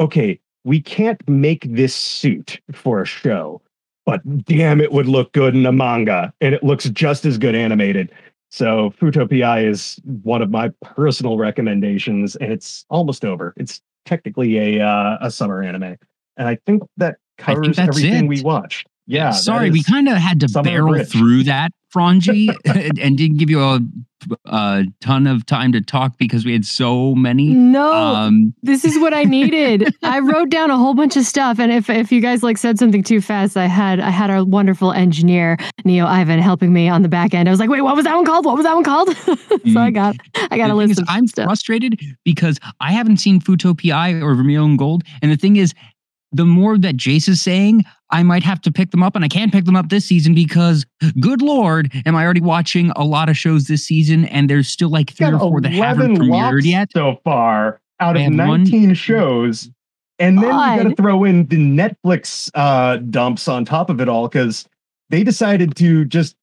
okay, 0.01 0.39
we 0.65 0.81
can't 0.81 1.27
make 1.29 1.67
this 1.71 1.95
suit 1.95 2.61
for 2.73 3.03
a 3.03 3.07
show, 3.07 3.63
but 4.07 4.21
damn, 4.45 4.81
it 4.81 4.93
would 4.93 5.07
look 5.07 5.33
good 5.33 5.55
in 5.55 5.65
a 5.67 5.73
manga, 5.73 6.33
and 6.41 6.55
it 6.55 6.63
looks 6.63 6.89
just 6.91 7.25
as 7.25 7.39
good 7.39 7.55
animated. 7.55 8.13
So 8.51 8.93
Pi 9.01 9.61
is 9.61 10.01
one 10.23 10.43
of 10.43 10.51
my 10.51 10.71
personal 10.83 11.39
recommendations, 11.39 12.37
and 12.37 12.53
it's 12.53 12.85
almost 12.89 13.25
over. 13.25 13.55
It's 13.57 13.81
technically 14.05 14.79
a 14.79 14.85
uh, 14.85 15.19
a 15.21 15.31
summer 15.31 15.63
anime, 15.63 15.97
and 16.37 16.49
I 16.49 16.59
think 16.67 16.83
that 16.99 17.17
covers 17.39 17.77
think 17.77 17.89
everything 17.89 18.27
it. 18.27 18.29
we 18.29 18.43
watched. 18.43 18.87
Yeah. 19.07 19.33
Sorry, 19.33 19.71
we 19.71 19.83
kind 19.83 20.09
of 20.09 20.17
had 20.17 20.41
to 20.41 20.63
barrel 20.63 21.05
through 21.05 21.45
that, 21.45 21.73
Frongi, 21.95 22.55
and 23.01 23.19
didn't 23.19 23.37
give 23.37 23.51
you 23.51 23.61
a, 23.63 23.81
a, 24.47 24.85
ton 25.01 25.27
of 25.27 25.45
time 25.45 25.73
to 25.73 25.83
talk 25.83 26.17
because 26.17 26.45
we 26.47 26.53
had 26.53 26.65
so 26.65 27.15
many. 27.15 27.49
No, 27.49 27.93
um, 27.93 28.55
this 28.63 28.85
is 28.85 28.99
what 28.99 29.13
I 29.13 29.25
needed. 29.25 29.95
I 30.03 30.21
wrote 30.21 30.49
down 30.49 30.71
a 30.71 30.79
whole 30.79 30.95
bunch 30.95 31.17
of 31.17 31.25
stuff, 31.25 31.59
and 31.59 31.71
if 31.71 31.91
if 31.91 32.11
you 32.11 32.21
guys 32.23 32.43
like 32.43 32.57
said 32.57 32.79
something 32.79 33.03
too 33.03 33.21
fast, 33.21 33.57
I 33.57 33.67
had 33.67 34.01
I 34.01 34.11
had 34.11 34.31
our 34.31 34.43
wonderful 34.45 34.93
engineer 34.93 35.59
Neo 35.85 36.07
Ivan 36.07 36.41
helping 36.41 36.73
me 36.73 36.89
on 36.89 37.03
the 37.03 37.09
back 37.09 37.35
end. 37.35 37.49
I 37.49 37.53
was 37.53 37.61
like, 37.61 37.69
wait, 37.69 37.83
what 37.83 37.97
was 37.97 38.05
that 38.07 38.15
one 38.15 38.25
called? 38.25 38.47
What 38.47 38.57
was 38.57 38.65
that 38.65 38.75
one 38.75 38.85
called? 38.85 39.15
so 39.15 39.33
I 39.33 39.91
mm. 39.91 39.95
got 39.95 40.17
I 40.51 40.57
got 40.57 40.71
a 40.71 40.75
list. 40.75 40.93
Is, 40.93 41.05
I'm 41.09 41.27
stuff. 41.27 41.45
frustrated 41.45 42.01
because 42.25 42.59
I 42.81 42.93
haven't 42.93 43.19
seen 43.19 43.41
Pi 43.41 44.15
or 44.15 44.35
Vermeil 44.35 44.65
in 44.65 44.79
Gold, 44.79 45.03
and 45.21 45.31
the 45.31 45.37
thing 45.37 45.57
is, 45.57 45.75
the 46.33 46.45
more 46.45 46.77
that 46.79 46.97
Jace 46.97 47.29
is 47.29 47.41
saying, 47.41 47.85
I 48.15 48.23
might 48.23 48.45
have 48.45 48.61
to 48.61 48.71
pick 48.71 48.93
them 48.93 49.03
up, 49.03 49.17
and 49.17 49.25
I 49.25 49.29
can't 49.29 49.53
pick 49.53 49.65
them 49.65 49.75
up 49.75 49.89
this 49.89 50.05
season 50.05 50.35
because, 50.37 50.87
good 51.19 51.43
lord, 51.43 51.93
am 52.07 52.15
I 52.15 52.23
already 52.23 52.41
watching 52.41 52.93
a 52.95 53.03
lot 53.03 53.29
of 53.29 53.37
shows 53.37 53.65
this 53.65 53.85
season, 53.85 54.27
and 54.27 54.49
there's 54.49 54.69
still 54.69 54.89
like 54.89 55.11
three 55.11 55.33
or 55.33 55.39
four 55.41 55.61
that 55.61 55.73
haven't 55.73 56.19
premiered 56.19 56.63
yet 56.65 56.91
so 56.93 57.21
far 57.25 57.81
out 57.99 58.17
of 58.17 58.31
19 58.31 58.87
one. 58.87 58.95
shows. 58.95 59.69
And 60.21 60.39
then 60.39 60.51
God. 60.51 60.77
you 60.77 60.83
got 60.85 60.89
to 60.91 60.95
throw 60.95 61.25
in 61.25 61.49
the 61.49 61.57
Netflix 61.57 62.53
uh, 62.55 62.99
dumps 62.99 63.49
on 63.49 63.65
top 63.65 63.91
of 63.91 64.01
it 64.01 64.09
all 64.09 64.29
because 64.29 64.65
they 65.11 65.25
decided 65.25 65.75
to 65.75 66.05
just 66.05 66.37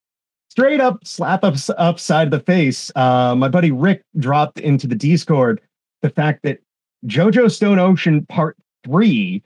straight 0.50 0.82
up 0.82 1.08
slap 1.08 1.46
us 1.46 1.70
upside 1.78 2.28
of 2.28 2.32
the 2.32 2.42
face. 2.42 2.92
Uh, 2.98 3.34
my 3.34 3.48
buddy 3.48 3.72
Rick 3.72 4.04
dropped 4.18 4.60
into 4.60 4.88
the 4.88 4.96
Discord 4.96 5.62
the 6.02 6.10
fact 6.10 6.42
that 6.44 6.60
JoJo 7.06 7.50
Stone 7.50 7.80
Ocean 7.80 8.26
Part 8.26 8.58
3 8.84 9.42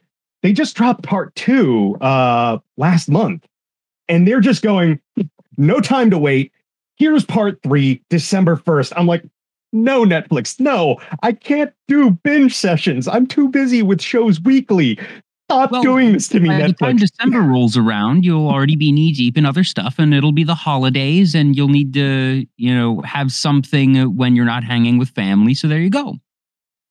they 0.46 0.54
just 0.54 0.76
dropped 0.76 1.02
part 1.02 1.34
two 1.34 1.98
uh, 2.02 2.60
last 2.78 3.10
month, 3.10 3.48
and 4.08 4.28
they're 4.28 4.40
just 4.40 4.62
going, 4.62 5.00
no 5.58 5.80
time 5.80 6.12
to 6.12 6.20
wait. 6.20 6.52
Here's 6.98 7.26
part 7.26 7.64
three, 7.64 8.04
December 8.12 8.56
1st. 8.56 8.94
I'm 8.96 9.08
like, 9.08 9.24
no, 9.74 10.06
Netflix, 10.06 10.60
no, 10.60 10.98
I 11.24 11.32
can't 11.32 11.74
do 11.88 12.12
binge 12.12 12.56
sessions. 12.56 13.08
I'm 13.08 13.26
too 13.26 13.50
busy 13.50 13.82
with 13.82 14.02
shows 14.02 14.40
weekly. 14.40 15.00
Stop 15.50 15.72
well, 15.72 15.82
doing 15.82 16.14
this 16.14 16.28
to 16.28 16.40
me, 16.40 16.50
by 16.50 16.62
Netflix. 16.62 16.68
the 16.68 16.74
time 16.74 16.98
December 16.98 17.42
rolls 17.42 17.76
around, 17.76 18.24
you'll 18.24 18.48
already 18.48 18.76
be 18.76 18.92
knee 18.92 19.14
deep 19.14 19.40
in 19.40 19.48
other 19.48 19.64
stuff, 19.64 19.96
and 19.98 20.14
it'll 20.14 20.32
be 20.32 20.44
the 20.44 20.54
holidays, 20.54 21.34
and 21.34 21.56
you'll 21.56 21.70
need 21.70 21.92
to, 21.96 22.46
you 22.58 22.74
know, 22.74 23.02
have 23.02 23.32
something 23.32 24.16
when 24.16 24.36
you're 24.36 24.46
not 24.46 24.64
hanging 24.64 25.00
with 25.00 25.10
family. 25.10 25.56
So 25.56 25.68
there 25.68 25.80
you 25.80 25.90
go. 25.90 26.18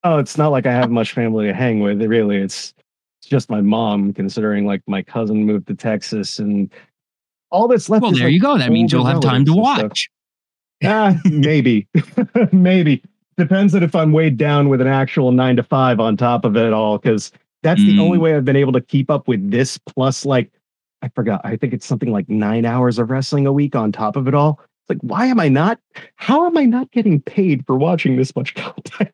Oh, 0.03 0.19
it's 0.19 0.37
not 0.37 0.49
like 0.49 0.67
I 0.67 0.73
have 0.73 0.91
much 0.91 1.13
family 1.13 1.47
to 1.47 1.55
hang 1.55 1.79
with. 1.79 2.03
Really, 2.03 2.39
it's 2.39 2.75
just 3.35 3.51
my 3.51 3.61
mom, 3.61 4.13
considering 4.13 4.65
like 4.65 4.81
my 4.87 5.03
cousin 5.03 5.45
moved 5.45 5.67
to 5.67 5.75
Texas 5.75 6.39
and 6.39 6.73
all 7.51 7.67
that's 7.67 7.89
left. 7.89 8.03
Well, 8.03 8.13
there 8.13 8.27
like 8.27 8.33
you 8.33 8.39
go. 8.39 8.57
That 8.57 8.71
means 8.71 8.93
you'll 8.93 9.05
have 9.07 9.21
time 9.21 9.45
to 9.47 9.53
watch. 9.53 10.09
Ah, 10.85 11.17
maybe, 11.25 11.89
maybe 12.53 13.03
depends 13.37 13.75
on 13.75 13.83
if 13.83 13.97
I'm 13.97 14.13
weighed 14.13 14.37
down 14.37 14.69
with 14.69 14.81
an 14.81 14.87
actual 14.87 15.33
nine 15.33 15.57
to 15.57 15.65
five 15.65 15.99
on 15.99 16.17
top 16.17 16.45
of 16.45 16.57
it 16.57 16.73
all, 16.73 16.99
because 16.99 17.33
that's 17.65 17.81
mm. 17.81 17.87
the 17.87 17.99
only 17.99 18.19
mm. 18.19 18.21
way 18.21 18.37
I've 18.37 18.45
been 18.45 18.55
able 18.55 18.73
to 18.75 18.81
keep 18.81 19.11
up 19.11 19.27
with 19.27 19.51
this. 19.51 19.79
Plus, 19.79 20.25
like, 20.25 20.53
I 21.03 21.09
forgot. 21.09 21.41
I 21.43 21.57
think 21.57 21.73
it's 21.73 21.87
something 21.87 22.13
like 22.13 22.29
nine 22.29 22.65
hours 22.65 23.01
of 23.01 23.11
wrestling 23.11 23.49
a 23.49 23.53
week 23.53 23.75
on 23.75 23.91
top 23.91 24.15
of 24.15 24.29
it 24.29 24.35
all. 24.35 24.61
It's 24.61 24.91
like, 24.91 25.01
why 25.01 25.27
am 25.27 25.41
I 25.41 25.49
not? 25.49 25.81
How 26.15 26.47
am 26.47 26.57
I 26.57 26.67
not 26.67 26.93
getting 26.93 27.21
paid 27.21 27.67
for 27.67 27.75
watching 27.75 28.17
this 28.17 28.37
much 28.37 28.55
content? 28.55 29.11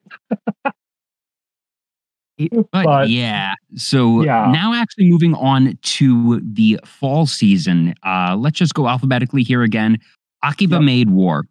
But, 2.48 2.85
but, 2.85 3.09
yeah, 3.09 3.55
so 3.74 4.22
yeah. 4.22 4.50
now 4.50 4.72
actually 4.74 5.11
moving 5.11 5.35
on 5.35 5.79
to 5.83 6.40
the 6.40 6.81
fall 6.85 7.26
season. 7.26 7.94
Uh, 8.03 8.37
let's 8.38 8.59
just 8.59 8.74
go 8.74 8.88
alphabetically 8.88 9.42
here 9.42 9.62
again. 9.62 9.98
Akiba 10.42 10.76
yep. 10.76 10.83
Maid 10.83 11.11
War. 11.11 11.44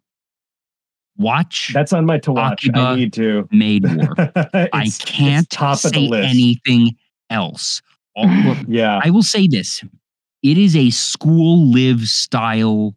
Watch. 1.16 1.70
That's 1.74 1.92
on 1.92 2.06
my 2.06 2.18
to 2.18 2.32
watch. 2.32 2.64
Akiba 2.64 2.80
I 2.80 2.96
need 2.96 3.12
to. 3.14 3.48
Maid 3.52 3.84
War. 3.84 4.14
I 4.72 4.90
can't 5.04 5.48
top 5.50 5.78
say 5.78 6.10
anything 6.12 6.96
else. 7.28 7.82
All, 8.16 8.26
yeah. 8.68 9.00
I 9.02 9.10
will 9.10 9.22
say 9.22 9.46
this. 9.46 9.82
It 10.42 10.56
is 10.56 10.74
a 10.74 10.90
school 10.90 11.70
live 11.70 12.08
style, 12.08 12.96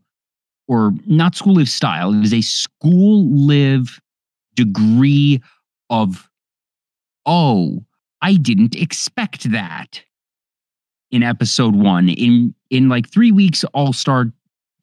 or 0.67 0.93
not 1.05 1.35
school 1.35 1.55
live 1.55 1.69
style. 1.69 2.13
It 2.13 2.23
is 2.23 2.33
a 2.33 2.41
school 2.41 3.25
live 3.29 3.99
degree 4.55 5.41
of 5.89 6.29
oh, 7.25 7.83
I 8.21 8.35
didn't 8.35 8.75
expect 8.75 9.51
that 9.51 10.01
in 11.11 11.23
episode 11.23 11.75
one. 11.75 12.09
In 12.09 12.55
in 12.69 12.89
like 12.89 13.09
three 13.09 13.31
weeks, 13.31 13.63
I'll 13.73 13.93
start 13.93 14.27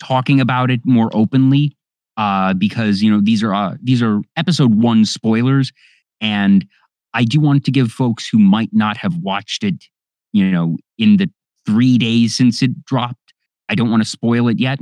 talking 0.03 0.41
about 0.41 0.71
it 0.71 0.81
more 0.85 1.11
openly. 1.13 1.77
Uh, 2.17 2.53
because 2.53 3.03
you 3.03 3.11
know 3.11 3.21
these 3.23 3.43
are 3.43 3.55
uh, 3.55 3.77
these 3.83 4.03
are 4.03 4.21
episode 4.37 4.75
one 4.75 5.07
spoilers, 5.07 5.73
and 6.21 6.67
I 7.15 7.25
do 7.25 7.41
want 7.41 7.65
to 7.65 7.71
give 7.71 7.91
folks 7.91 8.29
who 8.29 8.39
might 8.39 8.71
not 8.73 8.97
have 8.99 9.17
watched 9.19 9.65
it, 9.65 9.85
you 10.33 10.51
know, 10.51 10.77
in 10.99 11.17
the 11.17 11.31
three 11.67 11.97
days 11.97 12.37
since 12.37 12.63
it 12.63 12.85
dropped. 12.85 13.33
I 13.69 13.75
don't 13.75 13.91
want 13.91 14.03
to 14.03 14.09
spoil 14.09 14.49
it 14.49 14.59
yet. 14.59 14.81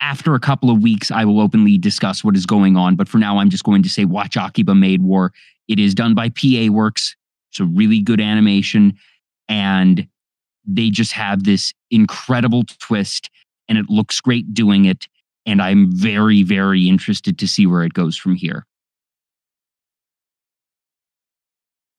After 0.00 0.34
a 0.34 0.40
couple 0.40 0.70
of 0.70 0.82
weeks, 0.82 1.10
I 1.10 1.24
will 1.24 1.40
openly 1.40 1.78
discuss 1.78 2.22
what 2.22 2.36
is 2.36 2.46
going 2.46 2.76
on. 2.76 2.94
But 2.96 3.08
for 3.08 3.18
now, 3.18 3.38
I'm 3.38 3.50
just 3.50 3.64
going 3.64 3.82
to 3.82 3.88
say 3.88 4.04
watch 4.04 4.36
Akiba 4.36 4.74
Maid 4.74 5.02
War. 5.02 5.32
It 5.68 5.78
is 5.78 5.94
done 5.94 6.14
by 6.14 6.28
PA 6.28 6.70
Works. 6.70 7.16
It's 7.50 7.60
a 7.60 7.64
really 7.64 8.00
good 8.00 8.20
animation. 8.20 8.98
And 9.48 10.06
they 10.66 10.90
just 10.90 11.12
have 11.12 11.44
this 11.44 11.72
incredible 11.90 12.64
twist 12.80 13.30
and 13.68 13.78
it 13.78 13.86
looks 13.88 14.20
great 14.20 14.52
doing 14.52 14.84
it. 14.84 15.06
And 15.46 15.60
I'm 15.60 15.90
very, 15.90 16.42
very 16.42 16.88
interested 16.88 17.38
to 17.38 17.46
see 17.46 17.66
where 17.66 17.82
it 17.82 17.92
goes 17.92 18.16
from 18.16 18.34
here. 18.34 18.66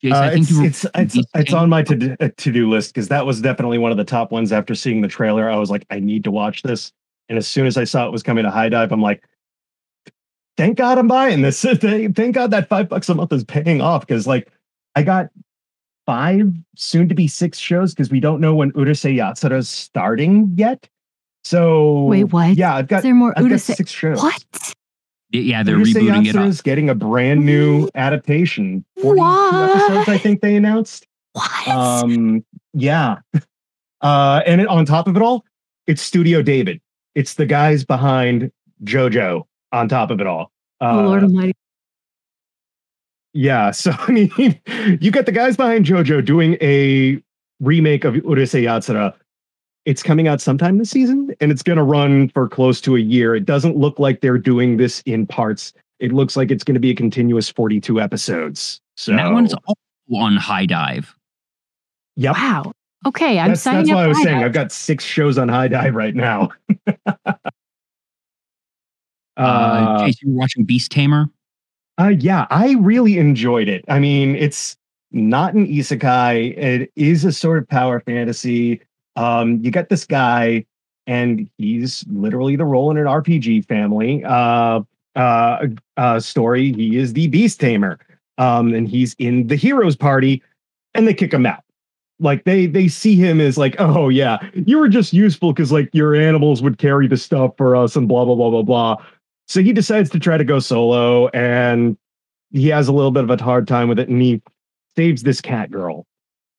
Jace, 0.03 0.13
uh, 0.13 0.19
I 0.19 0.31
think 0.31 0.47
it's, 0.49 0.85
it's, 0.93 1.15
it's, 1.15 1.27
it's, 1.33 1.53
on 1.53 1.69
my 1.69 1.81
uh, 1.81 1.83
to 2.37 2.51
do 2.51 2.69
list 2.69 2.93
because 2.93 3.07
that 3.07 3.25
was 3.25 3.41
definitely 3.41 3.77
one 3.77 3.91
of 3.91 3.97
the 3.97 4.03
top 4.03 4.31
ones 4.31 4.51
after 4.51 4.75
seeing 4.75 5.01
the 5.01 5.07
trailer. 5.07 5.49
I 5.49 5.57
was 5.57 5.69
like, 5.69 5.85
I 5.89 5.99
need 5.99 6.23
to 6.25 6.31
watch 6.31 6.63
this. 6.63 6.91
And 7.29 7.37
as 7.37 7.47
soon 7.47 7.65
as 7.65 7.77
I 7.77 7.83
saw 7.83 8.05
it 8.05 8.11
was 8.11 8.23
coming 8.23 8.43
to 8.43 8.51
HIDIVE, 8.51 8.91
I'm 8.91 9.01
like, 9.01 9.23
thank 10.57 10.77
God 10.77 10.97
I'm 10.97 11.07
buying 11.07 11.41
this. 11.41 11.61
thank 11.81 12.35
God 12.35 12.51
that 12.51 12.69
five 12.69 12.89
bucks 12.89 13.09
a 13.09 13.15
month 13.15 13.33
is 13.33 13.43
paying 13.43 13.81
off 13.81 14.05
because 14.05 14.27
like 14.27 14.51
I 14.95 15.03
got 15.03 15.29
five, 16.05 16.53
soon 16.75 17.09
to 17.09 17.15
be 17.15 17.27
six 17.27 17.57
shows 17.57 17.93
because 17.93 18.09
we 18.09 18.19
don't 18.19 18.39
know 18.39 18.55
when 18.55 18.71
Urusei 18.73 19.15
Yatsura 19.15 19.57
is 19.57 19.69
starting 19.69 20.53
yet. 20.55 20.87
So 21.43 22.03
wait, 22.03 22.25
what? 22.25 22.55
Yeah, 22.55 22.75
I've 22.75 22.87
got. 22.87 22.97
Is 22.97 23.03
there 23.03 23.15
more 23.15 23.33
I've 23.37 23.45
Urusei? 23.45 23.75
six 23.75 23.91
shows. 23.91 24.21
What? 24.21 24.43
Yeah, 25.31 25.63
they're 25.63 25.77
Urusei 25.77 26.09
rebooting 26.09 26.27
it. 26.27 26.47
is 26.47 26.61
getting 26.61 26.89
a 26.89 26.95
brand 26.95 27.45
new 27.45 27.89
adaptation. 27.95 28.85
Forty-two 29.01 29.23
episodes, 29.25 30.09
I 30.09 30.17
think 30.17 30.41
they 30.41 30.55
announced. 30.55 31.05
What? 31.33 31.67
Um, 31.67 32.45
yeah. 32.73 33.17
Uh, 34.01 34.43
and 34.45 34.61
it, 34.61 34.67
on 34.67 34.85
top 34.85 35.07
of 35.07 35.15
it 35.15 35.21
all, 35.23 35.43
it's 35.87 35.99
Studio 35.99 36.43
David. 36.43 36.79
It's 37.15 37.35
the 37.35 37.45
guys 37.45 37.83
behind 37.83 38.51
JoJo. 38.83 39.43
On 39.71 39.89
top 39.89 40.09
of 40.11 40.21
it 40.21 40.27
all. 40.27 40.51
Uh, 40.79 40.99
oh 40.99 41.03
Lord 41.07 41.23
Almighty. 41.23 41.53
Yeah, 43.33 43.71
so 43.71 43.91
I 43.99 44.11
mean, 44.11 44.31
you 45.01 45.11
got 45.11 45.25
the 45.25 45.31
guys 45.31 45.57
behind 45.57 45.85
JoJo 45.85 46.25
doing 46.25 46.57
a 46.61 47.21
remake 47.59 48.05
of 48.05 48.15
Urusei 48.15 48.63
Yatsura. 48.63 49.13
It's 49.83 50.01
coming 50.01 50.27
out 50.27 50.41
sometime 50.41 50.77
this 50.77 50.89
season, 50.89 51.35
and 51.39 51.51
it's 51.51 51.61
going 51.61 51.77
to 51.77 51.83
run 51.83 52.29
for 52.29 52.47
close 52.47 52.81
to 52.81 52.95
a 52.95 52.99
year. 52.99 53.35
It 53.35 53.45
doesn't 53.45 53.77
look 53.77 53.99
like 53.99 54.21
they're 54.21 54.37
doing 54.37 54.77
this 54.77 55.01
in 55.05 55.27
parts. 55.27 55.73
It 55.99 56.11
looks 56.11 56.35
like 56.35 56.49
it's 56.49 56.63
going 56.63 56.73
to 56.73 56.79
be 56.79 56.89
a 56.89 56.95
continuous 56.95 57.49
42 57.49 58.01
episodes. 58.01 58.81
So 58.95 59.15
that 59.15 59.31
one's 59.31 59.53
all 59.53 59.77
on 60.15 60.37
HIDIVE. 60.37 61.13
Yep. 62.15 62.35
Wow. 62.35 62.71
Okay, 63.05 63.39
I'm 63.39 63.49
that's, 63.49 63.61
signing 63.61 63.87
that's 63.87 63.91
up. 63.91 63.97
That's 63.97 63.97
why 63.97 64.03
I 64.03 64.07
was 64.07 64.23
saying 64.23 64.43
I've 64.43 64.53
got 64.53 64.71
six 64.71 65.03
shows 65.03 65.37
on 65.37 65.47
HIDIVE 65.47 65.95
right 65.95 66.15
now. 66.15 66.49
Uh, 69.37 69.41
uh 69.41 70.05
Chase, 70.05 70.21
you 70.21 70.31
were 70.31 70.39
watching 70.39 70.63
Beast 70.63 70.89
Tamer. 70.93 71.29
Uh, 71.99 72.07
yeah, 72.07 72.47
I 72.49 72.75
really 72.75 73.17
enjoyed 73.17 73.67
it. 73.67 73.83
I 73.89 73.99
mean, 73.99 74.33
it's 74.35 74.77
not 75.11 75.53
an 75.53 75.67
isekai. 75.67 76.57
It 76.57 76.89
is 76.95 77.25
a 77.25 77.33
sort 77.33 77.57
of 77.57 77.67
power 77.67 77.99
fantasy. 77.99 78.79
Um, 79.17 79.59
you 79.61 79.71
get 79.71 79.89
this 79.89 80.05
guy, 80.05 80.65
and 81.05 81.49
he's 81.57 82.05
literally 82.09 82.55
the 82.55 82.63
role 82.63 82.91
in 82.91 82.97
an 82.97 83.07
RPG 83.07 83.65
family 83.67 84.23
uh, 84.23 84.81
uh, 85.17 85.67
uh, 85.97 86.19
story. 86.21 86.71
He 86.71 86.97
is 86.97 87.11
the 87.11 87.27
Beast 87.27 87.59
Tamer, 87.59 87.99
um, 88.37 88.73
and 88.73 88.87
he's 88.87 89.15
in 89.19 89.47
the 89.47 89.57
heroes 89.57 89.97
party, 89.97 90.41
and 90.93 91.05
they 91.05 91.13
kick 91.13 91.33
him 91.33 91.45
out. 91.45 91.64
Like 92.19 92.45
they 92.45 92.65
they 92.65 92.87
see 92.87 93.15
him 93.15 93.41
as 93.41 93.57
like, 93.57 93.75
oh 93.77 94.09
yeah, 94.09 94.37
you 94.53 94.79
were 94.79 94.87
just 94.87 95.11
useful 95.11 95.51
because 95.51 95.71
like 95.71 95.89
your 95.93 96.15
animals 96.15 96.61
would 96.61 96.77
carry 96.77 97.07
the 97.07 97.17
stuff 97.17 97.51
for 97.57 97.75
us 97.75 97.95
and 97.95 98.07
blah 98.07 98.23
blah 98.23 98.35
blah 98.35 98.49
blah 98.49 98.61
blah. 98.61 99.05
So 99.47 99.61
he 99.61 99.73
decides 99.73 100.09
to 100.11 100.19
try 100.19 100.37
to 100.37 100.43
go 100.43 100.59
solo, 100.59 101.27
and 101.29 101.97
he 102.51 102.69
has 102.69 102.87
a 102.87 102.93
little 102.93 103.11
bit 103.11 103.23
of 103.25 103.29
a 103.29 103.43
hard 103.43 103.67
time 103.67 103.89
with 103.89 103.99
it, 103.99 104.07
and 104.07 104.21
he 104.21 104.41
saves 104.95 105.23
this 105.23 105.41
cat 105.41 105.71
girl. 105.71 106.05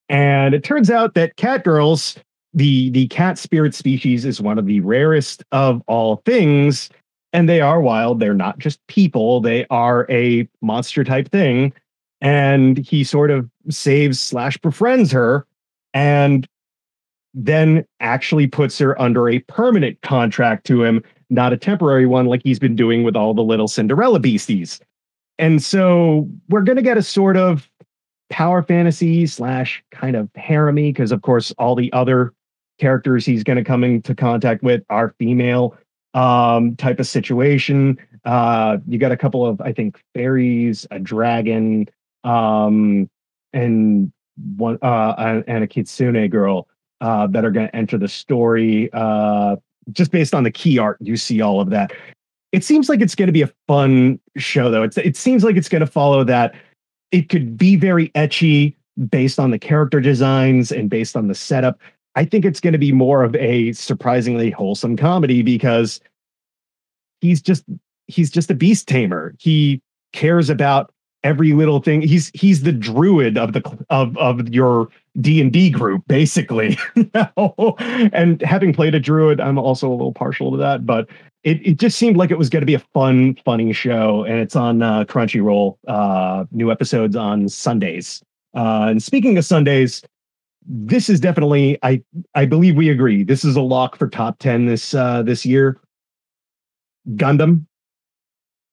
And 0.09 0.55
it 0.55 0.63
turns 0.63 0.91
out 0.91 1.15
that 1.15 1.37
cat 1.37 1.65
girls, 1.65 2.17
the 2.53 2.91
the 2.91 3.09
cat 3.09 3.39
spirit 3.39 3.75
species, 3.75 4.25
is 4.25 4.41
one 4.41 4.59
of 4.59 4.67
the 4.67 4.81
rarest 4.81 5.43
of 5.53 5.83
all 5.87 6.23
things. 6.27 6.91
And 7.33 7.49
they 7.49 7.61
are 7.61 7.81
wild. 7.81 8.21
They're 8.21 8.35
not 8.35 8.59
just 8.59 8.87
people. 8.87 9.41
They 9.41 9.67
are 9.69 10.07
a 10.11 10.49
monster 10.63 11.03
type 11.03 11.31
thing. 11.31 11.73
And 12.21 12.79
he 12.79 13.05
sort 13.05 13.31
of 13.31 13.49
saves 13.69 14.21
slash 14.21 14.57
befriends 14.59 15.13
her, 15.13 15.47
and 15.93 16.47
then 17.35 17.85
actually 18.01 18.47
puts 18.47 18.79
her 18.79 19.01
under 19.01 19.29
a 19.29 19.39
permanent 19.41 20.01
contract 20.01 20.67
to 20.67 20.83
him, 20.83 21.03
not 21.29 21.53
a 21.53 21.57
temporary 21.57 22.07
one 22.07 22.27
like 22.27 22.41
he's 22.43 22.59
been 22.59 22.75
doing 22.75 23.03
with 23.03 23.15
all 23.15 23.35
the 23.35 23.43
little 23.43 23.69
Cinderella 23.69 24.19
beasties. 24.19 24.81
And 25.39 25.63
so 25.63 26.29
we're 26.49 26.63
going 26.63 26.77
to 26.77 26.83
get 26.83 26.97
a 26.97 27.03
sort 27.03 27.37
of 27.37 27.71
power 28.31 28.63
fantasy 28.63 29.27
slash 29.27 29.85
kind 29.93 30.17
of 30.17 30.31
harem 30.35 30.77
because 30.77 31.13
of 31.13 31.23
course 31.23 31.53
all 31.59 31.75
the 31.75 31.93
other 31.93 32.33
characters 32.79 33.25
he's 33.25 33.45
going 33.45 33.57
to 33.57 33.65
come 33.65 33.85
into 33.85 34.15
contact 34.15 34.63
with 34.63 34.83
are 34.91 35.15
female 35.19 35.77
um, 36.15 36.75
type 36.77 36.99
of 36.99 37.07
situation. 37.07 37.99
Uh, 38.25 38.79
you 38.89 38.99
got 38.99 39.13
a 39.13 39.17
couple 39.17 39.47
of 39.47 39.61
I 39.61 39.73
think 39.73 40.01
fairies, 40.15 40.87
a 40.91 40.99
dragon, 40.99 41.87
um, 42.27 43.09
and 43.53 44.13
one 44.57 44.79
uh, 44.83 45.43
and 45.47 45.65
a 45.65 45.67
kitsune 45.67 46.29
girl 46.29 46.69
uh, 47.01 47.27
that 47.29 47.45
are 47.45 47.51
going 47.51 47.69
to 47.69 47.77
enter 47.77 47.97
the 47.97 48.09
story. 48.09 48.91
Uh, 48.93 49.57
just 49.93 50.11
based 50.11 50.35
on 50.35 50.43
the 50.43 50.51
key 50.51 50.79
art, 50.79 50.99
you 51.01 51.17
see 51.17 51.41
all 51.41 51.61
of 51.61 51.71
that. 51.71 51.93
It 52.53 52.65
seems 52.65 52.89
like 52.89 53.01
it's 53.01 53.15
going 53.15 53.29
to 53.29 53.33
be 53.33 53.43
a 53.43 53.51
fun 53.69 54.19
show, 54.37 54.71
though. 54.71 54.83
It's 54.83 54.99
it 54.99 55.17
seems 55.17 55.45
like 55.45 55.57
it's 55.57 55.69
going 55.69 55.81
to 55.81 55.87
follow 55.87 56.25
that 56.25 56.55
it 57.13 57.29
could 57.29 57.57
be 57.57 57.77
very 57.77 58.09
ecchi 58.11 58.75
based 59.09 59.39
on 59.39 59.51
the 59.51 59.59
character 59.59 60.01
designs 60.01 60.73
and 60.73 60.91
based 60.91 61.17
on 61.17 61.29
the 61.29 61.35
setup. 61.35 61.79
I 62.15 62.25
think 62.25 62.45
it's 62.45 62.61
going 62.61 62.73
to 62.73 62.79
be 62.79 62.93
more 62.93 63.23
of 63.23 63.37
a 63.37 63.73
surprisingly 63.73 64.51
wholesome 64.51 64.97
comedy 64.97 65.43
because 65.43 66.01
he's 67.21 67.43
just 67.43 67.65
he's 68.07 68.31
just 68.31 68.51
a 68.51 68.55
beast 68.55 68.89
tamer. 68.89 69.35
He 69.39 69.83
cares 70.13 70.49
about 70.49 70.93
every 71.27 71.53
little 71.53 71.81
thing. 71.81 72.03
He's 72.03 72.31
he's 72.35 72.63
the 72.63 72.73
druid 72.73 73.37
of 73.37 73.53
the 73.53 73.63
of 73.91 74.17
of 74.17 74.49
your 74.55 74.89
D 75.21 75.41
and 75.41 75.53
D 75.53 75.71
group, 75.71 76.05
basically. 76.07 76.79
and 78.13 78.41
having 78.43 78.73
played 78.73 78.95
a 78.95 79.01
druid, 79.01 79.41
I'm 79.41 79.59
also 79.59 79.91
a 79.91 79.97
little 79.97 80.13
partial 80.13 80.53
to 80.53 80.57
that. 80.59 80.87
But 80.87 81.09
it, 81.43 81.67
it 81.67 81.79
just 81.79 81.99
seemed 81.99 82.17
like 82.17 82.31
it 82.31 82.39
was 82.39 82.49
going 82.49 82.63
to 82.63 82.67
be 82.67 82.75
a 82.75 82.85
fun, 82.95 83.37
funny 83.45 83.73
show, 83.73 84.25
and 84.25 84.39
it's 84.39 84.57
on 84.57 84.83
uh, 84.83 85.05
Crunchyroll. 85.05 85.77
Uh, 85.89 86.45
new 86.53 86.71
episodes 86.71 87.17
on 87.17 87.49
Sundays. 87.49 88.23
Uh, 88.55 88.87
and 88.89 89.03
speaking 89.03 89.37
of 89.37 89.45
Sundays, 89.45 90.03
this 90.65 91.11
is 91.11 91.19
definitely 91.19 91.77
I 91.83 92.03
I 92.37 92.47
believe 92.47 92.77
we 92.77 92.89
agree. 92.89 93.25
This 93.25 93.45
is 93.45 93.57
a 93.57 93.61
lock 93.61 93.97
for 93.97 94.09
top 94.09 94.39
ten 94.39 94.67
this 94.67 94.95
uh, 94.95 95.23
this 95.23 95.45
year. 95.45 95.81
Gundam. 97.15 97.67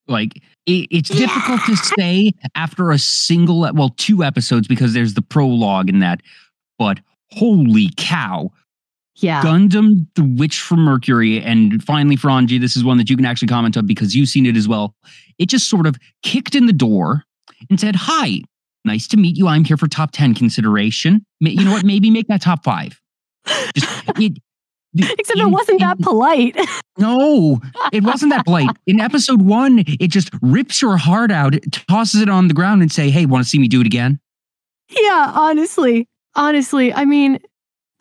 Like 0.08 0.36
it, 0.66 0.88
it's 0.92 1.10
yeah. 1.10 1.28
difficult 1.28 1.62
to 1.66 1.76
say 1.78 2.32
after 2.56 2.92
a 2.92 2.98
single 2.98 3.62
well 3.74 3.94
two 3.98 4.24
episodes 4.24 4.68
because 4.68 4.94
there's 4.94 5.14
the 5.14 5.22
prologue 5.22 5.90
in 5.90 6.00
that, 6.00 6.22
but 6.78 7.00
holy 7.32 7.90
cow! 7.98 8.52
Yeah. 9.16 9.42
Gundam, 9.42 10.08
The 10.16 10.24
Witch 10.24 10.60
from 10.60 10.80
Mercury, 10.80 11.42
and 11.42 11.84
finally, 11.84 12.18
Frongi, 12.18 12.60
this 12.60 12.76
is 12.76 12.84
one 12.84 12.98
that 12.98 13.10
you 13.10 13.16
can 13.16 13.26
actually 13.26 13.48
comment 13.48 13.78
on 13.78 13.86
because 13.86 14.16
you've 14.16 14.30
seen 14.30 14.46
it 14.46 14.58
as 14.58 14.68
well. 14.68 14.96
It 15.38 15.50
just 15.50 15.70
sort 15.70 15.86
of 15.86 15.98
kicked 16.24 16.56
in 16.56 16.66
the 16.66 16.74
door 16.74 17.24
and 17.70 17.80
said, 17.80 17.96
Hi, 17.96 18.42
nice 18.86 19.08
to 19.10 19.18
meet 19.18 19.38
you. 19.38 19.48
I'm 19.48 19.64
here 19.64 19.78
for 19.78 19.88
top 19.88 20.12
10 20.12 20.34
consideration. 20.34 21.26
You 21.40 21.64
know 21.64 21.72
what? 21.72 21.86
Maybe 21.86 22.10
make 22.10 22.28
that 22.28 22.42
top 22.42 22.64
five. 22.64 23.00
Just, 23.76 24.04
it, 24.20 24.34
Except 25.18 25.40
it 25.40 25.50
wasn't 25.50 25.80
that 25.80 26.00
polite. 26.00 26.56
no, 26.98 27.60
it 27.92 28.04
wasn't 28.04 28.32
that 28.32 28.46
polite. 28.46 28.70
In 28.86 29.00
episode 29.00 29.42
one, 29.42 29.84
it 29.88 30.08
just 30.08 30.30
rips 30.42 30.82
your 30.82 30.98
heart 30.98 31.32
out, 31.32 31.56
tosses 31.72 32.22
it 32.22 32.30
on 32.30 32.48
the 32.48 32.54
ground, 32.54 32.82
and 32.82 32.92
say, 32.92 33.10
"Hey, 33.10 33.26
want 33.26 33.44
to 33.44 33.50
see 33.50 33.58
me 33.58 33.68
do 33.68 33.82
it 33.82 33.88
again?" 33.88 34.20
Yeah, 34.90 35.32
honestly, 35.34 36.08
honestly, 36.36 36.94
I 36.94 37.06
mean, 37.06 37.40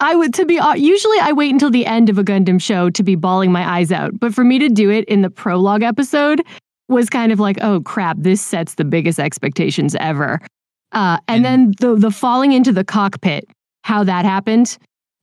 I 0.00 0.16
would 0.16 0.34
to 0.34 0.44
be 0.44 0.58
uh, 0.58 0.74
usually 0.74 1.18
I 1.20 1.32
wait 1.32 1.52
until 1.52 1.70
the 1.70 1.86
end 1.86 2.10
of 2.10 2.18
a 2.18 2.24
Gundam 2.24 2.60
show 2.60 2.90
to 2.90 3.02
be 3.02 3.14
bawling 3.14 3.52
my 3.52 3.78
eyes 3.78 3.92
out, 3.92 4.18
but 4.18 4.34
for 4.34 4.44
me 4.44 4.58
to 4.58 4.68
do 4.68 4.90
it 4.90 5.04
in 5.06 5.22
the 5.22 5.30
prologue 5.30 5.82
episode 5.82 6.42
was 6.88 7.08
kind 7.08 7.32
of 7.32 7.40
like, 7.40 7.56
oh 7.62 7.80
crap, 7.80 8.16
this 8.18 8.42
sets 8.42 8.74
the 8.74 8.84
biggest 8.84 9.18
expectations 9.18 9.94
ever. 9.94 10.40
Uh, 10.90 11.18
and, 11.28 11.36
and 11.36 11.44
then 11.44 11.72
the 11.80 11.94
the 11.94 12.10
falling 12.10 12.52
into 12.52 12.72
the 12.72 12.84
cockpit, 12.84 13.48
how 13.84 14.04
that 14.04 14.24
happened, 14.24 14.76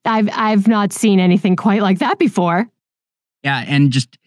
I've 0.10 0.30
I've 0.34 0.68
not 0.68 0.92
seen 0.92 1.20
anything 1.20 1.56
quite 1.56 1.82
like 1.82 2.00
that 2.00 2.20
before. 2.20 2.68
Yeah, 3.44 3.64
and 3.68 3.92
just 3.92 4.18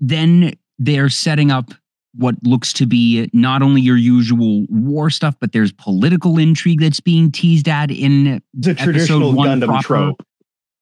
then 0.00 0.54
they're 0.78 1.08
setting 1.08 1.50
up 1.50 1.72
what 2.14 2.34
looks 2.42 2.72
to 2.74 2.86
be 2.86 3.30
not 3.32 3.62
only 3.62 3.80
your 3.80 3.96
usual 3.96 4.66
war 4.68 5.10
stuff, 5.10 5.34
but 5.40 5.52
there's 5.52 5.72
political 5.72 6.38
intrigue 6.38 6.80
that's 6.80 7.00
being 7.00 7.30
teased 7.30 7.68
at 7.68 7.90
in 7.90 8.42
the 8.52 8.74
traditional 8.74 9.32
Gundam 9.32 9.66
proper. 9.66 9.82
trope. 9.82 10.26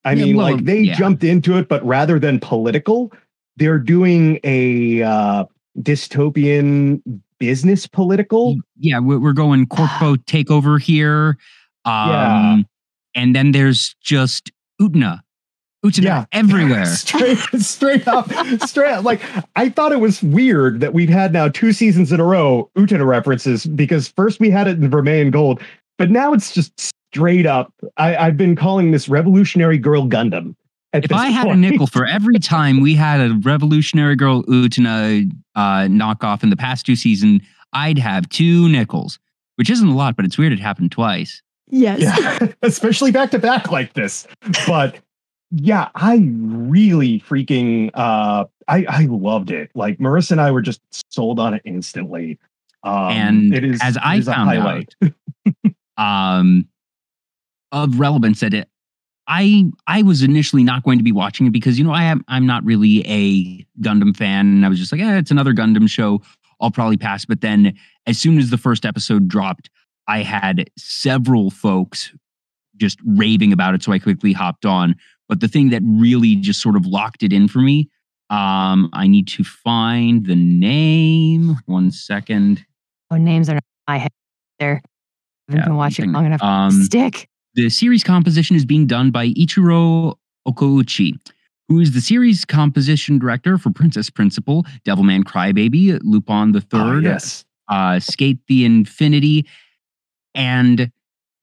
I 0.05 0.13
yeah, 0.13 0.25
mean, 0.25 0.37
well, 0.37 0.53
like 0.53 0.65
they 0.65 0.81
yeah. 0.81 0.95
jumped 0.95 1.23
into 1.25 1.57
it, 1.59 1.69
but 1.69 1.85
rather 1.85 2.19
than 2.19 2.41
political, 2.41 3.13
they're 3.57 3.79
doing 3.79 4.41
a 4.45 5.03
uh, 5.03 5.45
dystopian 5.79 7.03
business 7.39 7.87
political. 7.87 8.57
Yeah, 8.79 8.99
we're 8.99 9.33
going 9.33 9.67
corpo 9.67 10.17
takeover 10.27 10.81
here. 10.81 11.37
Um, 11.85 12.11
yeah. 12.11 12.57
And 13.15 13.35
then 13.35 13.53
there's 13.53 13.95
just 14.01 14.51
Utena, 14.81 15.21
Utena 15.85 16.05
yeah. 16.05 16.25
everywhere. 16.33 16.87
straight, 16.97 17.39
straight 17.59 18.07
up, 18.07 18.31
straight 18.67 18.91
up. 18.91 19.05
Like 19.05 19.21
I 19.57 19.69
thought 19.69 19.93
it 19.93 20.01
was 20.01 20.23
weird 20.23 20.81
that 20.81 20.93
we've 20.93 21.09
had 21.09 21.33
now 21.33 21.49
two 21.49 21.73
seasons 21.73 22.13
in 22.13 22.21
a 22.21 22.25
row 22.25 22.71
Utena 22.77 23.07
references 23.07 23.67
because 23.67 24.09
first 24.09 24.41
we 24.41 24.51
had 24.51 24.67
it 24.67 24.79
in 24.79 24.89
Vermeil 24.91 25.21
in 25.21 25.31
Gold, 25.31 25.61
but 25.99 26.11
now 26.11 26.33
it's 26.33 26.53
just 26.53 26.93
straight 27.13 27.47
up. 27.47 27.73
I, 27.97 28.17
I've 28.17 28.37
been 28.37 28.57
calling 28.57 28.91
this 28.91 29.09
Revolutionary 29.09 29.79
Girl 29.79 30.07
Gundam. 30.07 30.55
If 30.93 31.13
I 31.13 31.29
had 31.29 31.47
a 31.47 31.55
nickel 31.55 31.87
for 31.87 32.05
every 32.05 32.41
time 32.41 32.81
we 32.81 32.95
had 32.95 33.21
a 33.21 33.35
Revolutionary 33.43 34.17
Girl 34.17 34.43
Utena 34.45 35.31
uh, 35.55 35.83
knockoff 35.83 36.43
in 36.43 36.51
the 36.51 36.57
past 36.57 36.85
two 36.85 36.97
seasons, 36.97 37.43
I'd 37.73 37.99
have 37.99 38.29
two 38.29 38.69
nickels, 38.69 39.21
which 39.55 39.71
isn't 39.71 39.87
a 39.87 39.95
lot, 39.95 40.17
but 40.17 40.25
it's 40.25 40.37
weird 40.37 40.53
it 40.53 40.59
happened 40.59 40.91
twice. 40.91 41.43
Yes. 41.71 42.01
Yeah, 42.01 42.49
especially 42.63 43.13
back 43.13 43.31
to 43.33 43.39
back 43.39 43.71
like 43.71 43.95
this. 43.95 44.27
But 44.67 44.99
yeah, 45.51 45.89
I 45.95 46.21
really 46.33 47.21
freaking 47.21 47.91
uh 47.95 48.45
I 48.69 48.85
I 48.89 49.07
loved 49.11 49.51
it. 49.51 49.71
Like 49.75 49.99
Marissa 49.99 50.33
and 50.33 50.41
I 50.41 50.51
were 50.51 50.63
just 50.63 50.81
sold 51.13 51.39
on 51.39 51.55
it 51.55 51.63
instantly. 51.65 52.39
Um 52.83 53.13
and 53.13 53.55
it 53.55 53.65
is 53.65 53.81
as 53.83 53.97
I 54.03 54.17
is 54.17 54.27
found 54.27 54.51
out 54.51 54.95
um 55.97 56.69
of 57.73 57.99
relevance 57.99 58.41
that 58.41 58.55
it 58.55 58.69
I 59.27 59.71
I 59.87 60.03
was 60.03 60.23
initially 60.23 60.65
not 60.65 60.83
going 60.83 60.99
to 60.99 61.05
be 61.05 61.13
watching 61.13 61.47
it 61.47 61.53
because 61.53 61.79
you 61.79 61.85
know 61.85 61.93
I 61.93 62.05
am 62.05 62.25
I'm 62.29 62.47
not 62.47 62.65
really 62.65 63.07
a 63.07 63.65
Gundam 63.81 64.17
fan 64.17 64.47
and 64.47 64.67
I 64.67 64.69
was 64.69 64.79
just 64.79 64.93
like, 64.93 65.01
yeah, 65.01 65.19
it's 65.19 65.31
another 65.31 65.55
Gundam 65.55 65.89
show. 65.89 66.21
I'll 66.61 66.71
probably 66.71 66.97
pass. 66.97 67.25
But 67.25 67.41
then 67.41 67.75
as 68.07 68.19
soon 68.19 68.39
as 68.39 68.51
the 68.51 68.59
first 68.59 68.85
episode 68.85 69.29
dropped, 69.29 69.71
I 70.09 70.23
had 70.23 70.71
several 70.77 71.51
folks 71.51 72.13
just 72.77 72.99
raving 73.05 73.53
about 73.53 73.75
it. 73.75 73.83
So 73.83 73.93
I 73.93 73.99
quickly 73.99 74.33
hopped 74.33 74.65
on. 74.65 74.97
But 75.29 75.41
the 75.41 75.49
thing 75.49 75.71
that 75.71 75.83
really 75.85 76.35
just 76.37 76.61
sort 76.61 76.75
of 76.75 76.87
locked 76.87 77.23
it 77.23 77.33
in 77.33 77.47
for 77.47 77.61
me, 77.61 77.89
um, 78.31 78.91
I 78.93 79.07
need 79.07 79.29
to 79.29 79.45
find 79.45 80.27
the 80.27 80.35
name. 80.35 81.57
One 81.67 81.91
second. 81.91 82.65
Oh, 83.11 83.17
names 83.17 83.49
are 83.49 83.55
not 83.55 83.65
my 83.87 83.99
head 83.99 84.13
there. 84.59 84.83
I 85.49 85.53
haven't 85.53 85.61
yeah, 85.61 85.65
been 85.67 85.77
watching 85.77 86.13
long 86.13 86.27
enough. 86.27 86.43
Um, 86.43 86.71
stick. 86.71 87.29
The 87.55 87.69
series 87.69 88.05
composition 88.05 88.57
is 88.57 88.65
being 88.65 88.87
done 88.87 89.11
by 89.11 89.29
Ichiro 89.31 90.15
Okouchi, 90.47 91.19
who 91.69 91.81
is 91.81 91.93
the 91.93 92.01
series 92.01 92.45
composition 92.45 93.19
director 93.19 93.59
for 93.59 93.71
Princess 93.71 94.09
Principal, 94.11 94.65
Devilman 94.85 95.25
Crybaby, 95.25 95.99
Lupin 96.03 96.53
the 96.53 96.61
Third, 96.61 97.05
oh, 97.05 97.11
yes. 97.11 97.45
uh, 97.69 97.95
SK8 97.95 98.39
the 98.47 98.65
Infinity, 98.65 99.47
and 100.35 100.91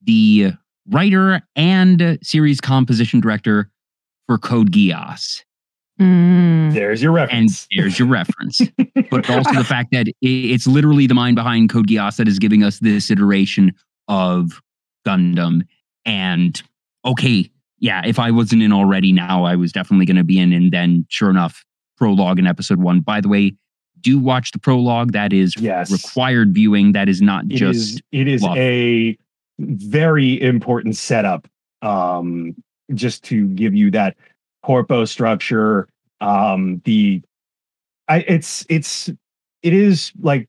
the 0.04 0.54
writer 0.90 1.42
and 1.56 2.18
series 2.22 2.62
composition 2.62 3.20
director 3.20 3.70
for 4.28 4.38
Code 4.38 4.72
Geass. 4.72 5.44
Mm. 6.00 6.74
There's 6.74 7.02
your 7.02 7.12
reference. 7.12 7.68
And 7.72 7.82
there's 7.82 7.98
your 7.98 8.08
reference. 8.08 8.62
but 9.10 9.30
also 9.30 9.54
the 9.54 9.64
fact 9.64 9.90
that 9.92 10.08
it's 10.22 10.68
literally 10.68 11.08
the 11.08 11.16
mind 11.16 11.36
behind 11.36 11.70
Code 11.70 11.88
Geass 11.88 12.18
that 12.18 12.28
is 12.28 12.40
giving 12.40 12.64
us 12.64 12.80
this 12.80 13.10
iteration 13.10 13.74
of 14.08 14.62
Gundam. 15.06 15.62
And 16.06 16.62
okay, 17.04 17.50
yeah, 17.80 18.04
if 18.06 18.20
I 18.20 18.32
wasn't 18.32 18.64
in 18.64 18.72
already 18.72 19.12
now, 19.12 19.44
I 19.44 19.56
was 19.56 19.72
definitely 19.72 20.06
going 20.06 20.18
to 20.18 20.24
be 20.24 20.40
in. 20.40 20.54
And 20.54 20.72
then, 20.72 21.06
sure 21.10 21.30
enough, 21.30 21.66
prologue 21.98 22.40
in 22.40 22.48
episode 22.48 22.80
one. 22.80 23.02
By 23.02 23.22
the 23.22 23.30
way, 23.30 23.54
do 24.02 24.20
watch 24.20 24.52
the 24.52 24.60
prologue. 24.60 25.14
That 25.14 25.34
is 25.34 25.56
yes. 25.58 25.92
required 25.92 26.54
viewing. 26.54 26.92
That 26.94 27.10
is 27.10 27.22
not 27.22 27.46
it 27.46 27.56
just. 27.56 27.78
Is, 27.78 28.02
it 28.12 28.28
is 28.28 28.44
a 28.44 29.18
very 29.60 30.42
important 30.42 30.96
setup 30.96 31.48
um, 31.82 32.56
just 32.94 33.24
to 33.26 33.48
give 33.50 33.74
you 33.74 33.92
that 33.92 34.16
corpo 34.64 35.06
structure. 35.06 35.88
Um, 36.22 36.82
the 36.86 37.22
I 38.08 38.20
it's 38.20 38.66
it's 38.70 39.10
it 39.64 39.74
is 39.74 40.12
like 40.20 40.48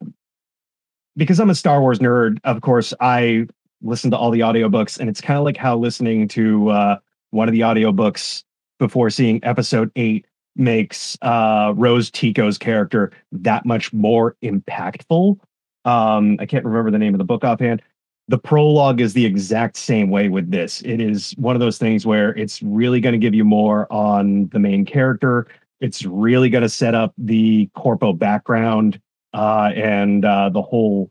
because 1.17 1.41
I'm 1.41 1.51
a 1.51 1.55
Star 1.55 1.81
Wars 1.81 1.99
nerd, 1.99 2.39
of 2.45 2.61
course, 2.61 2.95
I 3.01 3.47
listen 3.83 4.11
to 4.13 4.17
all 4.17 4.31
the 4.31 4.41
audiobooks, 4.41 4.99
and 4.99 5.09
it's 5.09 5.21
kind 5.21 5.39
of 5.39 5.45
like 5.45 5.57
how 5.57 5.77
listening 5.77 6.29
to 6.29 6.71
uh, 6.71 6.97
one 7.31 7.49
of 7.49 7.53
the 7.53 7.61
audiobooks 7.61 8.45
before 8.79 9.11
seeing 9.11 9.41
episode 9.43 9.91
eight 9.97 10.27
makes 10.59 11.17
uh, 11.23 11.73
Rose 11.77 12.11
Tico's 12.11 12.59
character 12.59 13.13
that 13.33 13.65
much 13.65 13.93
more 13.93 14.37
impactful. 14.43 15.39
Um, 15.85 16.37
I 16.41 16.47
can't 16.47 16.65
remember 16.65 16.91
the 16.91 16.99
name 16.99 17.15
of 17.15 17.19
the 17.19 17.25
book 17.25 17.45
offhand. 17.45 17.83
The 18.29 18.39
prologue 18.39 19.01
is 19.01 19.15
the 19.15 19.25
exact 19.25 19.77
same 19.79 20.11
way 20.11 20.29
with 20.29 20.51
this. 20.51 20.83
It 20.83 21.01
is 21.01 21.33
one 21.39 21.57
of 21.57 21.61
those 21.61 21.79
things 21.79 22.05
where 22.05 22.37
it's 22.37 22.63
really 22.63 23.01
going 23.01 23.15
to 23.15 23.19
give 23.19 23.35
you 23.35 23.45
more 23.45 23.91
on 23.91 24.49
the 24.49 24.59
main 24.59 24.85
character. 24.85 25.47
It's 25.81 26.05
really 26.05 26.51
going 26.51 26.63
to 26.63 26.69
set 26.69 26.95
up 26.95 27.15
the 27.17 27.71
corpo 27.75 28.13
background 28.13 29.01
uh, 29.33 29.71
and 29.75 30.25
uh, 30.25 30.51
the 30.51 30.61
whole 30.61 31.11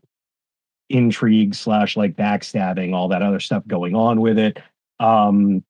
intrigue 0.90 1.54
slash 1.54 1.96
like 1.96 2.14
backstabbing, 2.14 2.94
all 2.94 3.08
that 3.08 3.22
other 3.22 3.40
stuff 3.40 3.66
going 3.66 3.96
on 3.96 4.20
with 4.20 4.38
it. 4.38 4.58
Um, 5.00 5.64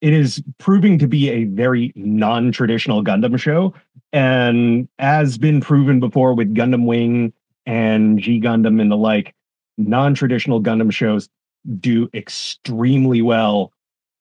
it 0.00 0.12
is 0.12 0.42
proving 0.58 0.98
to 0.98 1.08
be 1.08 1.30
a 1.30 1.44
very 1.44 1.92
non-traditional 1.96 3.02
Gundam 3.02 3.38
show, 3.38 3.74
and 4.12 4.88
as 4.98 5.38
been 5.38 5.60
proven 5.60 6.00
before 6.00 6.34
with 6.34 6.54
Gundam 6.54 6.86
Wing 6.86 7.32
and 7.64 8.18
G 8.18 8.40
Gundam 8.40 8.80
and 8.80 8.90
the 8.90 8.96
like, 8.96 9.34
non-traditional 9.78 10.62
Gundam 10.62 10.92
shows 10.92 11.28
do 11.80 12.08
extremely 12.14 13.22
well 13.22 13.72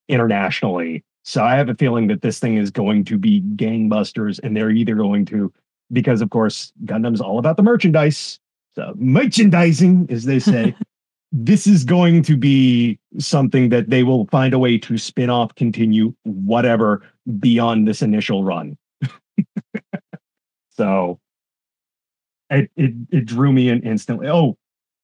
internationally. 0.10 1.04
So 1.24 1.44
I 1.44 1.56
have 1.56 1.70
a 1.70 1.76
feeling 1.76 2.08
that 2.08 2.22
this 2.22 2.40
thing 2.40 2.58
is 2.58 2.72
going 2.72 3.06
to 3.06 3.18
be 3.18 3.42
gangbusters, 3.56 4.40
and 4.44 4.56
they're 4.56 4.70
either 4.70 4.96
going 4.96 5.26
to, 5.26 5.52
because 5.92 6.22
of 6.22 6.30
course 6.30 6.72
Gundam's 6.86 7.22
all 7.22 7.40
about 7.40 7.58
the 7.58 7.64
merchandise, 7.64 8.40
so 8.76 8.94
merchandising, 8.96 10.08
as 10.10 10.26
they 10.26 10.40
say. 10.40 10.76
this 11.38 11.68
is 11.68 11.84
going 11.84 12.24
to 12.24 12.38
be 12.38 12.98
something 13.20 13.68
that 13.68 13.90
they 13.90 14.04
will 14.04 14.26
find 14.28 14.54
a 14.54 14.60
way 14.60 14.78
to 14.78 14.98
spin 14.98 15.30
off, 15.30 15.54
continue, 15.56 16.14
whatever 16.24 17.02
beyond 17.40 17.86
this 17.86 18.02
initial 18.02 18.46
run. 18.46 18.78
so 20.70 21.20
it, 22.50 22.72
it 22.78 22.94
it 23.12 23.26
drew 23.26 23.52
me 23.52 23.68
in 23.68 23.82
instantly. 23.82 24.30
Oh, 24.30 24.58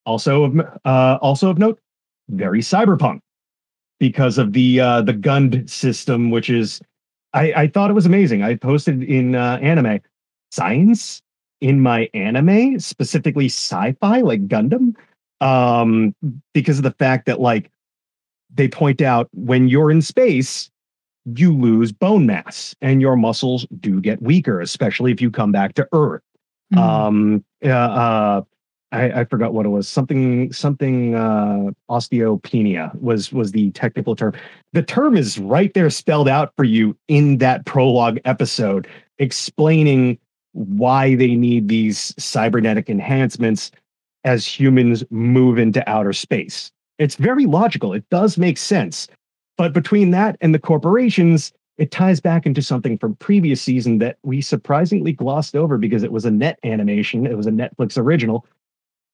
also 0.05 0.45
of 0.45 0.59
uh, 0.85 1.17
also 1.21 1.49
of 1.49 1.57
note, 1.57 1.79
very 2.29 2.61
cyberpunk 2.61 3.19
because 3.99 4.37
of 4.37 4.53
the 4.53 4.79
uh, 4.79 5.01
the 5.01 5.13
Gund 5.13 5.69
system, 5.69 6.31
which 6.31 6.49
is 6.49 6.79
I, 7.33 7.53
I 7.53 7.67
thought 7.67 7.89
it 7.89 7.93
was 7.93 8.05
amazing. 8.05 8.41
I 8.41 8.55
posted 8.55 9.03
in 9.03 9.35
uh, 9.35 9.59
anime 9.61 9.99
science 10.49 11.21
in 11.59 11.81
my 11.81 12.09
anime, 12.13 12.79
specifically 12.79 13.45
sci-fi, 13.45 14.21
like 14.21 14.47
Gundam, 14.47 14.95
um, 15.41 16.15
because 16.53 16.77
of 16.77 16.83
the 16.83 16.91
fact 16.91 17.25
that 17.25 17.41
like 17.41 17.69
they 18.53 18.67
point 18.67 19.01
out 19.01 19.27
when 19.33 19.67
you're 19.67 19.91
in 19.91 20.01
space, 20.01 20.69
you 21.25 21.55
lose 21.55 21.91
bone 21.91 22.25
mass 22.25 22.75
and 22.81 23.01
your 23.01 23.15
muscles 23.15 23.65
do 23.79 23.99
get 23.99 24.21
weaker, 24.21 24.61
especially 24.61 25.11
if 25.11 25.21
you 25.21 25.29
come 25.29 25.51
back 25.51 25.73
to 25.75 25.87
Earth. 25.91 26.21
Mm. 26.73 26.77
Um, 26.77 27.45
uh, 27.65 27.69
uh, 27.69 28.41
I, 28.93 29.21
I, 29.21 29.25
forgot 29.25 29.53
what 29.53 29.65
it 29.65 29.69
was. 29.69 29.87
Something, 29.87 30.51
something, 30.51 31.15
uh, 31.15 31.71
osteopenia 31.89 32.93
was 32.99 33.31
was 33.31 33.51
the 33.51 33.71
technical 33.71 34.15
term. 34.15 34.33
The 34.73 34.83
term 34.83 35.15
is 35.15 35.37
right 35.37 35.73
there 35.73 35.89
spelled 35.89 36.27
out 36.27 36.53
for 36.55 36.63
you 36.63 36.97
in 37.07 37.37
that 37.37 37.65
prologue 37.65 38.19
episode, 38.25 38.87
explaining 39.19 40.17
why 40.53 41.15
they 41.15 41.35
need 41.35 41.67
these 41.67 42.13
cybernetic 42.17 42.89
enhancements 42.89 43.71
as 44.23 44.45
humans 44.45 45.03
move 45.09 45.57
into 45.57 45.87
outer 45.89 46.13
space. 46.13 46.71
It's 46.99 47.15
very 47.15 47.45
logical. 47.45 47.93
It 47.93 48.07
does 48.09 48.37
make 48.37 48.57
sense. 48.57 49.07
But 49.57 49.73
between 49.73 50.11
that 50.11 50.37
and 50.41 50.53
the 50.53 50.59
corporations, 50.59 51.51
it 51.77 51.91
ties 51.91 52.19
back 52.19 52.45
into 52.45 52.61
something 52.61 52.97
from 52.97 53.15
previous 53.15 53.61
season 53.61 53.97
that 53.99 54.17
we 54.23 54.41
surprisingly 54.41 55.13
glossed 55.13 55.55
over 55.55 55.77
because 55.77 56.03
it 56.03 56.11
was 56.11 56.25
a 56.25 56.31
net 56.31 56.59
animation. 56.63 57.25
It 57.25 57.37
was 57.37 57.47
a 57.47 57.51
Netflix 57.51 57.97
original. 57.97 58.45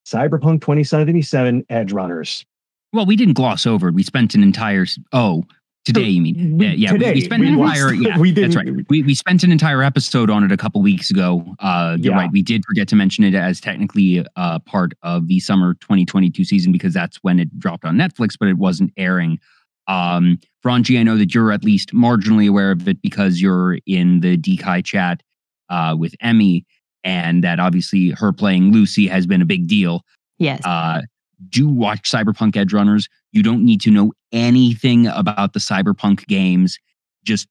Cyberpunk 0.06 0.62
2077 0.62 1.66
Edge 1.70 1.92
Runners. 1.92 2.46
Well, 2.94 3.06
we 3.06 3.16
didn't 3.16 3.34
gloss 3.36 3.66
over 3.66 3.90
it. 3.90 3.94
We 3.94 4.04
spent 4.04 4.36
an 4.36 4.44
entire 4.44 4.86
oh 5.12 5.46
Today, 5.94 6.10
you 6.10 6.22
mean? 6.22 6.58
We, 6.58 6.68
yeah, 6.68 6.92
today, 6.92 7.12
we, 7.12 7.14
we 7.14 7.22
spent 7.22 7.42
we, 7.42 7.48
an 7.48 7.60
entire. 7.60 7.94
Yeah, 7.94 8.18
we 8.18 8.32
that's 8.32 8.56
right. 8.56 8.68
We 8.90 9.04
we 9.04 9.16
spent 9.16 9.44
an 9.44 9.52
entire 9.52 9.82
episode 9.82 10.30
on 10.30 10.44
it 10.44 10.52
a 10.52 10.58
couple 10.58 10.82
weeks 10.82 11.10
ago. 11.10 11.46
Uh, 11.60 11.98
you're 12.00 12.14
yeah. 12.14 12.20
right. 12.20 12.32
We 12.32 12.42
did 12.42 12.64
forget 12.66 12.88
to 12.90 12.96
mention 12.96 13.24
it 13.24 13.34
as 13.34 13.62
technically 13.62 14.26
uh, 14.36 14.60
part 14.60 14.94
of 15.04 15.28
the 15.28 15.40
summer 15.40 15.76
2022 15.76 16.44
season 16.44 16.72
because 16.72 16.94
that's 16.94 17.18
when 17.24 17.40
it 17.40 17.58
dropped 17.58 17.86
on 17.86 17.96
Netflix, 17.96 18.36
but 18.38 18.50
it 18.50 18.58
wasn't 18.58 18.92
airing. 18.98 19.40
Um, 19.88 20.40
Frongi, 20.64 21.00
I 21.00 21.04
know 21.04 21.18
that 21.18 21.34
you're 21.34 21.54
at 21.54 21.64
least 21.64 21.94
marginally 21.94 22.50
aware 22.50 22.72
of 22.72 22.86
it 22.88 23.02
because 23.02 23.42
you're 23.42 23.78
in 23.86 24.20
the 24.20 24.38
Dekai 24.38 24.84
chat 24.84 25.24
uh, 25.70 25.96
with 25.98 26.14
Emmy, 26.20 26.66
and 27.06 27.44
that 27.46 27.62
obviously 27.62 28.10
her 28.12 28.34
playing 28.34 28.74
Lucy 28.74 29.08
has 29.08 29.26
been 29.26 29.42
a 29.42 29.46
big 29.46 29.68
deal. 29.68 30.04
Yes. 30.38 30.62
Uh, 30.66 31.04
do 31.50 31.68
watch 31.70 32.12
Cyberpunk 32.12 32.54
Edgerunners. 32.54 33.08
You 33.32 33.44
don't 33.44 33.64
need 33.64 33.82
to 33.82 33.92
know 33.92 34.14
anything 34.32 35.08
about 35.08 35.54
the 35.54 35.60
Cyberpunk 35.60 36.26
games. 36.28 36.78
Just 37.24 37.48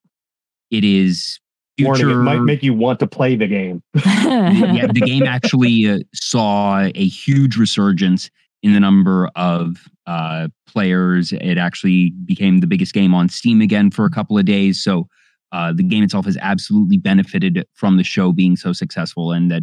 it 0.70 0.84
is 0.84 1.38
future. 1.76 2.06
Warning, 2.06 2.10
it 2.10 2.22
might 2.22 2.40
make 2.40 2.62
you 2.62 2.74
want 2.74 2.98
to 3.00 3.06
play 3.06 3.36
the 3.36 3.46
game. 3.46 3.82
yeah, 3.94 4.86
the 4.86 5.02
game 5.04 5.24
actually 5.24 5.88
uh, 5.88 5.98
saw 6.14 6.88
a 6.94 7.06
huge 7.06 7.56
resurgence 7.56 8.30
in 8.62 8.72
the 8.72 8.80
number 8.80 9.30
of 9.36 9.76
uh, 10.06 10.48
players. 10.66 11.32
It 11.32 11.58
actually 11.58 12.10
became 12.24 12.58
the 12.58 12.66
biggest 12.66 12.92
game 12.92 13.14
on 13.14 13.28
Steam 13.28 13.60
again 13.60 13.90
for 13.90 14.04
a 14.04 14.10
couple 14.10 14.38
of 14.38 14.44
days. 14.44 14.82
So 14.82 15.08
uh, 15.52 15.72
the 15.72 15.82
game 15.82 16.02
itself 16.02 16.24
has 16.24 16.36
absolutely 16.40 16.98
benefited 16.98 17.66
from 17.74 17.96
the 17.96 18.04
show 18.04 18.32
being 18.32 18.56
so 18.56 18.72
successful, 18.72 19.32
and 19.32 19.50
that 19.50 19.62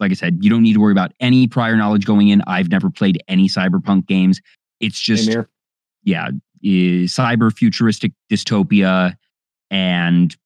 like 0.00 0.10
I 0.10 0.14
said, 0.14 0.38
you 0.40 0.50
don't 0.50 0.62
need 0.62 0.72
to 0.74 0.80
worry 0.80 0.92
about 0.92 1.12
any 1.20 1.46
prior 1.46 1.76
knowledge 1.76 2.06
going 2.06 2.28
in. 2.28 2.42
I've 2.46 2.70
never 2.70 2.90
played 2.90 3.22
any 3.28 3.48
cyberpunk 3.48 4.06
games. 4.06 4.40
It's 4.82 5.00
just, 5.00 5.34
yeah, 6.04 6.28
cyber 6.62 7.50
futuristic 7.52 8.12
dystopia, 8.30 9.14
and 9.70 10.36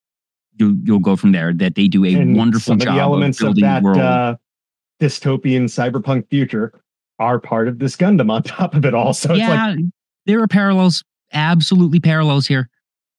you'll 0.57 0.77
you'll 0.85 1.01
go 1.01 1.17
from 1.17 1.33
there. 1.33 1.53
That 1.53 1.75
they 1.75 1.89
do 1.89 2.05
a 2.05 2.15
and 2.15 2.37
wonderful 2.37 2.77
job 2.77 2.89
of 2.89 2.95
the 2.95 3.01
elements 3.01 3.41
of, 3.43 3.49
of 3.49 3.57
that 3.57 3.85
uh, 3.85 4.37
dystopian 5.01 5.65
cyberpunk 5.65 6.29
future 6.29 6.73
are 7.19 7.39
part 7.39 7.69
of 7.69 7.79
this 7.79 7.97
Gundam 7.97 8.31
on 8.31 8.43
top 8.45 8.75
of 8.75 8.85
it 8.85 8.95
all. 8.95 9.13
So 9.15 9.35
yeah, 9.35 9.75
like, 9.75 9.79
there 10.27 10.41
are 10.43 10.49
parallels, 10.49 11.03
absolutely 11.33 12.01
parallels 12.01 12.47
here. 12.47 12.69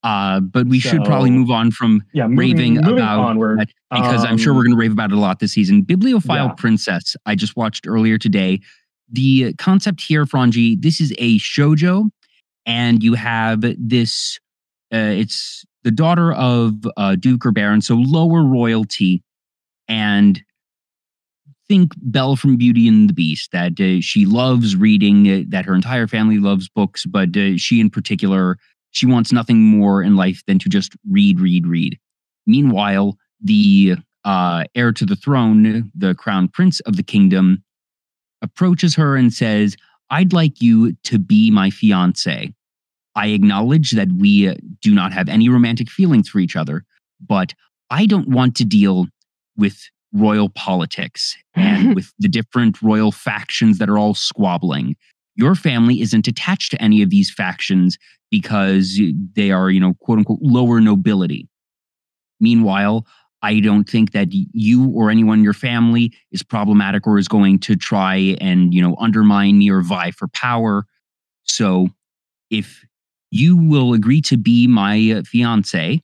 Uh, 0.04 0.40
but 0.40 0.68
we 0.68 0.80
so, 0.80 0.90
should 0.90 1.04
probably 1.04 1.32
move 1.32 1.50
on 1.50 1.72
from 1.72 2.04
yeah, 2.14 2.28
moving, 2.28 2.38
raving 2.38 2.74
moving 2.76 2.94
about 3.00 3.20
onward, 3.20 3.68
because 3.92 4.22
um, 4.22 4.28
I'm 4.28 4.38
sure 4.38 4.54
we're 4.54 4.60
um, 4.60 4.66
going 4.66 4.76
to 4.76 4.80
rave 4.80 4.92
about 4.92 5.12
it 5.12 5.18
a 5.18 5.20
lot 5.20 5.40
this 5.40 5.54
season. 5.54 5.82
Bibliophile 5.82 6.46
yeah. 6.46 6.54
Princess, 6.54 7.16
I 7.26 7.36
just 7.36 7.58
watched 7.58 7.88
earlier 7.88 8.18
today. 8.18 8.62
The 9.10 9.54
concept 9.54 10.02
here, 10.02 10.26
Frongi, 10.26 10.82
this 10.82 11.00
is 11.00 11.14
a 11.18 11.38
shojo, 11.40 12.10
and 12.66 13.02
you 13.02 13.14
have 13.14 13.64
this. 13.78 14.40
Uh, 14.94 15.14
it's 15.16 15.66
the 15.84 15.92
daughter 15.92 16.34
of 16.34 16.74
uh, 16.98 17.16
Duke 17.16 17.46
or 17.46 17.52
Baron, 17.52 17.82
so 17.82 17.96
lower 17.96 18.44
royalty, 18.44 19.24
and 19.88 20.44
think 21.70 21.94
Belle 21.98 22.36
from 22.36 22.58
Beauty 22.58 22.88
and 22.88 23.10
the 23.10 23.14
Beast. 23.14 23.52
That 23.52 23.80
uh, 23.80 24.02
she 24.02 24.26
loves 24.26 24.76
reading, 24.76 25.30
uh, 25.30 25.44
that 25.50 25.66
her 25.66 25.76
entire 25.76 26.08
family 26.08 26.40
loves 26.40 26.68
books, 26.68 27.06
but 27.06 27.36
uh, 27.38 27.58
she 27.58 27.80
in 27.80 27.90
particular 27.90 28.58
she 28.92 29.06
wants 29.06 29.32
nothing 29.32 29.60
more 29.60 30.02
in 30.02 30.16
life 30.16 30.42
than 30.48 30.60
to 30.60 30.70
just 30.70 30.94
read, 31.10 31.40
read, 31.40 31.68
read. 31.68 32.00
Meanwhile, 32.46 33.18
the 33.42 33.96
uh, 34.26 34.64
heir 34.76 34.92
to 34.92 35.06
the 35.06 35.16
throne, 35.16 35.92
the 35.96 36.16
crown 36.16 36.48
prince 36.48 36.80
of 36.82 36.96
the 36.96 37.04
kingdom, 37.04 37.64
approaches 38.42 38.96
her 38.96 39.16
and 39.16 39.34
says, 39.34 39.76
I'd 40.10 40.34
like 40.34 40.62
you 40.62 40.94
to 41.04 41.20
be 41.20 41.52
my 41.52 41.70
fiance. 41.70 42.54
I 43.16 43.28
acknowledge 43.28 43.92
that 43.92 44.10
we 44.12 44.48
uh, 44.48 44.56
do 44.82 44.94
not 44.94 45.12
have 45.12 45.28
any 45.28 45.50
romantic 45.50 45.90
feelings 45.90 46.30
for 46.30 46.40
each 46.40 46.56
other, 46.56 46.86
but 47.20 47.54
I 47.90 48.06
don't 48.06 48.30
want 48.30 48.56
to 48.58 48.66
deal 48.66 49.08
with 49.58 49.78
royal 50.14 50.50
politics 50.50 51.36
and 51.56 51.96
with 51.96 52.14
the 52.20 52.30
different 52.30 52.82
royal 52.82 53.12
factions 53.12 53.80
that 53.80 53.90
are 53.90 53.98
all 53.98 54.14
squabbling. 54.14 54.96
Your 55.36 55.56
family 55.56 56.02
isn't 56.02 56.28
attached 56.28 56.72
to 56.72 56.82
any 56.82 57.02
of 57.02 57.10
these 57.10 57.32
factions 57.32 57.98
because 58.30 59.00
they 59.36 59.52
are, 59.52 59.70
you 59.70 59.80
know, 59.80 59.94
quote 60.02 60.20
unquote, 60.20 60.40
lower 60.42 60.80
nobility. 60.80 61.48
Meanwhile, 62.40 63.06
I 63.42 63.60
don't 63.60 63.88
think 63.88 64.12
that 64.12 64.30
you 64.32 64.90
or 64.90 65.12
anyone 65.12 65.40
in 65.40 65.44
your 65.44 65.54
family 65.54 66.14
is 66.32 66.42
problematic 66.42 67.06
or 67.06 67.18
is 67.18 67.28
going 67.28 67.60
to 67.60 67.76
try 67.76 68.36
and, 68.42 68.74
you 68.74 68.82
know, 68.82 68.96
undermine 69.00 69.60
me 69.60 69.70
or 69.70 69.82
vie 69.82 70.12
for 70.12 70.28
power. 70.30 70.86
So 71.44 71.90
if 72.50 72.84
you 73.30 73.56
will 73.56 73.94
agree 73.94 74.22
to 74.22 74.38
be 74.38 74.68
my 74.68 75.22
fiance, 75.26 76.02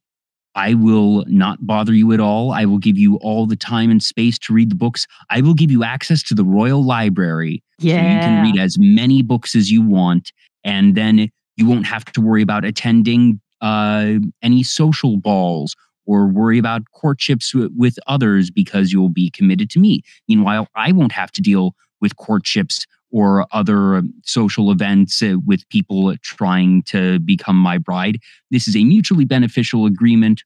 I 0.55 0.75
will 0.75 1.25
not 1.27 1.65
bother 1.65 1.93
you 1.93 2.11
at 2.13 2.19
all. 2.19 2.51
I 2.51 2.65
will 2.65 2.77
give 2.77 2.97
you 2.97 3.15
all 3.17 3.47
the 3.47 3.55
time 3.55 3.89
and 3.89 4.03
space 4.03 4.37
to 4.39 4.53
read 4.53 4.69
the 4.69 4.75
books. 4.75 5.07
I 5.31 5.41
will 5.41 5.55
give 5.55 5.71
you 5.71 5.83
access 5.83 6.21
to 6.23 6.35
the 6.35 6.43
Royal 6.43 6.85
Library. 6.85 7.63
Yeah. 7.79 7.95
So 7.95 8.13
you 8.13 8.19
can 8.19 8.43
read 8.43 8.59
as 8.59 8.77
many 8.77 9.23
books 9.23 9.55
as 9.55 9.71
you 9.71 9.81
want. 9.81 10.31
And 10.63 10.95
then 10.95 11.29
you 11.57 11.67
won't 11.67 11.87
have 11.87 12.05
to 12.05 12.21
worry 12.21 12.43
about 12.43 12.65
attending 12.65 13.41
uh, 13.61 14.13
any 14.43 14.61
social 14.61 15.17
balls 15.17 15.75
or 16.05 16.27
worry 16.27 16.57
about 16.57 16.83
courtships 16.91 17.51
w- 17.51 17.71
with 17.75 17.97
others 18.07 18.51
because 18.51 18.91
you'll 18.91 19.09
be 19.09 19.29
committed 19.29 19.69
to 19.71 19.79
me. 19.79 20.01
Meanwhile, 20.27 20.67
I 20.75 20.91
won't 20.91 21.11
have 21.11 21.31
to 21.33 21.41
deal 21.41 21.75
with 22.01 22.17
courtships 22.17 22.85
or 23.11 23.45
other 23.51 24.01
social 24.25 24.71
events 24.71 25.21
uh, 25.21 25.35
with 25.45 25.67
people 25.69 26.13
trying 26.23 26.81
to 26.83 27.19
become 27.19 27.55
my 27.55 27.77
bride. 27.77 28.19
This 28.49 28.67
is 28.67 28.75
a 28.75 28.83
mutually 28.83 29.23
beneficial 29.23 29.85
agreement. 29.85 30.43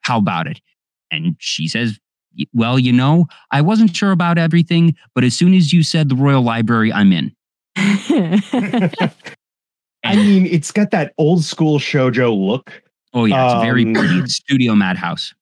How 0.00 0.18
about 0.18 0.46
it? 0.46 0.60
And 1.10 1.36
she 1.38 1.68
says, 1.68 1.98
Well, 2.54 2.78
you 2.78 2.92
know, 2.92 3.26
I 3.50 3.60
wasn't 3.60 3.94
sure 3.94 4.10
about 4.10 4.38
everything, 4.38 4.96
but 5.14 5.22
as 5.22 5.34
soon 5.34 5.54
as 5.54 5.72
you 5.72 5.82
said 5.82 6.08
the 6.08 6.16
Royal 6.16 6.42
Library, 6.42 6.92
I'm 6.92 7.12
in. 7.12 7.32
I 10.04 10.16
mean, 10.16 10.46
it's 10.46 10.72
got 10.72 10.90
that 10.90 11.12
old 11.18 11.44
school 11.44 11.78
shojo 11.78 12.36
look. 12.36 12.82
Oh, 13.14 13.24
yeah, 13.24 13.44
it's 13.44 13.54
um, 13.54 13.62
very 13.62 13.92
pretty. 13.92 14.26
Studio 14.26 14.74
Madhouse. 14.74 15.34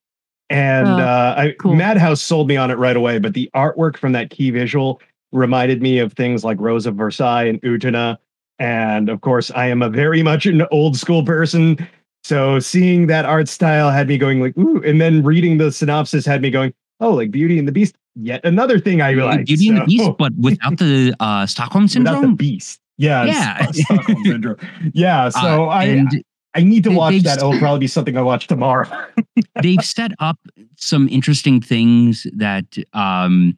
And 0.49 0.89
oh, 0.89 0.99
uh, 0.99 1.35
I, 1.37 1.55
cool. 1.61 1.77
Madhouse 1.77 2.21
sold 2.21 2.49
me 2.49 2.57
on 2.57 2.71
it 2.71 2.79
right 2.79 2.97
away, 2.97 3.19
but 3.19 3.35
the 3.35 3.49
artwork 3.55 3.97
from 3.97 4.13
that 4.13 4.31
key 4.31 4.51
visual 4.51 5.01
reminded 5.33 5.81
me 5.81 6.01
of 6.01 6.13
things 6.15 6.45
like 6.45 6.59
Rose 6.61 6.87
of 6.87 6.97
Versailles 6.97 7.45
and 7.45 7.63
Utena. 7.63 8.19
And 8.59 9.09
of 9.09 9.21
course, 9.21 9.51
I 9.53 9.67
am 9.67 9.81
a 9.81 9.89
very 9.89 10.23
much 10.23 10.47
an 10.47 10.67
old 10.73 10.97
school 10.97 11.25
person. 11.25 11.89
So 12.25 12.59
seeing 12.59 13.07
that 13.07 13.25
art 13.25 13.49
style 13.49 13.91
had 13.91 14.09
me 14.09 14.19
going 14.19 14.41
like, 14.41 14.57
ooh, 14.59 14.83
and 14.83 15.01
then 15.01 15.23
reading 15.23 15.59
the 15.59 15.71
synopsis 15.71 16.27
had 16.27 16.43
me 16.43 16.51
going, 16.51 16.75
oh, 17.01 17.13
like 17.13 17.31
Beauty 17.31 17.59
and 17.59 17.67
the 17.67 17.73
Beast. 17.73 17.97
Yet 18.17 18.45
another 18.45 18.81
thing 18.81 19.01
I 19.01 19.11
realized. 19.11 19.47
Beauty 19.47 19.67
so. 19.67 19.73
and 19.73 19.81
the 19.83 19.87
Beast, 19.87 20.11
but 20.19 20.33
without 20.37 20.79
the 20.79 21.15
uh, 21.21 21.47
Stockholm 21.47 21.87
syndrome. 21.87 22.17
Without 22.21 22.31
the 22.31 22.37
Beast. 22.37 22.81
Yeah. 22.99 23.25
Yeah. 23.25 23.67
Stockholm 23.73 24.25
syndrome. 24.25 24.57
Yeah. 24.93 25.31
So 25.41 25.67
uh, 25.67 25.69
I. 25.69 26.07
I 26.55 26.63
need 26.63 26.85
to 26.85 26.91
watch 26.91 27.23
that. 27.23 27.39
It'll 27.39 27.59
probably 27.59 27.81
be 27.81 27.87
something 27.87 28.17
I 28.17 28.23
watch 28.23 28.47
tomorrow. 28.47 28.89
they've 29.63 29.85
set 29.85 30.13
up 30.19 30.39
some 30.77 31.09
interesting 31.09 31.61
things 31.61 32.27
that 32.35 32.77
um, 32.93 33.57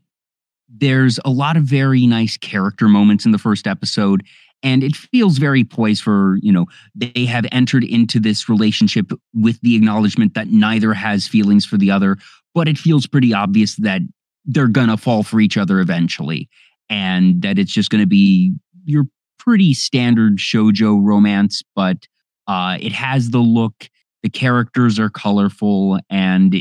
there's 0.69 1.19
a 1.25 1.31
lot 1.31 1.57
of 1.57 1.65
very 1.65 2.07
nice 2.07 2.37
character 2.37 2.89
moments 2.89 3.25
in 3.25 3.33
the 3.33 3.39
first 3.39 3.67
episode 3.67 4.23
and 4.63 4.85
it 4.85 4.95
feels 4.95 5.39
very 5.39 5.65
poised 5.65 6.03
for 6.03 6.39
you 6.41 6.53
know 6.53 6.67
they 6.95 7.25
have 7.25 7.47
entered 7.53 7.85
into 7.85 8.21
this 8.21 8.49
relationship 8.49 9.13
with 9.35 9.61
the 9.61 9.77
acknowledgement 9.77 10.35
that 10.35 10.49
neither 10.49 10.95
has 10.95 11.27
feelings 11.27 11.65
for 11.65 11.77
the 11.77 11.91
other 11.91 12.17
but 12.55 12.69
it 12.69 12.79
feels 12.79 13.07
pretty 13.07 13.35
obvious 13.35 13.77
that 13.77 14.01
they're 14.45 14.69
gonna 14.69 14.97
fall 14.97 15.23
for 15.23 15.41
each 15.41 15.57
other 15.57 15.81
eventually 15.81 16.49
and 16.89 17.43
that 17.43 17.59
it's 17.59 17.73
just 17.73 17.91
gonna 17.91 18.07
be 18.07 18.53
your 18.85 19.05
pretty 19.39 19.75
standard 19.75 20.39
shojo 20.39 21.01
romance 21.03 21.63
but 21.75 22.07
uh, 22.53 22.77
it 22.81 22.93
has 22.93 23.31
the 23.31 23.39
look 23.39 23.89
the 24.23 24.31
characters 24.31 24.99
are 24.99 25.11
colorful 25.11 25.99
and 26.11 26.55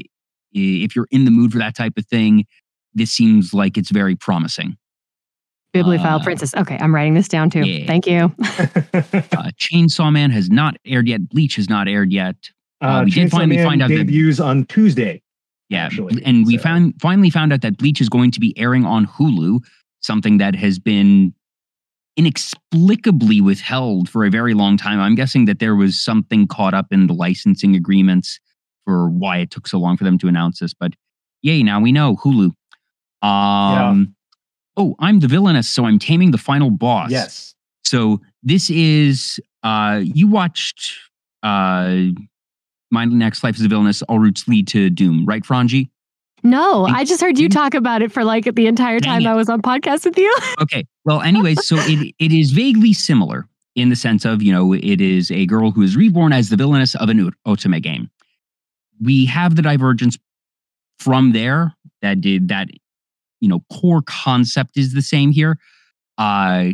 if 0.54 0.96
you're 0.96 1.08
in 1.12 1.26
the 1.26 1.32
mood 1.32 1.52
for 1.52 1.60
that 1.60 1.76
type 1.76 1.94
of 1.98 2.06
thing 2.08 2.46
this 2.94 3.12
seems 3.12 3.54
like 3.54 3.78
it's 3.78 3.92
very 3.92 4.16
promising. 4.16 4.78
Bibliophile 5.74 6.20
uh, 6.20 6.24
Princess. 6.24 6.54
Okay, 6.54 6.78
I'm 6.82 6.94
writing 6.94 7.14
this 7.14 7.30
down 7.30 7.50
too. 7.50 7.66
Yeah. 7.66 7.86
Thank 7.88 8.06
you. 8.06 8.26
uh, 8.40 9.52
Chainsaw 9.58 10.12
Man 10.12 10.30
has 10.32 10.50
not 10.50 10.76
aired 10.86 11.08
yet. 11.08 11.30
Bleach 11.30 11.56
has 11.56 11.70
not 11.70 11.88
aired 11.88 12.12
yet. 12.12 12.36
Uh, 12.82 12.86
uh 12.86 13.04
we 13.06 13.12
Chainsaw 13.12 13.16
did 13.16 13.32
finally 13.32 13.56
Man 13.58 13.66
find 13.66 13.82
out 13.82 13.90
debuts 13.90 14.38
that, 14.38 14.44
on 14.44 14.66
Tuesday. 14.66 15.22
Yeah, 15.70 15.86
actually, 15.86 16.22
and 16.26 16.46
we 16.46 16.58
found 16.58 16.96
finally 17.02 17.30
found 17.30 17.54
out 17.54 17.62
that 17.62 17.78
Bleach 17.78 18.02
is 18.02 18.10
going 18.10 18.32
to 18.32 18.42
be 18.42 18.58
airing 18.58 18.86
on 18.86 19.08
Hulu, 19.08 19.62
something 20.02 20.38
that 20.40 20.54
has 20.56 20.78
been 20.78 21.34
inexplicably 22.18 23.42
withheld 23.42 24.10
for 24.10 24.26
a 24.26 24.30
very 24.30 24.54
long 24.54 24.78
time. 24.78 25.00
I'm 25.00 25.16
guessing 25.16 25.46
that 25.46 25.60
there 25.60 25.76
was 25.76 26.02
something 26.02 26.48
caught 26.48 26.74
up 26.74 26.88
in 26.92 27.08
the 27.08 27.14
licensing 27.14 27.76
agreements 27.76 28.40
for 28.86 29.10
why 29.10 29.38
it 29.38 29.52
took 29.52 29.68
so 29.68 29.78
long 29.78 29.98
for 29.98 30.04
them 30.04 30.18
to 30.20 30.28
announce 30.28 30.60
this. 30.60 30.74
But 30.74 30.94
yay, 31.42 31.64
now 31.64 31.80
we 31.80 31.92
know 31.92 32.18
Hulu. 32.18 32.52
Um, 33.24 33.24
yeah. 33.24 34.04
Oh, 34.78 34.96
I'm 35.00 35.20
the 35.20 35.28
villainess, 35.28 35.70
so 35.70 35.86
I'm 35.86 36.00
taming 36.00 36.32
the 36.32 36.38
final 36.38 36.72
boss. 36.72 37.12
Yes. 37.12 37.56
So 37.84 38.22
this 38.42 38.70
is 38.70 39.40
uh, 39.64 40.02
you 40.04 40.28
watched 40.28 40.98
uh, 41.44 41.98
My 42.90 43.06
Next 43.06 43.44
Life 43.44 43.56
as 43.56 43.62
a 43.62 43.68
Villainess. 43.68 44.02
All 44.04 44.20
routes 44.20 44.48
lead 44.48 44.68
to 44.70 44.90
Doom, 44.90 45.26
right, 45.26 45.44
Frongi? 45.44 45.90
No, 46.44 46.86
I 46.86 47.04
just 47.04 47.22
heard 47.22 47.38
you 47.38 47.50
talk 47.50 47.74
about 47.74 48.02
it 48.02 48.12
for 48.12 48.24
like 48.24 48.56
the 48.56 48.68
entire 48.68 49.00
time 49.00 49.28
I 49.28 49.34
was 49.36 49.50
on 49.50 49.62
podcast 49.62 50.06
with 50.06 50.18
you. 50.18 50.36
okay. 50.62 50.86
Well, 51.06 51.22
anyways, 51.22 51.66
so 51.66 51.76
it 51.80 52.14
it 52.20 52.32
is 52.32 52.52
vaguely 52.52 52.94
similar 52.94 53.48
in 53.76 53.90
the 53.90 53.96
sense 53.96 54.26
of, 54.26 54.42
you 54.42 54.52
know, 54.52 54.74
it 54.74 55.00
is 55.00 55.32
a 55.32 55.46
girl 55.46 55.72
who 55.72 55.82
is 55.82 55.96
reborn 55.96 56.34
as 56.34 56.50
the 56.50 56.58
villainess 56.58 56.96
of 56.96 57.10
an 57.10 57.32
Otome 57.48 57.82
game. 57.82 58.10
We 59.02 59.26
have 59.26 59.56
the 59.56 59.62
divergence 59.62 60.18
from 61.00 61.32
there 61.32 61.74
that 62.02 62.22
did 62.22 62.50
that 62.50 62.70
you 63.40 63.50
know 63.50 63.64
core 63.72 64.02
concept 64.06 64.78
is 64.78 64.94
the 64.94 65.02
same 65.02 65.32
here. 65.32 65.58
Uh, 66.18 66.70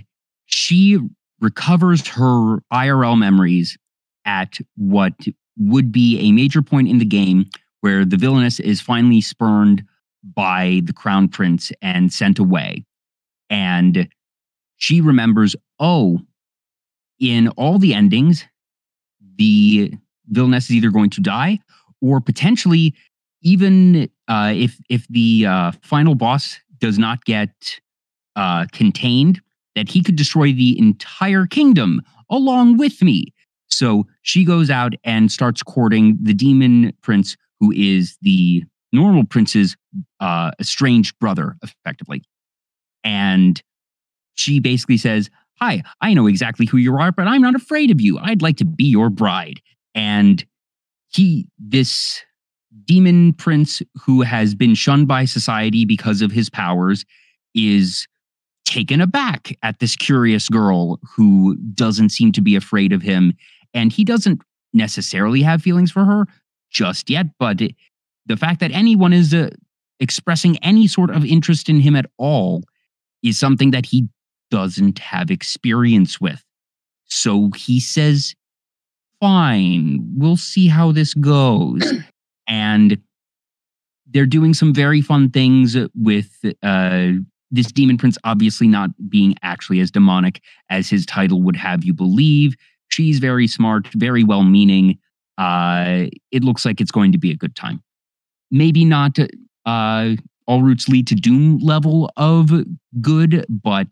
she 0.45 0.99
recovers 1.39 2.07
her 2.07 2.59
IRL 2.73 3.17
memories 3.17 3.77
at 4.25 4.57
what 4.75 5.13
would 5.57 5.91
be 5.91 6.19
a 6.19 6.31
major 6.31 6.61
point 6.61 6.87
in 6.87 6.99
the 6.99 7.05
game 7.05 7.45
where 7.81 8.05
the 8.05 8.17
villainess 8.17 8.59
is 8.59 8.81
finally 8.81 9.21
spurned 9.21 9.83
by 10.23 10.81
the 10.83 10.93
crown 10.93 11.27
prince 11.27 11.71
and 11.81 12.11
sent 12.11 12.39
away. 12.39 12.83
And 13.49 14.09
she 14.77 15.01
remembers, 15.01 15.55
oh, 15.79 16.19
in 17.19 17.47
all 17.49 17.79
the 17.79 17.93
endings, 17.93 18.45
the 19.37 19.93
villainess 20.27 20.65
is 20.65 20.71
either 20.71 20.91
going 20.91 21.09
to 21.11 21.21
die 21.21 21.59
or 22.01 22.19
potentially 22.19 22.93
even 23.41 24.09
uh, 24.27 24.51
if 24.55 24.79
if 24.89 25.07
the 25.07 25.45
uh, 25.45 25.71
final 25.81 26.15
boss 26.15 26.59
does 26.79 26.99
not 26.99 27.23
get 27.25 27.79
uh, 28.35 28.65
contained, 28.71 29.41
that 29.75 29.89
he 29.89 30.03
could 30.03 30.15
destroy 30.15 30.51
the 30.51 30.77
entire 30.77 31.45
kingdom 31.45 32.01
along 32.29 32.77
with 32.77 33.01
me. 33.01 33.33
So 33.67 34.05
she 34.21 34.43
goes 34.43 34.69
out 34.69 34.93
and 35.03 35.31
starts 35.31 35.63
courting 35.63 36.17
the 36.21 36.33
demon 36.33 36.93
prince, 37.01 37.37
who 37.59 37.71
is 37.71 38.17
the 38.21 38.63
normal 38.91 39.25
prince's 39.25 39.75
uh, 40.19 40.51
estranged 40.59 41.17
brother, 41.19 41.55
effectively. 41.63 42.23
And 43.03 43.61
she 44.33 44.59
basically 44.59 44.97
says, 44.97 45.29
Hi, 45.59 45.81
I 46.01 46.13
know 46.13 46.27
exactly 46.27 46.67
who 46.67 46.77
you 46.77 46.95
are, 46.97 47.11
but 47.11 47.27
I'm 47.27 47.41
not 47.41 47.55
afraid 47.55 47.89
of 47.89 47.99
you. 47.99 48.19
I'd 48.19 48.43
like 48.43 48.57
to 48.57 48.65
be 48.65 48.85
your 48.85 49.09
bride. 49.09 49.59
And 49.95 50.45
he, 51.07 51.49
this 51.57 52.21
demon 52.85 53.33
prince 53.33 53.81
who 53.95 54.21
has 54.21 54.53
been 54.53 54.75
shunned 54.75 55.07
by 55.07 55.25
society 55.25 55.83
because 55.83 56.21
of 56.21 56.31
his 56.31 56.49
powers 56.49 57.05
is 57.55 58.07
taken 58.65 59.01
aback 59.01 59.57
at 59.63 59.79
this 59.79 59.95
curious 59.95 60.47
girl 60.47 60.99
who 61.15 61.55
doesn't 61.73 62.09
seem 62.09 62.31
to 62.33 62.41
be 62.41 62.55
afraid 62.55 62.93
of 62.93 63.01
him. 63.01 63.33
And 63.73 63.91
he 63.91 64.03
doesn't 64.03 64.41
necessarily 64.73 65.41
have 65.41 65.63
feelings 65.63 65.91
for 65.91 66.05
her 66.05 66.27
just 66.77 67.09
yet, 67.09 67.25
but 67.39 67.59
it, 67.59 67.75
the 68.27 68.37
fact 68.37 68.59
that 68.59 68.71
anyone 68.71 69.11
is 69.11 69.33
uh, 69.33 69.49
expressing 69.99 70.57
any 70.57 70.87
sort 70.87 71.09
of 71.09 71.25
interest 71.25 71.69
in 71.69 71.79
him 71.79 71.95
at 71.95 72.05
all 72.17 72.63
is 73.23 73.39
something 73.39 73.71
that 73.71 73.87
he 73.87 74.07
doesn't 74.51 74.99
have 74.99 75.31
experience 75.31 76.21
with. 76.21 76.43
So 77.05 77.49
he 77.55 77.79
says, 77.79 78.35
Fine, 79.19 80.13
we'll 80.15 80.37
see 80.37 80.67
how 80.67 80.91
this 80.91 81.13
goes. 81.13 81.81
And 82.49 82.97
they're 84.09 84.25
doing 84.25 84.53
some 84.53 84.73
very 84.73 85.01
fun 85.01 85.29
things 85.29 85.75
with 85.93 86.29
uh, 86.63 87.09
this 87.51 87.73
demon 87.73 87.97
prince 87.97 88.17
obviously 88.23 88.67
not 88.69 88.91
being 89.09 89.35
actually 89.43 89.81
as 89.81 89.91
demonic 89.91 90.41
as 90.69 90.89
his 90.89 91.05
title 91.05 91.41
would 91.41 91.57
have 91.57 91.83
you 91.83 91.93
believe. 91.93 92.55
She's 92.87 93.19
very 93.19 93.47
smart, 93.47 93.89
very 93.89 94.23
well 94.23 94.43
meaning. 94.43 94.97
Uh, 95.37 96.05
it 96.31 96.43
looks 96.43 96.65
like 96.65 96.81
it's 96.81 96.91
going 96.91 97.11
to 97.11 97.17
be 97.17 97.31
a 97.31 97.35
good 97.35 97.55
time. 97.55 97.83
Maybe 98.49 98.85
not 98.85 99.17
uh, 99.65 100.15
all 100.47 100.63
routes 100.63 100.87
lead 100.87 101.07
to 101.07 101.15
doom 101.15 101.59
level 101.59 102.11
of 102.17 102.51
good, 103.01 103.45
but 103.49 103.87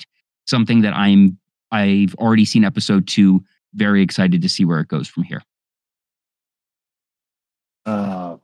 something 0.45 0.81
that 0.81 0.93
I'm 0.93 1.37
I've 1.71 2.15
already 2.15 2.45
seen 2.45 2.63
episode 2.63 3.07
two. 3.07 3.43
Very 3.73 4.01
excited 4.01 4.41
to 4.41 4.49
see 4.49 4.63
where 4.63 4.79
it 4.79 4.87
goes 4.87 5.07
from 5.07 5.23
here. 5.23 5.41
Uh, 7.85 8.37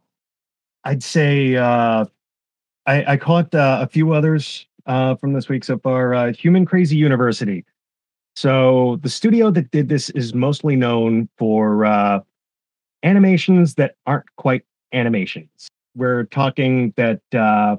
I'd 0.84 1.02
say 1.02 1.56
uh, 1.56 2.06
I, 2.86 3.14
I 3.14 3.18
caught 3.18 3.54
uh, 3.56 3.80
a 3.82 3.88
few 3.88 4.14
others 4.14 4.68
uh, 4.86 5.16
from 5.16 5.34
this 5.34 5.48
week 5.48 5.64
so 5.64 5.78
far. 5.78 6.14
Uh, 6.14 6.34
Human 6.34 6.66
Crazy 6.66 6.98
University. 6.98 7.64
So 8.36 9.00
the 9.02 9.10
studio 9.10 9.52
that 9.52 9.72
did 9.72 9.90
this 9.90 10.10
is 10.12 10.34
mostly 10.34 10.76
known 10.76 11.30
for 11.38 11.86
uh, 11.86 12.22
animations 13.04 13.76
that 13.76 13.96
aren't 14.06 14.26
quite 14.38 14.64
animations. 14.94 15.68
We're 15.96 16.26
talking 16.26 16.94
that 16.98 17.22
uh, 17.34 17.78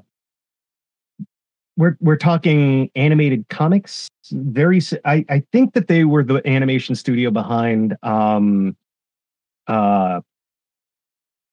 we're 1.77 1.97
we're 1.99 2.17
talking 2.17 2.89
animated 2.95 3.47
comics. 3.49 4.07
Very, 4.31 4.81
I 5.05 5.25
I 5.29 5.43
think 5.51 5.73
that 5.73 5.87
they 5.87 6.03
were 6.03 6.23
the 6.23 6.47
animation 6.47 6.95
studio 6.95 7.31
behind 7.31 7.95
um, 8.03 8.75
uh, 9.67 10.21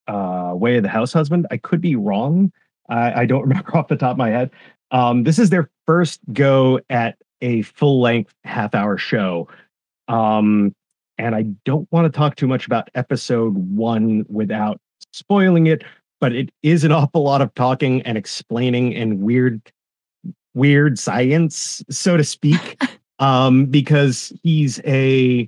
uh, 0.07 0.53
Way 0.55 0.77
of 0.77 0.83
the 0.83 0.89
House 0.89 1.13
Husband. 1.13 1.47
I 1.51 1.57
could 1.57 1.81
be 1.81 1.95
wrong. 1.95 2.51
I, 2.89 3.21
I 3.21 3.25
don't 3.25 3.41
remember 3.47 3.75
off 3.75 3.87
the 3.87 3.95
top 3.95 4.11
of 4.11 4.17
my 4.17 4.29
head. 4.29 4.51
Um, 4.91 5.23
this 5.23 5.39
is 5.39 5.49
their 5.49 5.69
first 5.87 6.19
go 6.33 6.79
at 6.89 7.17
a 7.41 7.61
full 7.63 8.01
length 8.01 8.33
half 8.43 8.75
hour 8.75 8.97
show. 8.97 9.47
Um, 10.07 10.75
and 11.21 11.35
I 11.35 11.43
don't 11.65 11.87
want 11.91 12.11
to 12.11 12.17
talk 12.17 12.35
too 12.35 12.47
much 12.47 12.65
about 12.65 12.89
episode 12.95 13.55
one 13.55 14.25
without 14.27 14.81
spoiling 15.13 15.67
it, 15.67 15.83
but 16.19 16.33
it 16.33 16.49
is 16.63 16.83
an 16.83 16.91
awful 16.99 17.23
lot 17.23 17.41
of 17.41 17.53
talking 17.53 18.01
and 18.01 18.17
explaining 18.17 18.95
and 18.95 19.21
weird, 19.21 19.61
weird 20.55 20.97
science, 20.97 21.83
so 21.89 22.17
to 22.17 22.23
speak, 22.23 22.81
um, 23.19 23.65
because 23.65 24.33
he's 24.43 24.81
a 24.83 25.47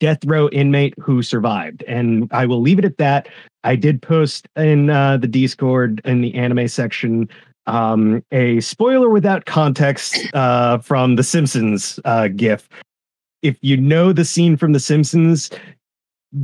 death 0.00 0.24
row 0.24 0.48
inmate 0.50 0.94
who 1.00 1.22
survived. 1.22 1.82
And 1.84 2.28
I 2.30 2.46
will 2.46 2.60
leave 2.60 2.78
it 2.78 2.84
at 2.84 2.98
that. 2.98 3.28
I 3.64 3.74
did 3.76 4.02
post 4.02 4.48
in 4.56 4.90
uh, 4.90 5.16
the 5.16 5.26
Discord 5.26 6.00
in 6.04 6.20
the 6.20 6.34
anime 6.34 6.68
section 6.68 7.28
um, 7.66 8.22
a 8.30 8.60
spoiler 8.60 9.10
without 9.10 9.44
context 9.46 10.16
uh, 10.34 10.78
from 10.78 11.16
the 11.16 11.24
Simpsons 11.24 11.98
uh, 12.04 12.28
GIF. 12.28 12.68
If 13.46 13.56
you 13.60 13.76
know 13.76 14.12
the 14.12 14.24
scene 14.24 14.56
from 14.56 14.72
the 14.72 14.80
Simpsons, 14.80 15.50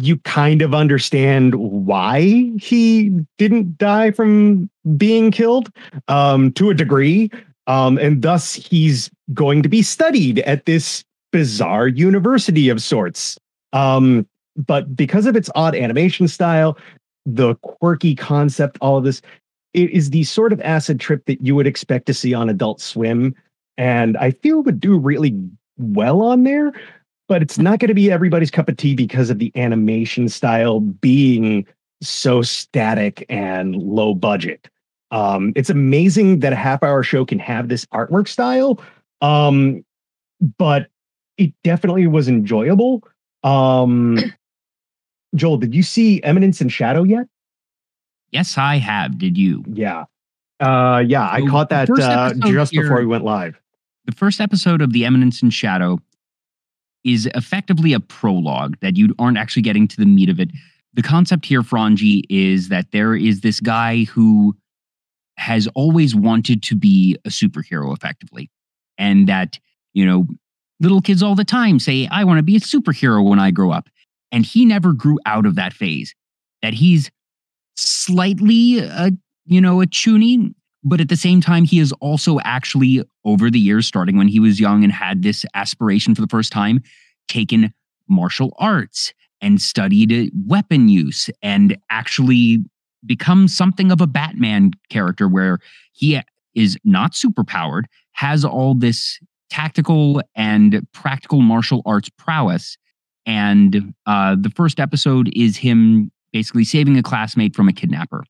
you 0.00 0.18
kind 0.18 0.62
of 0.62 0.72
understand 0.72 1.56
why 1.56 2.52
he 2.60 3.10
didn't 3.38 3.76
die 3.76 4.12
from 4.12 4.70
being 4.96 5.32
killed 5.32 5.70
um, 6.06 6.52
to 6.52 6.70
a 6.70 6.74
degree. 6.74 7.28
Um, 7.66 7.98
and 7.98 8.22
thus, 8.22 8.54
he's 8.54 9.10
going 9.34 9.62
to 9.62 9.68
be 9.68 9.82
studied 9.82 10.38
at 10.40 10.64
this 10.66 11.04
bizarre 11.32 11.88
university 11.88 12.68
of 12.68 12.80
sorts. 12.80 13.36
Um, 13.72 14.26
but 14.56 14.94
because 14.94 15.26
of 15.26 15.34
its 15.34 15.50
odd 15.56 15.74
animation 15.74 16.28
style, 16.28 16.78
the 17.26 17.56
quirky 17.56 18.14
concept, 18.14 18.78
all 18.80 18.98
of 18.98 19.04
this, 19.04 19.22
it 19.74 19.90
is 19.90 20.10
the 20.10 20.24
sort 20.24 20.52
of 20.52 20.60
acid 20.60 21.00
trip 21.00 21.24
that 21.26 21.44
you 21.44 21.56
would 21.56 21.66
expect 21.66 22.06
to 22.06 22.14
see 22.14 22.34
on 22.34 22.48
Adult 22.48 22.80
Swim. 22.80 23.34
And 23.76 24.16
I 24.18 24.30
feel 24.30 24.62
would 24.62 24.78
do 24.78 24.96
really 24.98 25.34
well 25.82 26.22
on 26.22 26.44
there, 26.44 26.72
but 27.28 27.42
it's 27.42 27.58
not 27.58 27.78
going 27.78 27.88
to 27.88 27.94
be 27.94 28.10
everybody's 28.10 28.50
cup 28.50 28.68
of 28.68 28.76
tea 28.76 28.94
because 28.94 29.30
of 29.30 29.38
the 29.38 29.52
animation 29.56 30.28
style 30.28 30.80
being 30.80 31.66
so 32.00 32.42
static 32.42 33.24
and 33.28 33.76
low 33.76 34.14
budget. 34.14 34.68
Um, 35.10 35.52
it's 35.54 35.70
amazing 35.70 36.40
that 36.40 36.52
a 36.52 36.56
half 36.56 36.82
hour 36.82 37.02
show 37.02 37.24
can 37.24 37.38
have 37.38 37.68
this 37.68 37.84
artwork 37.86 38.26
style. 38.26 38.80
Um, 39.20 39.84
but 40.58 40.88
it 41.36 41.52
definitely 41.62 42.06
was 42.06 42.28
enjoyable. 42.28 43.04
Um, 43.44 44.18
Joel, 45.34 45.58
did 45.58 45.74
you 45.74 45.82
see 45.82 46.22
Eminence 46.22 46.60
in 46.60 46.68
Shadow 46.68 47.02
yet? 47.04 47.26
Yes, 48.30 48.56
I 48.58 48.76
have. 48.76 49.18
Did 49.18 49.38
you? 49.38 49.64
Yeah. 49.72 50.04
Uh, 50.60 51.02
yeah, 51.06 51.28
I 51.28 51.42
caught 51.42 51.70
that 51.70 51.90
uh, 51.90 52.32
just 52.46 52.72
here, 52.72 52.82
before 52.82 52.98
we 52.98 53.06
went 53.06 53.24
live. 53.24 53.60
The 54.04 54.12
first 54.12 54.40
episode 54.40 54.82
of 54.82 54.92
The 54.92 55.04
Eminence 55.04 55.42
in 55.42 55.50
Shadow 55.50 55.98
is 57.04 57.26
effectively 57.34 57.92
a 57.92 58.00
prologue 58.00 58.76
that 58.80 58.96
you 58.96 59.14
aren't 59.18 59.38
actually 59.38 59.62
getting 59.62 59.86
to 59.88 59.96
the 59.96 60.06
meat 60.06 60.28
of 60.28 60.40
it. 60.40 60.50
The 60.94 61.02
concept 61.02 61.46
here, 61.46 61.62
Frongi, 61.62 62.22
is 62.28 62.68
that 62.68 62.90
there 62.92 63.14
is 63.14 63.40
this 63.40 63.60
guy 63.60 64.04
who 64.04 64.56
has 65.36 65.66
always 65.74 66.14
wanted 66.14 66.62
to 66.64 66.76
be 66.76 67.16
a 67.24 67.28
superhero 67.28 67.96
effectively. 67.96 68.50
And 68.98 69.28
that, 69.28 69.58
you 69.94 70.04
know, 70.04 70.26
little 70.80 71.00
kids 71.00 71.22
all 71.22 71.34
the 71.34 71.44
time 71.44 71.78
say, 71.78 72.08
I 72.10 72.24
want 72.24 72.38
to 72.38 72.42
be 72.42 72.56
a 72.56 72.60
superhero 72.60 73.26
when 73.26 73.38
I 73.38 73.50
grow 73.50 73.70
up. 73.70 73.88
And 74.30 74.44
he 74.44 74.64
never 74.64 74.92
grew 74.92 75.18
out 75.26 75.46
of 75.46 75.54
that 75.56 75.72
phase, 75.72 76.14
that 76.60 76.74
he's 76.74 77.10
slightly, 77.76 78.80
a, 78.80 79.12
you 79.46 79.60
know, 79.60 79.80
a 79.80 79.86
chuny, 79.86 80.54
but 80.84 81.00
at 81.00 81.08
the 81.08 81.16
same 81.16 81.40
time, 81.40 81.64
he 81.64 81.78
is 81.78 81.92
also 82.00 82.40
actually, 82.40 83.02
over 83.24 83.50
the 83.50 83.58
years, 83.58 83.86
starting 83.86 84.16
when 84.16 84.28
he 84.28 84.40
was 84.40 84.58
young 84.58 84.82
and 84.82 84.92
had 84.92 85.22
this 85.22 85.44
aspiration 85.54 86.14
for 86.14 86.20
the 86.20 86.28
first 86.28 86.52
time, 86.52 86.80
taken 87.28 87.72
martial 88.08 88.54
arts 88.58 89.12
and 89.40 89.60
studied 89.60 90.30
weapon 90.46 90.88
use 90.88 91.30
and 91.42 91.76
actually 91.90 92.58
become 93.04 93.48
something 93.48 93.90
of 93.90 94.00
a 94.00 94.06
Batman 94.06 94.72
character 94.88 95.28
where 95.28 95.58
he 95.92 96.20
is 96.54 96.76
not 96.84 97.12
superpowered, 97.12 97.84
has 98.12 98.44
all 98.44 98.74
this 98.74 99.18
tactical 99.50 100.22
and 100.34 100.86
practical 100.92 101.40
martial 101.40 101.82
arts 101.84 102.08
prowess. 102.16 102.76
And 103.26 103.94
uh, 104.06 104.36
the 104.38 104.50
first 104.50 104.80
episode 104.80 105.30
is 105.34 105.56
him 105.56 106.10
basically 106.32 106.64
saving 106.64 106.96
a 106.96 107.02
classmate 107.02 107.54
from 107.54 107.68
a 107.68 107.72
kidnapper. 107.72 108.24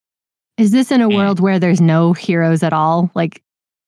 Is 0.62 0.70
this 0.70 0.90
in 0.90 1.00
a 1.00 1.08
and, 1.08 1.16
world 1.16 1.40
where 1.40 1.58
there's 1.58 1.80
no 1.80 2.12
heroes 2.12 2.62
at 2.62 2.72
all? 2.72 3.10
Like, 3.14 3.42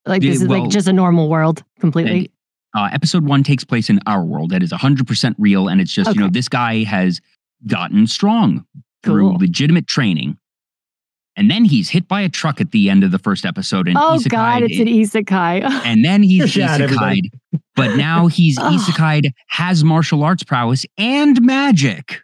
like 0.07 0.23
this 0.23 0.43
is 0.43 0.49
well, 0.49 0.63
like 0.63 0.71
just 0.71 0.89
a 0.89 0.93
normal 0.93 1.29
world 1.29 1.63
completely. 1.79 2.31
Uh, 2.77 2.89
episode 2.93 3.25
one 3.25 3.45
takes 3.45 3.63
place 3.63 3.89
in 3.89 4.01
our 4.07 4.25
world 4.25 4.51
that 4.51 4.63
is 4.63 4.73
100% 4.73 5.35
real, 5.39 5.69
and 5.69 5.81
it's 5.81 5.93
just 5.93 6.11
okay. 6.11 6.19
you 6.19 6.25
know 6.25 6.31
this 6.31 6.49
guy 6.49 6.83
has 6.83 7.21
gotten 7.67 8.07
strong 8.07 8.67
through 9.05 9.31
cool. 9.31 9.39
legitimate 9.39 9.87
training 9.87 10.37
and 11.37 11.51
then 11.51 11.65
he's 11.65 11.91
hit 11.91 12.07
by 12.07 12.21
a 12.21 12.29
truck 12.29 12.61
at 12.61 12.71
the 12.71 12.89
end 12.89 13.03
of 13.03 13.11
the 13.11 13.19
first 13.19 13.45
episode. 13.45 13.89
And 13.89 13.97
oh 13.99 14.21
God, 14.29 14.63
it's 14.63 14.79
an 14.79 14.87
isekai. 14.87 15.63
and 15.85 16.05
then 16.05 16.23
he's 16.23 16.55
isekai. 16.55 17.31
But 17.75 17.97
now 17.97 18.29
he's 18.29 18.59
isekai, 18.61 19.33
has 19.49 19.83
martial 19.83 20.23
arts 20.23 20.45
prowess 20.45 20.87
and 20.97 21.41
magic. 21.43 22.21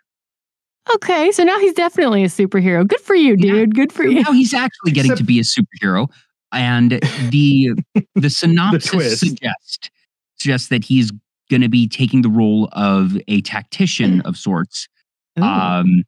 Okay, 0.94 1.30
so 1.32 1.44
now 1.44 1.58
he's 1.58 1.74
definitely 1.74 2.24
a 2.24 2.28
superhero. 2.28 2.86
Good 2.86 3.00
for 3.00 3.14
you, 3.14 3.36
dude. 3.36 3.56
Yeah. 3.56 3.64
Good 3.66 3.92
for 3.92 4.04
you. 4.04 4.22
Now 4.22 4.32
he's 4.32 4.54
actually 4.54 4.92
getting 4.92 5.14
to 5.16 5.24
be 5.24 5.38
a 5.38 5.42
superhero. 5.42 6.08
And 6.52 7.00
the 7.30 7.70
the 8.14 8.30
synopsis 8.30 8.90
the 8.90 9.16
suggests 9.16 9.90
suggests 10.36 10.68
that 10.68 10.84
he's 10.84 11.12
going 11.50 11.62
to 11.62 11.68
be 11.68 11.86
taking 11.86 12.22
the 12.22 12.28
role 12.28 12.68
of 12.72 13.16
a 13.28 13.40
tactician 13.42 14.20
of 14.22 14.36
sorts. 14.36 14.88
Ooh. 15.38 15.42
Um, 15.42 16.04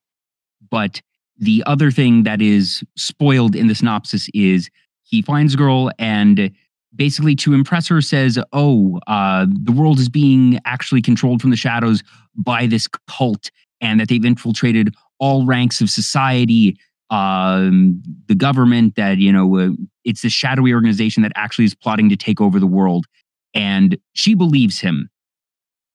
but 0.71 1.03
the 1.37 1.63
other 1.67 1.91
thing 1.91 2.23
that 2.23 2.41
is 2.41 2.83
spoiled 2.97 3.55
in 3.55 3.67
the 3.67 3.75
synopsis 3.75 4.29
is 4.35 4.71
he 5.03 5.23
finds 5.23 5.55
a 5.55 5.57
girl 5.57 5.91
and 5.99 6.51
basically 6.95 7.35
to 7.37 7.55
impress 7.55 7.89
her 7.89 8.01
says, 8.01 8.39
"Oh, 8.53 8.99
uh, 9.07 9.47
the 9.49 9.73
world 9.73 9.99
is 9.99 10.09
being 10.09 10.59
actually 10.65 11.03
controlled 11.03 11.41
from 11.41 11.51
the 11.51 11.57
shadows 11.57 12.03
by 12.35 12.67
this 12.67 12.89
cult, 13.09 13.51
and 13.83 14.01
that 14.01 14.09
they've 14.09 14.25
infiltrated 14.25 14.95
all 15.19 15.45
ranks 15.45 15.81
of 15.81 15.91
society." 15.91 16.79
Um, 17.11 18.03
the 18.27 18.35
government 18.35 18.95
that 18.97 19.19
you 19.19 19.31
know 19.31 19.59
uh, 19.59 19.69
it's 20.03 20.23
this 20.23 20.33
shadowy 20.33 20.73
organization 20.73 21.23
that 21.25 21.33
actually 21.37 21.67
is 21.67 21.75
plotting 21.75 22.09
to 22.09 22.17
take 22.17 22.41
over 22.41 22.59
the 22.59 22.67
world 22.67 23.05
and 23.53 23.99
she 24.15 24.33
believes 24.33 24.81
him 24.81 25.11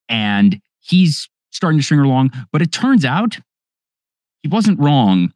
and 0.07 0.61
he's 0.79 1.27
starting 1.49 1.79
to 1.79 1.83
string 1.83 1.97
her 1.97 2.05
along 2.05 2.29
but 2.51 2.61
it 2.61 2.71
turns 2.71 3.03
out 3.03 3.39
he 4.47 4.49
wasn't 4.49 4.79
wrong. 4.79 5.33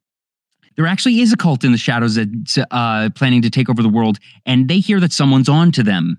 There 0.78 0.88
actually 0.88 1.20
is 1.20 1.34
a 1.34 1.38
cult 1.38 1.64
in 1.64 1.72
the 1.72 1.78
shadows 1.78 2.16
that's 2.16 2.58
uh, 2.58 3.10
planning 3.16 3.42
to 3.42 3.50
take 3.50 3.70
over 3.70 3.82
the 3.82 3.90
world, 3.90 4.20
and 4.46 4.70
they 4.70 4.80
hear 4.80 5.00
that 5.00 5.12
someone's 5.12 5.50
on 5.50 5.72
to 5.74 5.84
them. 5.84 6.18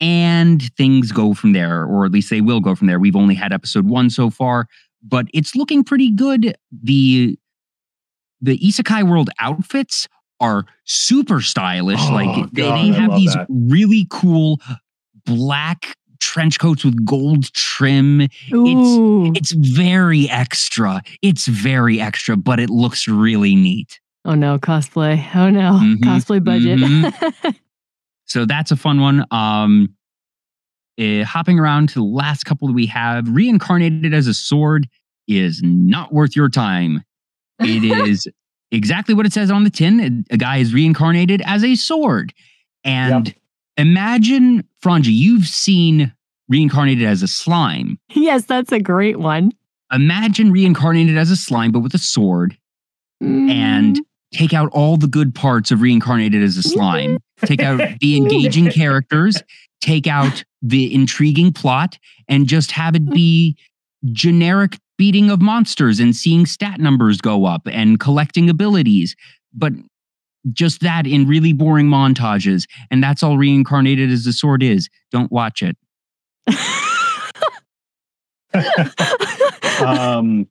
And 0.00 0.62
things 0.74 1.10
go 1.10 1.32
from 1.34 1.52
there, 1.52 1.84
or 1.84 2.04
at 2.04 2.12
least 2.12 2.28
they 2.30 2.42
will 2.42 2.60
go 2.60 2.74
from 2.74 2.86
there. 2.86 3.00
We've 3.00 3.16
only 3.16 3.34
had 3.34 3.52
episode 3.52 3.86
one 3.88 4.10
so 4.10 4.28
far, 4.28 4.68
but 5.02 5.26
it's 5.32 5.54
looking 5.54 5.84
pretty 5.84 6.10
good. 6.10 6.56
The 6.82 7.38
the 8.40 8.58
Isekai 8.58 9.08
World 9.08 9.30
outfits 9.38 10.08
are 10.40 10.64
super 10.84 11.40
stylish. 11.40 12.00
Oh, 12.02 12.12
like 12.12 12.34
God, 12.34 12.50
they, 12.52 12.62
they 12.70 12.88
have 12.88 13.14
these 13.16 13.34
that. 13.34 13.46
really 13.48 14.06
cool 14.10 14.60
black 15.24 15.96
trench 16.20 16.58
coats 16.58 16.84
with 16.84 17.04
gold 17.04 17.52
trim. 17.52 18.28
Ooh. 18.52 19.32
It's 19.34 19.52
it's 19.52 19.52
very 19.52 20.28
extra. 20.28 21.02
It's 21.22 21.46
very 21.46 22.00
extra, 22.00 22.36
but 22.36 22.60
it 22.60 22.70
looks 22.70 23.08
really 23.08 23.54
neat. 23.54 24.00
Oh 24.24 24.34
no, 24.34 24.58
cosplay. 24.58 25.24
Oh 25.34 25.50
no, 25.50 25.78
mm-hmm. 25.82 26.04
cosplay 26.04 26.42
budget. 26.42 26.78
Mm-hmm. 26.78 27.50
so 28.26 28.44
that's 28.44 28.70
a 28.70 28.76
fun 28.76 29.00
one. 29.00 29.24
Um 29.30 29.95
uh, 30.98 31.24
hopping 31.24 31.58
around 31.58 31.88
to 31.90 31.94
the 31.96 32.04
last 32.04 32.44
couple 32.44 32.68
that 32.68 32.74
we 32.74 32.86
have, 32.86 33.28
reincarnated 33.28 34.14
as 34.14 34.26
a 34.26 34.34
sword 34.34 34.88
is 35.28 35.60
not 35.62 36.12
worth 36.12 36.36
your 36.36 36.48
time. 36.48 37.02
It 37.60 37.84
is 38.08 38.26
exactly 38.70 39.14
what 39.14 39.26
it 39.26 39.32
says 39.32 39.50
on 39.50 39.64
the 39.64 39.70
tin. 39.70 40.24
A 40.30 40.36
guy 40.36 40.58
is 40.58 40.72
reincarnated 40.72 41.42
as 41.44 41.64
a 41.64 41.74
sword. 41.74 42.32
And 42.84 43.28
yep. 43.28 43.36
imagine, 43.76 44.66
Frongi, 44.82 45.12
you've 45.12 45.46
seen 45.46 46.12
reincarnated 46.48 47.04
as 47.04 47.22
a 47.22 47.28
slime. 47.28 47.98
Yes, 48.14 48.44
that's 48.44 48.72
a 48.72 48.80
great 48.80 49.18
one. 49.18 49.52
Imagine 49.92 50.52
reincarnated 50.52 51.16
as 51.16 51.30
a 51.30 51.36
slime, 51.36 51.72
but 51.72 51.80
with 51.80 51.94
a 51.94 51.98
sword. 51.98 52.56
Mm. 53.22 53.50
And 53.50 54.00
take 54.32 54.52
out 54.52 54.70
all 54.72 54.96
the 54.96 55.06
good 55.06 55.34
parts 55.34 55.70
of 55.70 55.80
reincarnated 55.80 56.42
as 56.42 56.56
a 56.56 56.62
slime. 56.62 57.18
take 57.44 57.62
out 57.62 57.80
the 58.00 58.16
engaging 58.18 58.70
characters, 58.70 59.42
take 59.80 60.06
out 60.06 60.44
the 60.62 60.94
intriguing 60.94 61.52
plot, 61.52 61.98
and 62.28 62.46
just 62.46 62.70
have 62.72 62.94
it 62.94 63.08
be 63.10 63.56
generic 64.12 64.78
beating 64.98 65.30
of 65.30 65.42
monsters 65.42 66.00
and 66.00 66.16
seeing 66.16 66.46
stat 66.46 66.80
numbers 66.80 67.20
go 67.20 67.44
up 67.44 67.62
and 67.66 68.00
collecting 68.00 68.48
abilities. 68.48 69.14
But 69.52 69.72
just 70.52 70.80
that 70.80 71.06
in 71.06 71.26
really 71.26 71.52
boring 71.52 71.86
montages. 71.86 72.66
And 72.90 73.02
that's 73.02 73.22
all 73.22 73.36
reincarnated 73.36 74.10
as 74.10 74.24
the 74.24 74.32
sword 74.32 74.62
is. 74.62 74.88
Don't 75.10 75.32
watch 75.32 75.62
it. 75.62 75.76
um, 79.84 80.48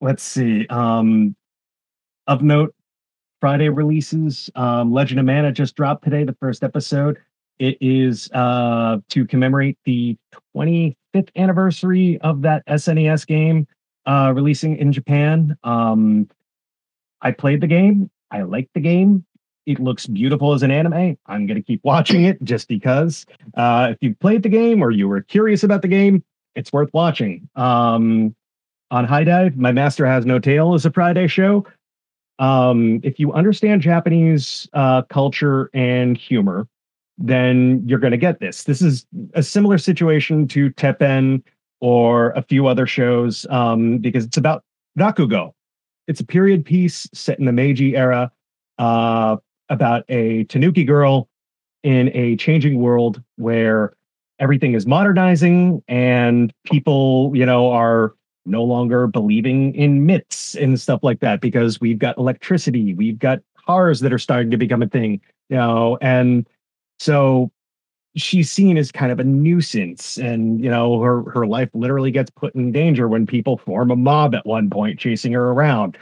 let's 0.00 0.22
see. 0.22 0.66
Um, 0.68 1.34
of 2.26 2.42
note, 2.42 2.74
Friday 3.40 3.68
releases. 3.68 4.50
Um, 4.54 4.92
Legend 4.92 5.20
of 5.20 5.26
Mana 5.26 5.52
just 5.52 5.76
dropped 5.76 6.04
today, 6.04 6.24
the 6.24 6.36
first 6.40 6.62
episode. 6.62 7.18
It 7.58 7.78
is 7.80 8.30
uh, 8.32 8.98
to 9.08 9.26
commemorate 9.26 9.78
the 9.84 10.16
25th 10.54 11.30
anniversary 11.36 12.18
of 12.20 12.42
that 12.42 12.66
SNES 12.66 13.26
game 13.26 13.66
uh, 14.06 14.32
releasing 14.34 14.76
in 14.76 14.92
Japan. 14.92 15.56
Um, 15.64 16.28
I 17.22 17.32
played 17.32 17.60
the 17.60 17.66
game. 17.66 18.10
I 18.30 18.42
liked 18.42 18.74
the 18.74 18.80
game. 18.80 19.24
It 19.66 19.80
looks 19.80 20.06
beautiful 20.06 20.52
as 20.52 20.62
an 20.62 20.70
anime. 20.70 21.16
I'm 21.26 21.46
going 21.46 21.56
to 21.56 21.62
keep 21.62 21.82
watching 21.82 22.24
it 22.24 22.42
just 22.44 22.68
because. 22.68 23.26
Uh, 23.54 23.88
if 23.92 23.98
you 24.00 24.14
played 24.14 24.42
the 24.42 24.48
game 24.48 24.82
or 24.82 24.90
you 24.90 25.08
were 25.08 25.22
curious 25.22 25.64
about 25.64 25.82
the 25.82 25.88
game, 25.88 26.22
it's 26.54 26.72
worth 26.72 26.90
watching. 26.92 27.48
Um, 27.56 28.34
on 28.90 29.06
Dive, 29.06 29.56
My 29.56 29.72
Master 29.72 30.06
Has 30.06 30.24
No 30.24 30.38
Tail 30.38 30.74
is 30.74 30.86
a 30.86 30.92
Friday 30.92 31.26
show. 31.26 31.66
Um, 32.38 33.00
if 33.02 33.18
you 33.18 33.32
understand 33.32 33.82
Japanese 33.82 34.68
uh, 34.72 35.02
culture 35.02 35.70
and 35.74 36.16
humor, 36.16 36.68
then 37.18 37.82
you're 37.86 37.98
going 37.98 38.12
to 38.12 38.16
get 38.18 38.40
this. 38.40 38.64
This 38.64 38.82
is 38.82 39.06
a 39.34 39.42
similar 39.42 39.78
situation 39.78 40.46
to 40.48 40.70
Teppen 40.70 41.42
or 41.80 42.30
a 42.30 42.42
few 42.42 42.66
other 42.66 42.86
shows 42.86 43.46
um, 43.50 43.98
because 43.98 44.24
it's 44.24 44.36
about 44.36 44.64
Rakugo. 44.98 45.52
It's 46.06 46.20
a 46.20 46.26
period 46.26 46.64
piece 46.64 47.08
set 47.12 47.38
in 47.38 47.46
the 47.46 47.52
Meiji 47.52 47.96
era 47.96 48.30
uh, 48.78 49.36
about 49.68 50.04
a 50.08 50.44
Tanuki 50.44 50.84
girl 50.84 51.28
in 51.82 52.10
a 52.14 52.36
changing 52.36 52.80
world 52.80 53.22
where 53.36 53.96
everything 54.38 54.74
is 54.74 54.86
modernizing 54.86 55.82
and 55.88 56.52
people, 56.64 57.32
you 57.34 57.46
know, 57.46 57.70
are 57.70 58.14
no 58.44 58.62
longer 58.62 59.06
believing 59.06 59.74
in 59.74 60.06
myths 60.06 60.54
and 60.54 60.80
stuff 60.80 61.00
like 61.02 61.20
that 61.20 61.40
because 61.40 61.80
we've 61.80 61.98
got 61.98 62.16
electricity, 62.18 62.94
we've 62.94 63.18
got 63.18 63.40
cars 63.66 64.00
that 64.00 64.12
are 64.12 64.18
starting 64.18 64.50
to 64.50 64.56
become 64.56 64.82
a 64.82 64.88
thing, 64.88 65.20
you 65.48 65.56
know, 65.56 65.98
and 66.00 66.46
so 66.98 67.50
she's 68.16 68.50
seen 68.50 68.78
as 68.78 68.90
kind 68.90 69.12
of 69.12 69.20
a 69.20 69.24
nuisance 69.24 70.16
and 70.16 70.62
you 70.62 70.70
know 70.70 71.00
her 71.00 71.22
her 71.30 71.46
life 71.46 71.68
literally 71.74 72.10
gets 72.10 72.30
put 72.30 72.54
in 72.54 72.72
danger 72.72 73.08
when 73.08 73.26
people 73.26 73.58
form 73.58 73.90
a 73.90 73.96
mob 73.96 74.34
at 74.34 74.46
one 74.46 74.70
point 74.70 74.98
chasing 74.98 75.32
her 75.32 75.50
around. 75.50 75.96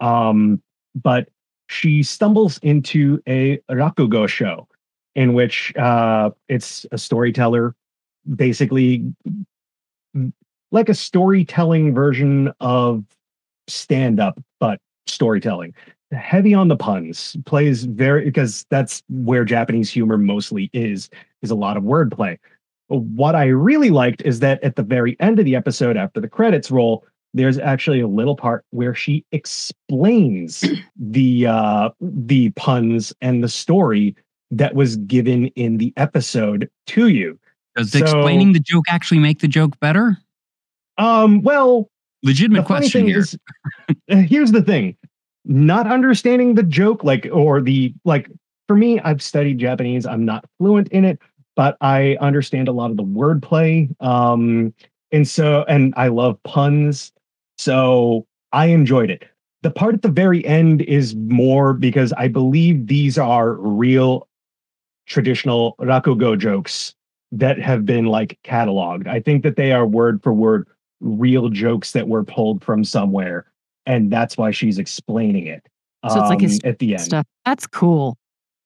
Um 0.00 0.62
but 0.94 1.28
she 1.68 2.02
stumbles 2.02 2.58
into 2.58 3.20
a 3.28 3.58
rakugo 3.70 4.28
show 4.28 4.68
in 5.16 5.34
which 5.34 5.74
uh 5.76 6.30
it's 6.48 6.86
a 6.92 6.98
storyteller 6.98 7.74
basically 8.36 9.12
like 10.70 10.88
a 10.88 10.94
storytelling 10.94 11.94
version 11.94 12.52
of 12.60 13.04
stand 13.68 14.20
up 14.20 14.40
but 14.60 14.80
storytelling 15.08 15.74
heavy 16.12 16.54
on 16.54 16.68
the 16.68 16.76
puns 16.76 17.36
plays 17.46 17.84
very 17.84 18.24
because 18.24 18.64
that's 18.70 19.02
where 19.08 19.44
japanese 19.44 19.90
humor 19.90 20.16
mostly 20.16 20.70
is 20.72 21.10
is 21.42 21.50
a 21.50 21.54
lot 21.54 21.76
of 21.76 21.82
wordplay. 21.82 22.38
What 22.88 23.34
i 23.34 23.46
really 23.46 23.90
liked 23.90 24.22
is 24.22 24.40
that 24.40 24.62
at 24.62 24.76
the 24.76 24.82
very 24.82 25.16
end 25.18 25.38
of 25.38 25.44
the 25.44 25.56
episode 25.56 25.96
after 25.96 26.20
the 26.20 26.28
credits 26.28 26.70
roll 26.70 27.04
there's 27.36 27.58
actually 27.58 28.00
a 28.00 28.08
little 28.08 28.34
part 28.34 28.64
where 28.70 28.94
she 28.94 29.24
explains 29.30 30.64
the 30.96 31.46
uh 31.46 31.90
the 32.00 32.50
puns 32.50 33.12
and 33.20 33.44
the 33.44 33.48
story 33.48 34.16
that 34.50 34.74
was 34.74 34.96
given 34.96 35.48
in 35.48 35.78
the 35.78 35.92
episode 35.96 36.70
to 36.86 37.08
you. 37.08 37.38
Does 37.74 37.90
so, 37.90 37.98
explaining 37.98 38.52
the 38.52 38.60
joke 38.60 38.84
actually 38.88 39.18
make 39.18 39.40
the 39.40 39.48
joke 39.48 39.78
better? 39.80 40.16
Um 40.98 41.42
well 41.42 41.90
legitimate 42.22 42.64
question 42.64 43.06
here. 43.06 43.18
is, 43.18 43.38
here's 44.08 44.52
the 44.52 44.62
thing 44.62 44.96
not 45.46 45.90
understanding 45.90 46.54
the 46.54 46.62
joke 46.62 47.04
like 47.04 47.28
or 47.32 47.60
the 47.60 47.94
like 48.04 48.28
for 48.66 48.76
me 48.76 49.00
i've 49.00 49.22
studied 49.22 49.58
japanese. 49.58 50.06
I'm 50.06 50.24
not 50.24 50.44
fluent 50.58 50.88
in 50.88 51.04
it 51.04 51.18
but 51.54 51.76
i 51.80 52.16
understand 52.20 52.68
a 52.68 52.72
lot 52.72 52.90
of 52.90 52.96
the 52.96 53.04
wordplay 53.04 53.88
um 54.02 54.74
and 55.12 55.26
so 55.26 55.64
and 55.68 55.94
i 55.96 56.08
love 56.08 56.42
puns 56.42 57.12
so 57.58 58.26
i 58.52 58.66
enjoyed 58.66 59.10
it. 59.10 59.24
The 59.62 59.70
part 59.70 59.94
at 59.94 60.02
the 60.02 60.08
very 60.08 60.44
end 60.46 60.82
is 60.82 61.14
more 61.14 61.72
because 61.72 62.12
i 62.14 62.28
believe 62.28 62.86
these 62.86 63.16
are 63.16 63.54
real 63.54 64.28
traditional 65.06 65.76
rakugo 65.80 66.36
jokes 66.36 66.94
that 67.32 67.58
have 67.58 67.84
been 67.84 68.06
like 68.06 68.38
cataloged. 68.44 69.06
I 69.06 69.20
think 69.20 69.42
that 69.42 69.56
they 69.56 69.72
are 69.72 69.86
word 69.86 70.22
for 70.22 70.32
word 70.32 70.66
real 71.00 71.48
jokes 71.48 71.92
that 71.92 72.08
were 72.08 72.24
pulled 72.24 72.64
from 72.64 72.84
somewhere 72.84 73.46
and 73.86 74.10
that's 74.10 74.36
why 74.36 74.50
she's 74.50 74.78
explaining 74.78 75.46
it. 75.46 75.66
So 76.08 76.20
it's 76.20 76.28
like 76.28 76.40
his 76.40 76.60
um, 76.62 76.70
at 76.70 76.78
the 76.78 76.92
end. 76.92 77.02
Stuff. 77.02 77.26
That's 77.44 77.66
cool. 77.66 78.16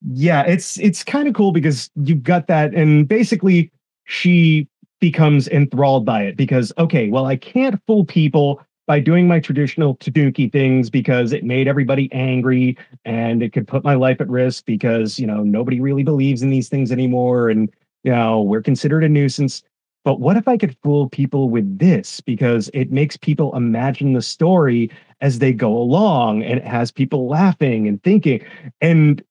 Yeah, 0.03 0.43
it's 0.43 0.79
it's 0.79 1.05
kind 1.05 1.29
of 1.29 1.35
cool 1.35 1.53
because 1.53 1.91
you've 1.97 2.23
got 2.23 2.47
that, 2.49 2.75
and 2.75 3.07
basically 3.07 3.71
she 4.05 4.69
becomes 5.01 5.49
enthralled 5.49 6.05
by 6.05 6.23
it 6.23 6.37
because 6.37 6.73
okay, 6.79 7.09
well, 7.09 7.27
I 7.27 7.37
can't 7.37 7.81
fool 7.87 8.05
people 8.05 8.63
by 8.87 9.01
doing 9.01 9.29
my 9.29 9.41
traditional 9.41 9.95
Tanuki 9.97 10.49
things 10.49 10.91
because 10.91 11.33
it 11.33 11.45
made 11.45 11.69
everybody 11.69 12.13
angry 12.13 12.77
and 13.05 13.43
it 13.43 13.53
could 13.53 13.69
put 13.69 13.85
my 13.85 13.95
life 13.95 14.21
at 14.21 14.29
risk 14.29 14.65
because 14.65 15.19
you 15.19 15.27
know 15.27 15.43
nobody 15.43 15.81
really 15.81 16.03
believes 16.03 16.43
in 16.43 16.51
these 16.51 16.69
things 16.69 16.93
anymore, 16.93 17.49
and 17.49 17.71
you 18.03 18.13
know 18.13 18.43
we're 18.43 18.63
considered 18.63 19.05
a 19.05 19.09
nuisance. 19.09 19.63
But 20.05 20.21
what 20.21 20.37
if 20.37 20.49
I 20.49 20.57
could 20.57 20.77
fool 20.83 21.09
people 21.09 21.51
with 21.51 21.79
this? 21.79 22.21
Because 22.21 22.71
it 22.73 22.91
makes 22.91 23.17
people 23.17 23.55
imagine 23.55 24.15
the 24.15 24.23
story 24.23 24.91
as 25.21 25.39
they 25.39 25.53
go 25.53 25.77
along 25.77 26.43
and 26.43 26.59
it 26.59 26.67
has 26.67 26.91
people 26.91 27.29
laughing 27.29 27.87
and 27.87 28.03
thinking. 28.03 28.43
And 28.81 29.23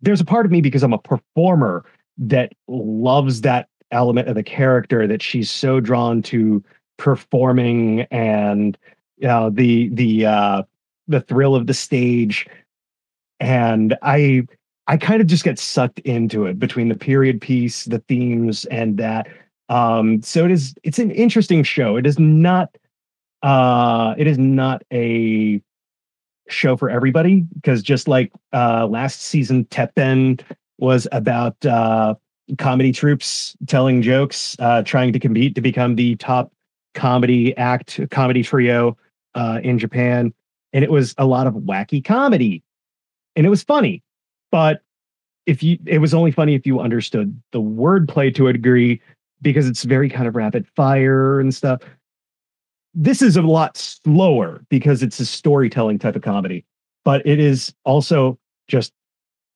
there's 0.00 0.20
a 0.20 0.24
part 0.24 0.46
of 0.46 0.52
me 0.52 0.60
because 0.60 0.82
I'm 0.82 0.94
a 0.94 0.98
performer 0.98 1.84
that 2.18 2.52
loves 2.68 3.42
that 3.42 3.68
element 3.90 4.28
of 4.28 4.34
the 4.34 4.42
character 4.42 5.06
that 5.06 5.22
she's 5.22 5.50
so 5.50 5.80
drawn 5.80 6.22
to 6.22 6.64
performing 6.96 8.02
and 8.10 8.78
you 9.18 9.28
know 9.28 9.50
the 9.50 9.88
the 9.90 10.24
uh 10.24 10.62
the 11.08 11.20
thrill 11.20 11.54
of 11.54 11.66
the 11.66 11.74
stage. 11.74 12.46
And 13.40 13.96
i 14.02 14.46
i 14.86 14.96
kind 14.96 15.20
of 15.20 15.26
just 15.26 15.44
get 15.44 15.58
sucked 15.58 15.98
into 16.00 16.46
it 16.46 16.58
between 16.58 16.88
the 16.88 16.94
period 16.94 17.40
piece 17.40 17.84
the 17.84 17.98
themes 18.00 18.64
and 18.66 18.96
that 18.96 19.26
um 19.72 20.22
so 20.22 20.44
it 20.44 20.50
is 20.50 20.74
it's 20.82 20.98
an 20.98 21.10
interesting 21.10 21.62
show 21.62 21.96
it 21.96 22.06
is 22.06 22.18
not 22.18 22.68
uh, 23.42 24.14
it 24.18 24.26
is 24.26 24.38
not 24.38 24.82
a 24.92 25.60
show 26.48 26.76
for 26.76 26.90
everybody 26.90 27.44
because 27.54 27.82
just 27.82 28.08
like 28.08 28.32
uh, 28.52 28.86
last 28.86 29.22
season, 29.22 29.64
Teppen 29.66 30.40
was 30.78 31.08
about 31.12 31.64
uh, 31.66 32.14
comedy 32.58 32.92
troupes 32.92 33.56
telling 33.66 34.02
jokes, 34.02 34.56
uh, 34.58 34.82
trying 34.82 35.12
to 35.12 35.18
compete 35.18 35.54
to 35.54 35.60
become 35.60 35.96
the 35.96 36.16
top 36.16 36.52
comedy 36.94 37.56
act, 37.56 38.00
comedy 38.10 38.42
trio 38.42 38.96
uh, 39.34 39.60
in 39.62 39.78
Japan. 39.78 40.32
and 40.72 40.84
it 40.84 40.90
was 40.90 41.14
a 41.18 41.26
lot 41.26 41.46
of 41.46 41.54
wacky 41.54 42.04
comedy, 42.04 42.62
and 43.34 43.46
it 43.46 43.50
was 43.50 43.62
funny. 43.62 44.02
But 44.50 44.82
if 45.46 45.62
you, 45.62 45.78
it 45.86 45.98
was 45.98 46.14
only 46.14 46.30
funny 46.30 46.54
if 46.54 46.66
you 46.66 46.78
understood 46.80 47.40
the 47.50 47.60
wordplay 47.60 48.32
to 48.36 48.48
a 48.48 48.52
degree 48.52 49.00
because 49.42 49.68
it's 49.68 49.82
very 49.82 50.08
kind 50.08 50.26
of 50.26 50.36
rapid 50.36 50.66
fire 50.76 51.40
and 51.40 51.54
stuff. 51.54 51.82
This 52.94 53.22
is 53.22 53.36
a 53.36 53.42
lot 53.42 53.76
slower 53.76 54.64
because 54.68 55.02
it's 55.02 55.18
a 55.18 55.26
storytelling 55.26 55.98
type 55.98 56.16
of 56.16 56.22
comedy, 56.22 56.64
but 57.04 57.26
it 57.26 57.40
is 57.40 57.74
also 57.84 58.38
just 58.68 58.92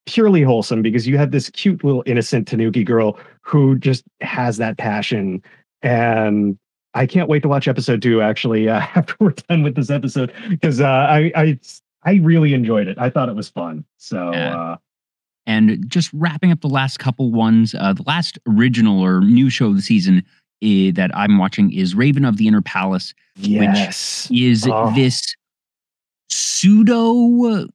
purely 0.05 0.41
wholesome 0.41 0.81
because 0.81 1.07
you 1.07 1.17
have 1.17 1.31
this 1.31 1.49
cute 1.51 1.83
little 1.83 2.03
innocent 2.05 2.47
Tanuki 2.47 2.83
girl 2.83 3.19
who 3.41 3.77
just 3.77 4.03
has 4.21 4.57
that 4.57 4.77
passion. 4.77 5.43
And 5.81 6.57
I 6.93 7.05
can't 7.05 7.29
wait 7.29 7.43
to 7.43 7.47
watch 7.47 7.67
episode 7.67 8.01
two 8.01 8.21
actually 8.21 8.69
uh, 8.69 8.79
after 8.95 9.15
we're 9.19 9.31
done 9.31 9.63
with 9.63 9.75
this 9.75 9.89
episode 9.89 10.33
because 10.49 10.81
uh, 10.81 10.85
I, 10.85 11.31
I 11.35 11.59
I 12.03 12.13
really 12.15 12.53
enjoyed 12.53 12.87
it. 12.87 12.97
I 12.97 13.09
thought 13.09 13.29
it 13.29 13.35
was 13.35 13.49
fun. 13.49 13.85
So. 13.97 14.31
Yeah. 14.31 14.57
Uh, 14.57 14.77
and 15.47 15.89
just 15.89 16.11
wrapping 16.13 16.51
up 16.51 16.59
the 16.59 16.67
last 16.67 16.99
couple 16.99 17.31
ones, 17.31 17.73
uh, 17.73 17.93
the 17.93 18.03
last 18.05 18.37
original 18.47 19.03
or 19.03 19.21
new 19.21 19.49
show 19.49 19.67
of 19.67 19.77
the 19.77 19.81
season 19.81 20.23
uh, 20.61 20.91
that 20.93 21.09
I'm 21.13 21.37
watching 21.37 21.71
is 21.71 21.95
Raven 21.95 22.25
of 22.25 22.37
the 22.37 22.47
Inner 22.47 22.61
Palace, 22.61 23.13
yes. 23.37 24.29
which 24.29 24.41
is 24.41 24.67
oh. 24.69 24.93
this 24.93 25.35
pseudo 26.29 27.67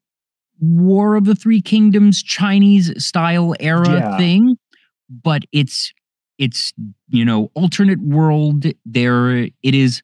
War 0.61 1.17
of 1.17 1.25
the 1.25 1.35
Three 1.35 1.63
Kingdoms 1.63 2.23
Chinese 2.23 2.93
style 3.03 3.55
era 3.59 3.91
yeah. 3.91 4.17
thing, 4.19 4.57
but 5.09 5.43
it's 5.51 5.93
it's 6.39 6.73
you 7.09 7.25
know 7.25 7.51
alternate 7.55 8.01
world. 8.01 8.67
There 8.85 9.35
it 9.37 9.55
is. 9.63 10.03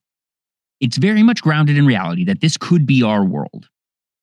It's 0.81 0.97
very 0.97 1.23
much 1.23 1.43
grounded 1.43 1.77
in 1.77 1.87
reality 1.87 2.25
that 2.25 2.41
this 2.41 2.57
could 2.57 2.87
be 2.87 3.03
our 3.03 3.25
world. 3.25 3.69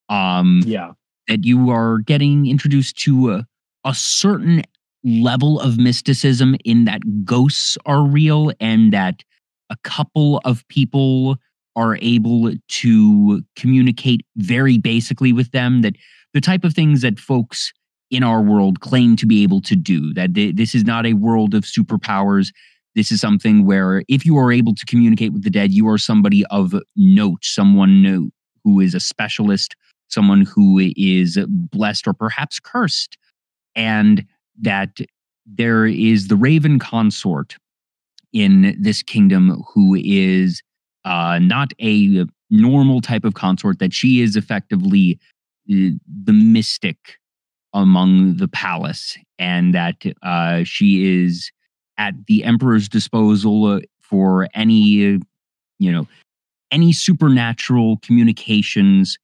Um, 0.09 0.61
yeah 0.65 0.93
that 1.27 1.43
you 1.45 1.69
are 1.69 1.99
getting 1.99 2.47
introduced 2.47 2.97
to 2.99 3.31
a, 3.31 3.45
a 3.83 3.93
certain 3.93 4.63
level 5.03 5.59
of 5.59 5.77
mysticism 5.77 6.55
in 6.65 6.85
that 6.85 7.25
ghosts 7.25 7.77
are 7.85 8.05
real 8.05 8.51
and 8.59 8.91
that 8.91 9.23
a 9.69 9.77
couple 9.83 10.41
of 10.45 10.67
people 10.67 11.37
are 11.75 11.97
able 12.01 12.51
to 12.67 13.41
communicate 13.55 14.21
very 14.37 14.77
basically 14.77 15.33
with 15.33 15.51
them 15.51 15.81
that 15.81 15.95
the 16.33 16.41
type 16.41 16.63
of 16.63 16.73
things 16.73 17.01
that 17.01 17.19
folks 17.19 17.71
in 18.11 18.23
our 18.23 18.41
world 18.41 18.79
claim 18.79 19.15
to 19.15 19.25
be 19.25 19.43
able 19.43 19.61
to 19.61 19.75
do 19.75 20.13
that 20.13 20.33
this 20.33 20.75
is 20.75 20.83
not 20.83 21.05
a 21.05 21.13
world 21.13 21.53
of 21.53 21.63
superpowers. 21.63 22.53
This 22.93 23.11
is 23.11 23.19
something 23.19 23.65
where 23.65 24.03
if 24.07 24.25
you 24.25 24.37
are 24.37 24.51
able 24.51 24.73
to 24.75 24.85
communicate 24.85 25.33
with 25.33 25.43
the 25.43 25.49
dead 25.49 25.71
you 25.71 25.87
are 25.87 25.97
somebody 25.97 26.45
of 26.47 26.73
note 26.95 27.43
someone 27.43 28.01
new 28.01 28.31
who 28.63 28.79
is 28.79 28.95
a 28.95 28.99
specialist 28.99 29.75
someone 30.15 30.45
who 30.45 30.79
is 30.97 31.37
blessed 31.47 32.07
or 32.07 32.13
perhaps 32.13 32.59
cursed, 32.59 33.17
and 33.75 34.25
that 34.59 34.97
there 35.45 35.85
is 35.85 36.27
the 36.27 36.35
raven 36.35 36.79
consort 36.79 37.57
in 38.33 38.75
this 38.79 39.03
kingdom 39.03 39.63
who 39.71 39.95
is 39.95 40.63
uh, 41.03 41.37
not 41.39 41.71
a 41.79 42.25
normal 42.49 43.01
type 43.01 43.23
of 43.23 43.33
consort, 43.33 43.79
that 43.79 43.93
she 43.93 44.21
is 44.21 44.35
effectively 44.35 45.19
the, 45.67 45.95
uh, 46.27 46.31
mystic 46.31 46.97
among 47.73 48.37
the 48.37 48.47
palace, 48.47 49.17
and 49.37 49.73
that 49.75 50.03
uh, 50.23 50.63
she 50.63 51.23
is 51.23 51.51
at 51.97 52.13
the 52.27 52.43
emperor's 52.43 52.89
disposal 52.89 53.65
uh, 53.65 53.79
for 54.01 54.47
any, 54.53 55.19
you 55.79 55.91
know, 55.91 56.07
any 56.71 56.91
supernatural 56.91 57.97
communications 57.97 59.17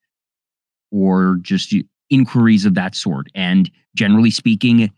or 0.92 1.38
just 1.42 1.74
inquiries 2.10 2.66
of 2.66 2.76
that 2.76 2.96
sort. 2.96 3.28
And 3.34 3.70
generally 3.96 4.32
speaking, 4.32 4.92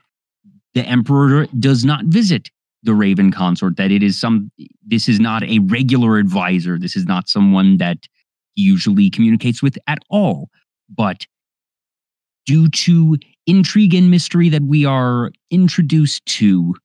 the 0.73 0.85
emperor 0.85 1.47
does 1.59 1.85
not 1.85 2.05
visit 2.05 2.49
the 2.83 2.93
raven 2.93 3.31
consort 3.31 3.77
that 3.77 3.91
it 3.91 4.03
is 4.03 4.19
some 4.19 4.51
this 4.85 5.07
is 5.07 5.19
not 5.19 5.41
a 5.43 5.59
regular 5.59 6.17
advisor 6.17 6.77
this 6.77 6.97
is 6.97 7.05
not 7.05 7.29
someone 7.29 7.77
that 7.77 7.97
usually 8.55 9.09
communicates 9.09 9.63
with 9.63 9.77
at 9.87 9.99
all. 10.09 10.49
But 10.89 11.25
due 12.45 12.69
to 12.69 13.17
intrigue 13.47 13.93
and 13.93 14.11
mystery 14.11 14.49
that 14.49 14.63
we 14.63 14.85
are 14.85 15.31
introduced 15.49 16.25
to 16.25 16.75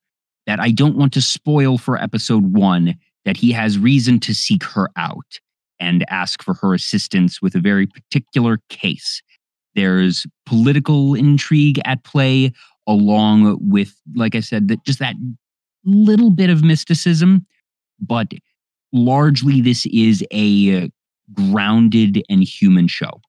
that 0.47 0.61
I 0.61 0.71
don't 0.71 0.97
want 0.97 1.13
to 1.15 1.23
spoil 1.23 1.79
for 1.79 2.01
episode 2.01 2.55
1 2.55 2.95
that 3.25 3.37
he 3.37 3.53
has 3.53 3.79
reason 3.79 4.21
to 4.21 4.35
seek 4.35 4.65
her 4.65 4.89
out 4.97 5.41
and 5.81 6.05
ask 6.09 6.43
for 6.43 6.55
her 6.55 6.75
assistance 6.75 7.41
with 7.41 7.55
a 7.55 7.61
very 7.61 7.87
particular 7.87 8.61
case. 8.69 9.23
There's 9.75 10.27
political 10.47 11.15
intrigue 11.15 11.81
at 11.85 12.03
play, 12.05 12.53
along 12.87 13.59
with, 13.61 13.95
like 14.15 14.35
I 14.35 14.41
said, 14.41 14.69
that 14.69 14.85
just 14.85 14.99
that 14.99 15.15
little 15.85 16.31
bit 16.31 16.51
of 16.51 16.65
mysticism. 16.65 17.47
But 18.01 18.33
largely, 18.93 19.61
this 19.61 19.87
is 19.87 20.25
a 20.33 20.91
grounded 21.33 22.23
and 22.29 22.43
human 22.43 22.89
show. 22.89 23.21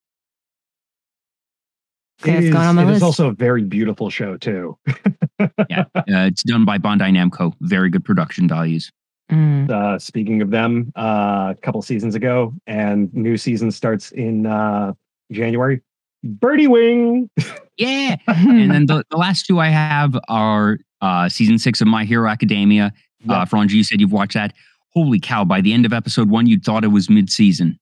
it 2.25 2.43
is, 2.45 2.55
it 2.55 2.89
is 2.89 3.03
also 3.03 3.29
a 3.29 3.33
very 3.33 3.63
beautiful 3.63 4.09
show 4.09 4.37
too. 4.37 4.77
yeah, 5.69 5.85
uh, 5.95 6.03
it's 6.27 6.43
done 6.43 6.65
by 6.65 6.77
Bandai 6.77 7.11
Namco. 7.11 7.53
Very 7.61 7.89
good 7.89 8.03
production 8.03 8.47
values. 8.47 8.91
Mm. 9.31 9.69
Uh, 9.69 9.99
speaking 9.99 10.41
of 10.41 10.49
them, 10.49 10.91
uh, 10.97 11.53
a 11.55 11.61
couple 11.61 11.81
seasons 11.81 12.15
ago, 12.15 12.53
and 12.67 13.13
new 13.13 13.37
season 13.37 13.71
starts 13.71 14.11
in 14.11 14.45
uh, 14.45 14.93
January. 15.31 15.81
Birdie 16.23 16.67
Wing. 16.67 17.29
yeah. 17.77 18.15
and 18.27 18.71
then 18.71 18.87
the, 18.87 19.03
the 19.09 19.17
last 19.17 19.45
two 19.45 19.59
I 19.59 19.67
have 19.67 20.17
are 20.27 20.79
uh, 21.01 21.29
season 21.29 21.59
six 21.59 21.81
of 21.81 21.87
My 21.87 22.05
Hero 22.05 22.29
Academia. 22.29 22.91
Yep. 23.21 23.29
Uh, 23.29 23.45
Frongi, 23.45 23.71
you 23.71 23.83
said 23.83 24.01
you've 24.01 24.11
watched 24.11 24.33
that. 24.33 24.53
Holy 24.93 25.19
cow, 25.19 25.45
by 25.45 25.61
the 25.61 25.73
end 25.73 25.85
of 25.85 25.93
episode 25.93 26.29
one, 26.29 26.47
you 26.47 26.59
thought 26.59 26.83
it 26.83 26.87
was 26.89 27.09
mid 27.09 27.29
season. 27.29 27.79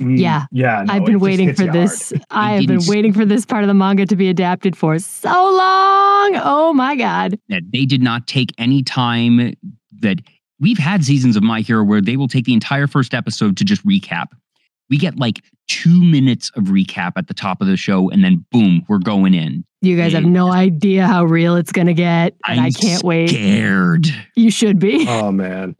Mm, 0.00 0.18
yeah. 0.18 0.46
Yeah. 0.50 0.84
No, 0.86 0.94
I've 0.94 1.04
been 1.04 1.20
waiting 1.20 1.54
for 1.54 1.66
this. 1.66 2.12
I 2.30 2.54
have 2.54 2.66
been 2.66 2.80
waiting 2.86 3.12
for 3.12 3.26
this 3.26 3.44
part 3.44 3.62
of 3.62 3.68
the 3.68 3.74
manga 3.74 4.06
to 4.06 4.16
be 4.16 4.30
adapted 4.30 4.76
for 4.76 4.98
so 4.98 5.28
long. 5.28 6.40
Oh 6.42 6.72
my 6.74 6.96
God. 6.96 7.38
That 7.48 7.62
they 7.70 7.84
did 7.84 8.00
not 8.00 8.26
take 8.26 8.52
any 8.56 8.82
time 8.82 9.54
that 10.00 10.20
we've 10.60 10.78
had 10.78 11.04
seasons 11.04 11.36
of 11.36 11.42
My 11.42 11.60
Hero 11.60 11.82
where 11.82 12.00
they 12.00 12.16
will 12.16 12.28
take 12.28 12.44
the 12.44 12.54
entire 12.54 12.86
first 12.86 13.14
episode 13.14 13.56
to 13.56 13.64
just 13.64 13.84
recap. 13.86 14.26
We 14.88 14.98
get 14.98 15.18
like 15.18 15.42
two 15.68 16.02
minutes 16.02 16.50
of 16.56 16.64
recap 16.64 17.12
at 17.16 17.28
the 17.28 17.34
top 17.34 17.60
of 17.60 17.66
the 17.66 17.76
show, 17.76 18.10
and 18.10 18.24
then 18.24 18.44
boom, 18.50 18.84
we're 18.88 18.98
going 18.98 19.34
in. 19.34 19.64
You 19.82 19.96
guys 19.96 20.12
have 20.12 20.24
no 20.24 20.52
idea 20.52 21.06
how 21.06 21.24
real 21.24 21.56
it's 21.56 21.72
going 21.72 21.86
to 21.86 21.94
get, 21.94 22.34
and 22.46 22.60
I'm 22.60 22.66
I 22.66 22.70
can 22.70 22.94
not 22.94 23.04
wait. 23.04 23.30
Scared. 23.30 24.06
You 24.36 24.50
should 24.50 24.78
be. 24.78 25.06
Oh 25.08 25.32
man. 25.32 25.76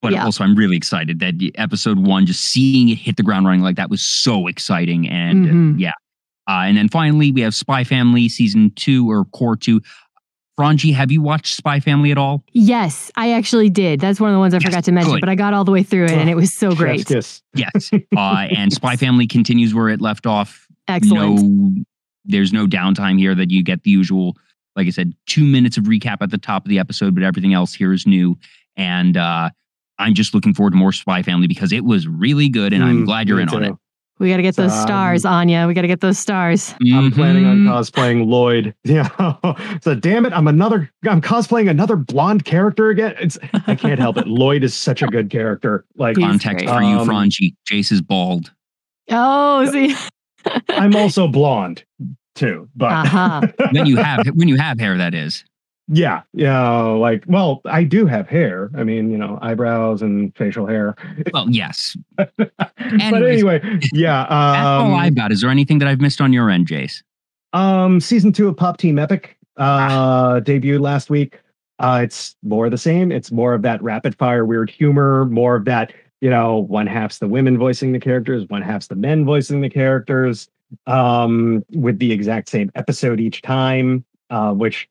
But 0.00 0.12
yeah. 0.12 0.24
also, 0.24 0.44
I'm 0.44 0.54
really 0.54 0.76
excited 0.76 1.18
that 1.20 1.34
episode 1.56 1.98
one, 1.98 2.24
just 2.24 2.44
seeing 2.44 2.88
it 2.88 2.98
hit 2.98 3.16
the 3.16 3.22
ground 3.22 3.46
running 3.46 3.62
like 3.62 3.76
that 3.76 3.90
was 3.90 4.00
so 4.00 4.46
exciting. 4.46 5.08
And 5.08 5.46
mm-hmm. 5.46 5.78
yeah. 5.78 5.92
Uh, 6.48 6.62
and 6.64 6.76
then 6.76 6.88
finally, 6.88 7.32
we 7.32 7.40
have 7.40 7.54
Spy 7.54 7.84
Family 7.84 8.28
season 8.28 8.70
two 8.76 9.10
or 9.10 9.24
core 9.26 9.56
two. 9.56 9.82
Frongi, 10.58 10.92
have 10.92 11.12
you 11.12 11.22
watched 11.22 11.54
Spy 11.54 11.78
Family 11.78 12.10
at 12.10 12.18
all? 12.18 12.42
Yes, 12.52 13.12
I 13.14 13.32
actually 13.32 13.70
did. 13.70 14.00
That's 14.00 14.20
one 14.20 14.30
of 14.30 14.34
the 14.34 14.40
ones 14.40 14.54
I 14.54 14.56
yes, 14.56 14.64
forgot 14.64 14.84
to 14.84 14.92
mention, 14.92 15.12
good. 15.14 15.20
but 15.20 15.28
I 15.28 15.36
got 15.36 15.54
all 15.54 15.64
the 15.64 15.70
way 15.70 15.84
through 15.84 16.06
it 16.06 16.12
and 16.12 16.28
it 16.28 16.34
was 16.34 16.52
so 16.52 16.74
great. 16.74 17.08
Yes. 17.08 17.42
Yes. 17.54 17.90
Uh, 18.16 18.48
and 18.56 18.72
Spy 18.72 18.96
Family 18.96 19.26
continues 19.26 19.74
where 19.74 19.88
it 19.88 20.00
left 20.00 20.26
off. 20.26 20.66
Excellent. 20.88 21.40
No, 21.40 21.84
there's 22.24 22.52
no 22.52 22.66
downtime 22.66 23.18
here 23.18 23.34
that 23.34 23.50
you 23.50 23.62
get 23.62 23.84
the 23.84 23.90
usual, 23.90 24.36
like 24.74 24.86
I 24.88 24.90
said, 24.90 25.14
two 25.26 25.44
minutes 25.44 25.76
of 25.76 25.84
recap 25.84 26.16
at 26.20 26.30
the 26.30 26.38
top 26.38 26.64
of 26.64 26.68
the 26.68 26.80
episode, 26.80 27.14
but 27.14 27.22
everything 27.22 27.54
else 27.54 27.72
here 27.74 27.92
is 27.92 28.06
new. 28.06 28.36
And 28.76 29.16
uh, 29.16 29.50
I'm 29.98 30.14
just 30.14 30.34
looking 30.34 30.54
forward 30.54 30.72
to 30.72 30.76
more 30.76 30.92
Spy 30.92 31.22
Family 31.22 31.46
because 31.46 31.72
it 31.72 31.84
was 31.84 32.08
really 32.08 32.48
good 32.48 32.72
and 32.72 32.82
mm, 32.82 32.88
I'm 32.88 33.04
glad 33.04 33.28
you're 33.28 33.40
in 33.40 33.48
too. 33.48 33.56
on 33.56 33.64
it. 33.64 33.74
We 34.18 34.30
got 34.30 34.38
to 34.38 34.42
get 34.42 34.56
those 34.56 34.72
um, 34.72 34.82
stars, 34.82 35.24
Anya. 35.24 35.66
We 35.66 35.74
got 35.74 35.82
to 35.82 35.88
get 35.88 36.00
those 36.00 36.18
stars. 36.18 36.74
I'm 36.80 36.86
mm-hmm. 36.86 37.14
planning 37.14 37.46
on 37.46 37.58
cosplaying 37.58 38.26
Lloyd. 38.26 38.74
Yeah. 38.84 39.08
so 39.82 39.94
damn 39.94 40.24
it, 40.24 40.32
I'm 40.32 40.48
another. 40.48 40.90
I'm 41.08 41.20
cosplaying 41.20 41.68
another 41.68 41.96
blonde 41.96 42.44
character 42.46 42.88
again. 42.88 43.14
It's 43.20 43.38
I 43.66 43.74
can't 43.74 44.00
help 44.00 44.16
it. 44.16 44.26
Lloyd 44.26 44.64
is 44.64 44.74
such 44.74 45.02
a 45.02 45.06
good 45.06 45.28
character. 45.28 45.84
Like 45.96 46.16
context 46.16 46.64
for 46.66 46.82
you, 46.82 46.98
um, 46.98 47.08
Frongi. 47.08 47.54
Jace 47.68 47.92
is 47.92 48.00
bald. 48.00 48.52
Oh, 49.10 49.70
see. 49.70 49.94
I'm 50.70 50.96
also 50.96 51.28
blonde 51.28 51.84
too, 52.34 52.68
but 52.74 52.92
uh-huh. 52.92 53.42
when 53.72 53.86
you 53.86 53.96
have 53.96 54.26
when 54.28 54.48
you 54.48 54.56
have 54.56 54.80
hair, 54.80 54.96
that 54.96 55.14
is. 55.14 55.44
Yeah, 55.88 56.22
yeah. 56.34 56.80
Like, 56.80 57.24
well, 57.26 57.62
I 57.64 57.84
do 57.84 58.06
have 58.06 58.28
hair. 58.28 58.70
I 58.76 58.84
mean, 58.84 59.10
you 59.10 59.16
know, 59.16 59.38
eyebrows 59.40 60.02
and 60.02 60.36
facial 60.36 60.66
hair. 60.66 60.94
Well, 61.32 61.48
yes. 61.48 61.96
but 62.16 62.52
anyway, 62.68 63.60
yeah. 63.92 64.22
Um, 64.22 64.52
that's 64.52 64.66
all 64.66 64.94
I've 64.94 65.14
got. 65.14 65.32
Is 65.32 65.40
there 65.40 65.50
anything 65.50 65.78
that 65.78 65.88
I've 65.88 66.00
missed 66.00 66.20
on 66.20 66.32
your 66.32 66.50
end, 66.50 66.68
Jace? 66.68 67.02
Um, 67.54 68.00
season 68.00 68.32
two 68.32 68.48
of 68.48 68.56
Pop 68.56 68.76
Team 68.76 68.98
Epic 68.98 69.38
uh, 69.56 69.62
ah. 69.62 70.40
debuted 70.40 70.80
last 70.80 71.08
week. 71.08 71.40
Uh, 71.78 72.00
it's 72.02 72.36
more 72.42 72.66
of 72.66 72.70
the 72.70 72.78
same. 72.78 73.10
It's 73.10 73.32
more 73.32 73.54
of 73.54 73.62
that 73.62 73.82
rapid 73.82 74.16
fire, 74.18 74.44
weird 74.44 74.68
humor, 74.68 75.24
more 75.26 75.56
of 75.56 75.64
that 75.64 75.92
you 76.20 76.30
know, 76.30 76.58
one 76.58 76.86
half's 76.86 77.18
the 77.18 77.28
women 77.28 77.58
voicing 77.58 77.92
the 77.92 78.00
characters, 78.00 78.44
one 78.48 78.62
half's 78.62 78.88
the 78.88 78.96
men 78.96 79.24
voicing 79.24 79.60
the 79.60 79.70
characters, 79.70 80.48
um, 80.86 81.64
with 81.72 81.98
the 81.98 82.12
exact 82.12 82.48
same 82.48 82.70
episode 82.74 83.20
each 83.20 83.42
time, 83.42 84.04
uh, 84.30 84.52
which 84.52 84.88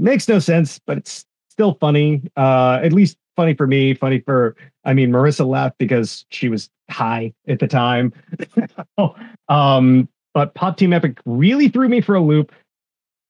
makes 0.00 0.28
no 0.28 0.38
sense, 0.38 0.80
but 0.86 0.98
it's 0.98 1.24
still 1.48 1.74
funny. 1.74 2.22
Uh, 2.36 2.80
at 2.82 2.92
least 2.92 3.16
funny 3.36 3.54
for 3.54 3.66
me, 3.66 3.94
funny 3.94 4.20
for 4.20 4.56
I 4.84 4.94
mean 4.94 5.10
Marissa 5.10 5.46
laughed 5.46 5.78
because 5.78 6.24
she 6.30 6.48
was 6.48 6.70
high 6.90 7.32
at 7.48 7.58
the 7.58 7.68
time. 7.68 8.12
um, 9.48 10.08
but 10.34 10.54
Pop 10.54 10.76
Team 10.76 10.92
Epic 10.92 11.18
really 11.24 11.68
threw 11.68 11.88
me 11.88 12.00
for 12.00 12.14
a 12.14 12.20
loop. 12.20 12.52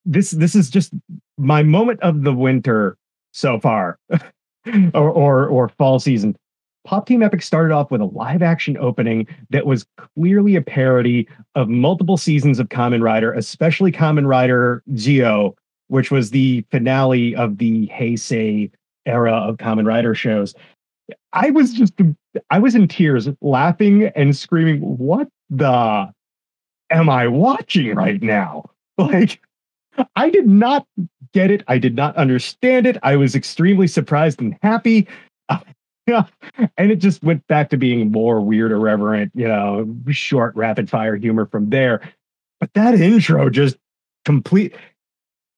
This 0.05 0.31
this 0.31 0.55
is 0.55 0.71
just 0.71 0.93
my 1.39 1.63
moment 1.63 2.01
of 2.01 2.23
the 2.23 2.33
winter 2.33 2.97
so 3.33 3.61
far, 3.61 3.99
or, 4.95 5.11
or 5.11 5.47
or 5.47 5.69
fall 5.69 5.99
season. 5.99 6.37
Pop 6.85 7.07
Team 7.07 7.23
Epic 7.23 7.43
started 7.43 7.75
off 7.75 7.91
with 7.91 8.01
a 8.01 8.07
live 8.07 8.43
action 8.43 8.79
opening 8.79 9.27
that 9.51 9.67
was 9.67 9.87
clearly 10.17 10.57
a 10.57 10.63
parody 10.63 11.29
of 11.55 11.69
multiple 11.69 12.17
seasons 12.17 12.59
of 12.59 12.71
Kamen 12.71 13.03
Rider, 13.03 13.33
especially 13.35 13.93
Kamen 13.93 14.27
Rider 14.27 14.83
Zi-O, 14.97 15.55
which 15.91 16.11
was 16.11 16.31
the 16.31 16.65
finale 16.71 17.35
of 17.35 17.59
the 17.59 17.89
Heisei 17.89 18.71
era 19.07 19.33
of 19.33 19.57
Kamen 19.57 19.87
Rider 19.87 20.15
shows. 20.15 20.55
I 21.33 21.51
was 21.51 21.73
just, 21.73 21.95
I 22.51 22.59
was 22.59 22.75
in 22.75 22.89
tears, 22.89 23.29
laughing 23.41 24.05
and 24.15 24.37
screaming, 24.37 24.81
What 24.81 25.29
the 25.49 26.13
am 26.91 27.09
I 27.09 27.29
watching 27.29 27.95
right 27.95 28.23
now? 28.23 28.71
Like, 28.99 29.41
I 30.15 30.29
did 30.29 30.47
not 30.47 30.87
get 31.33 31.51
it. 31.51 31.65
I 31.69 31.79
did 31.79 31.97
not 31.97 32.15
understand 32.17 32.87
it. 32.87 32.99
I 33.03 33.17
was 33.17 33.35
extremely 33.35 33.87
surprised 33.87 34.43
and 34.43 34.59
happy. 34.63 35.09
Yeah. 36.07 36.25
And 36.77 36.91
it 36.91 36.97
just 36.97 37.23
went 37.23 37.47
back 37.47 37.71
to 37.71 37.79
being 37.79 38.11
more 38.11 38.41
weird, 38.41 38.73
irreverent, 38.73 39.33
you 39.35 39.49
know, 39.49 39.89
short, 40.11 40.55
rapid 40.57 40.91
fire 40.91 41.17
humor 41.17 41.47
from 41.47 41.71
there. 41.71 42.03
But 42.59 42.75
that 42.75 42.95
intro 42.95 43.49
just 43.49 43.79
complete. 44.27 44.75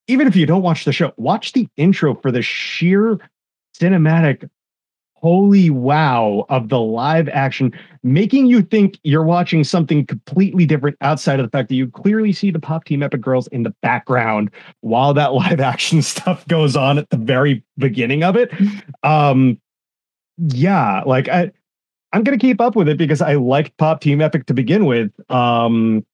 Even 0.09 0.27
if 0.27 0.37
you 0.37 0.47
don't 0.47 0.63
watch 0.63 0.85
the 0.85 0.93
show, 0.93 1.13
watch 1.17 1.53
the 1.53 1.69
intro 1.77 2.15
for 2.15 2.31
the 2.33 2.43
sheer 2.43 3.19
cinematic 3.79 4.49
holy 5.23 5.71
wow 5.71 6.45
of 6.49 6.69
the 6.69 6.81
live 6.81 7.29
action, 7.29 7.73
making 8.03 8.47
you 8.47 8.61
think 8.61 8.99
you're 9.05 9.25
watching 9.25 9.63
something 9.63 10.05
completely 10.05 10.67
different 10.67 10.97
outside 11.01 11.39
of 11.39 11.47
the 11.47 11.51
fact 11.51 11.69
that 11.69 11.77
you 11.77 11.87
clearly 11.89 12.33
see 12.33 12.51
the 12.51 12.59
Pop 12.59 12.85
Team 12.85 13.03
Epic 13.03 13.21
Girls 13.21 13.47
in 13.49 13.63
the 13.63 13.75
background 13.83 14.51
while 14.81 15.15
that 15.15 15.33
live 15.33 15.61
action 15.61 16.03
stuff 16.03 16.47
goes 16.49 16.77
on 16.77 16.99
at 16.99 17.09
the 17.11 17.17
very 17.17 17.65
beginning 17.79 18.25
of 18.25 18.37
it. 18.37 18.53
Um, 19.05 19.61
yeah, 20.39 21.03
like 21.07 21.29
I, 21.29 21.53
I'm 22.13 22.25
gonna 22.25 22.39
keep 22.39 22.61
up 22.61 22.75
with 22.75 22.89
it 22.89 22.99
because 22.99 23.23
I 23.23 23.35
liked 23.35 23.77
Pop 23.77 24.01
Team 24.01 24.21
Epic 24.21 24.47
to 24.47 24.55
begin 24.55 24.87
with. 24.87 25.13
Um, 25.31 26.05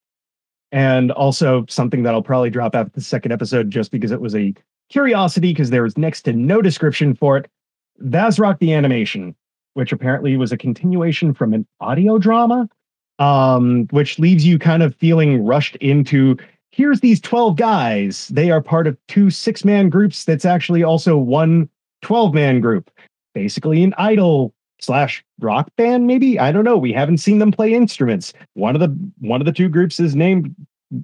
and 0.73 1.11
also 1.13 1.65
something 1.69 2.03
that 2.03 2.15
I'll 2.15 2.23
probably 2.23 2.51
drop 2.51 2.75
after 2.75 2.93
the 2.93 3.01
second 3.01 3.33
episode 3.33 3.71
just 3.71 3.91
because 3.91 4.11
it 4.11 4.21
was 4.21 4.35
a 4.35 4.55
curiosity 4.91 5.53
because 5.53 5.71
there 5.71 5.83
was 5.83 5.97
next 5.97 6.23
to 6.23 6.33
no 6.33 6.63
description 6.63 7.15
for 7.15 7.37
it. 7.37 7.51
Vazzrock 8.03 8.59
the 8.59 8.73
Animation, 8.73 9.35
which 9.75 9.93
apparently 9.93 10.37
was 10.37 10.53
a 10.53 10.57
continuation 10.57 11.35
from 11.35 11.53
an 11.53 11.67
audio 11.81 12.19
drama, 12.19 12.69
um, 13.19 13.87
which 13.91 14.19
leaves 14.19 14.47
you 14.47 14.59
kind 14.59 14.83
of 14.83 14.95
feeling 14.97 15.45
rushed 15.45 15.77
into 15.77 16.37
here's 16.71 17.01
these 17.01 17.21
12 17.21 17.57
guys. 17.57 18.29
They 18.29 18.51
are 18.51 18.63
part 18.63 18.87
of 18.87 18.97
two 19.09 19.31
six 19.31 19.65
man 19.65 19.89
groups 19.89 20.25
that's 20.25 20.45
actually 20.45 20.83
also 20.83 21.17
one 21.17 21.69
12 22.03 22.35
man 22.35 22.61
group, 22.61 22.91
basically 23.35 23.83
an 23.83 23.95
idol 23.99 24.55
slash 24.81 25.25
rock 25.41 25.71
band 25.77 26.07
maybe? 26.07 26.39
I 26.39 26.53
don't 26.53 26.65
know. 26.65 26.77
We 26.77 26.93
haven't 26.93 27.19
seen 27.19 27.39
them 27.39 27.53
play 27.53 27.75
instruments. 27.75 28.33
One 28.55 28.75
of 28.75 28.81
the 28.81 28.89
one 29.21 29.41
of 29.41 29.47
the 29.47 29.53
two 29.53 29.69
groups 29.69 30.01
is 30.01 30.15
named 30.15 30.55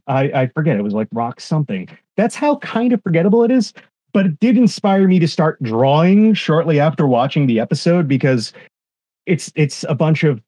i 0.07 0.22
i 0.33 0.47
forget 0.47 0.79
it 0.79 0.83
was 0.83 0.95
like 0.95 1.09
rock 1.12 1.41
something. 1.41 1.89
That's 2.16 2.35
how 2.35 2.57
kind 2.57 2.93
of 2.93 3.03
forgettable 3.03 3.45
it 3.45 3.51
is 3.51 3.72
but 4.14 4.27
it 4.27 4.41
did 4.41 4.57
inspire 4.57 5.07
me 5.07 5.18
to 5.18 5.29
start 5.29 5.61
drawing 5.62 6.33
shortly 6.33 6.81
after 6.81 7.07
watching 7.07 7.47
the 7.47 7.61
episode 7.61 8.09
because 8.09 8.55
it's 9.27 9.53
it's 9.57 9.85
a 9.89 9.95
bunch 9.95 10.22
of 10.25 10.41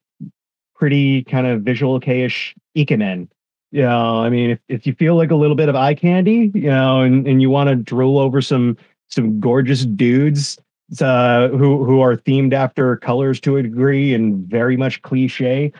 pretty 0.73 1.23
kind 1.25 1.45
of 1.45 1.61
visual 1.61 1.99
keish 1.99 2.55
ikemen. 2.75 3.27
You 3.71 3.81
know, 3.81 4.23
I 4.23 4.29
mean, 4.29 4.51
if, 4.51 4.59
if 4.69 4.87
you 4.87 4.93
feel 4.93 5.17
like 5.17 5.29
a 5.29 5.35
little 5.35 5.55
bit 5.55 5.67
of 5.67 5.75
eye 5.75 5.93
candy, 5.93 6.51
you 6.55 6.69
know, 6.69 7.01
and, 7.01 7.27
and 7.27 7.41
you 7.41 7.49
want 7.49 7.69
to 7.69 7.75
drool 7.75 8.17
over 8.17 8.41
some 8.41 8.77
some 9.09 9.39
gorgeous 9.39 9.85
dudes 9.85 10.57
uh, 11.01 11.49
who 11.49 11.83
who 11.83 12.01
are 12.01 12.15
themed 12.15 12.53
after 12.53 12.97
colors 12.97 13.39
to 13.41 13.57
a 13.57 13.63
degree 13.63 14.13
and 14.13 14.47
very 14.47 14.77
much 14.77 15.01
cliche, 15.01 15.71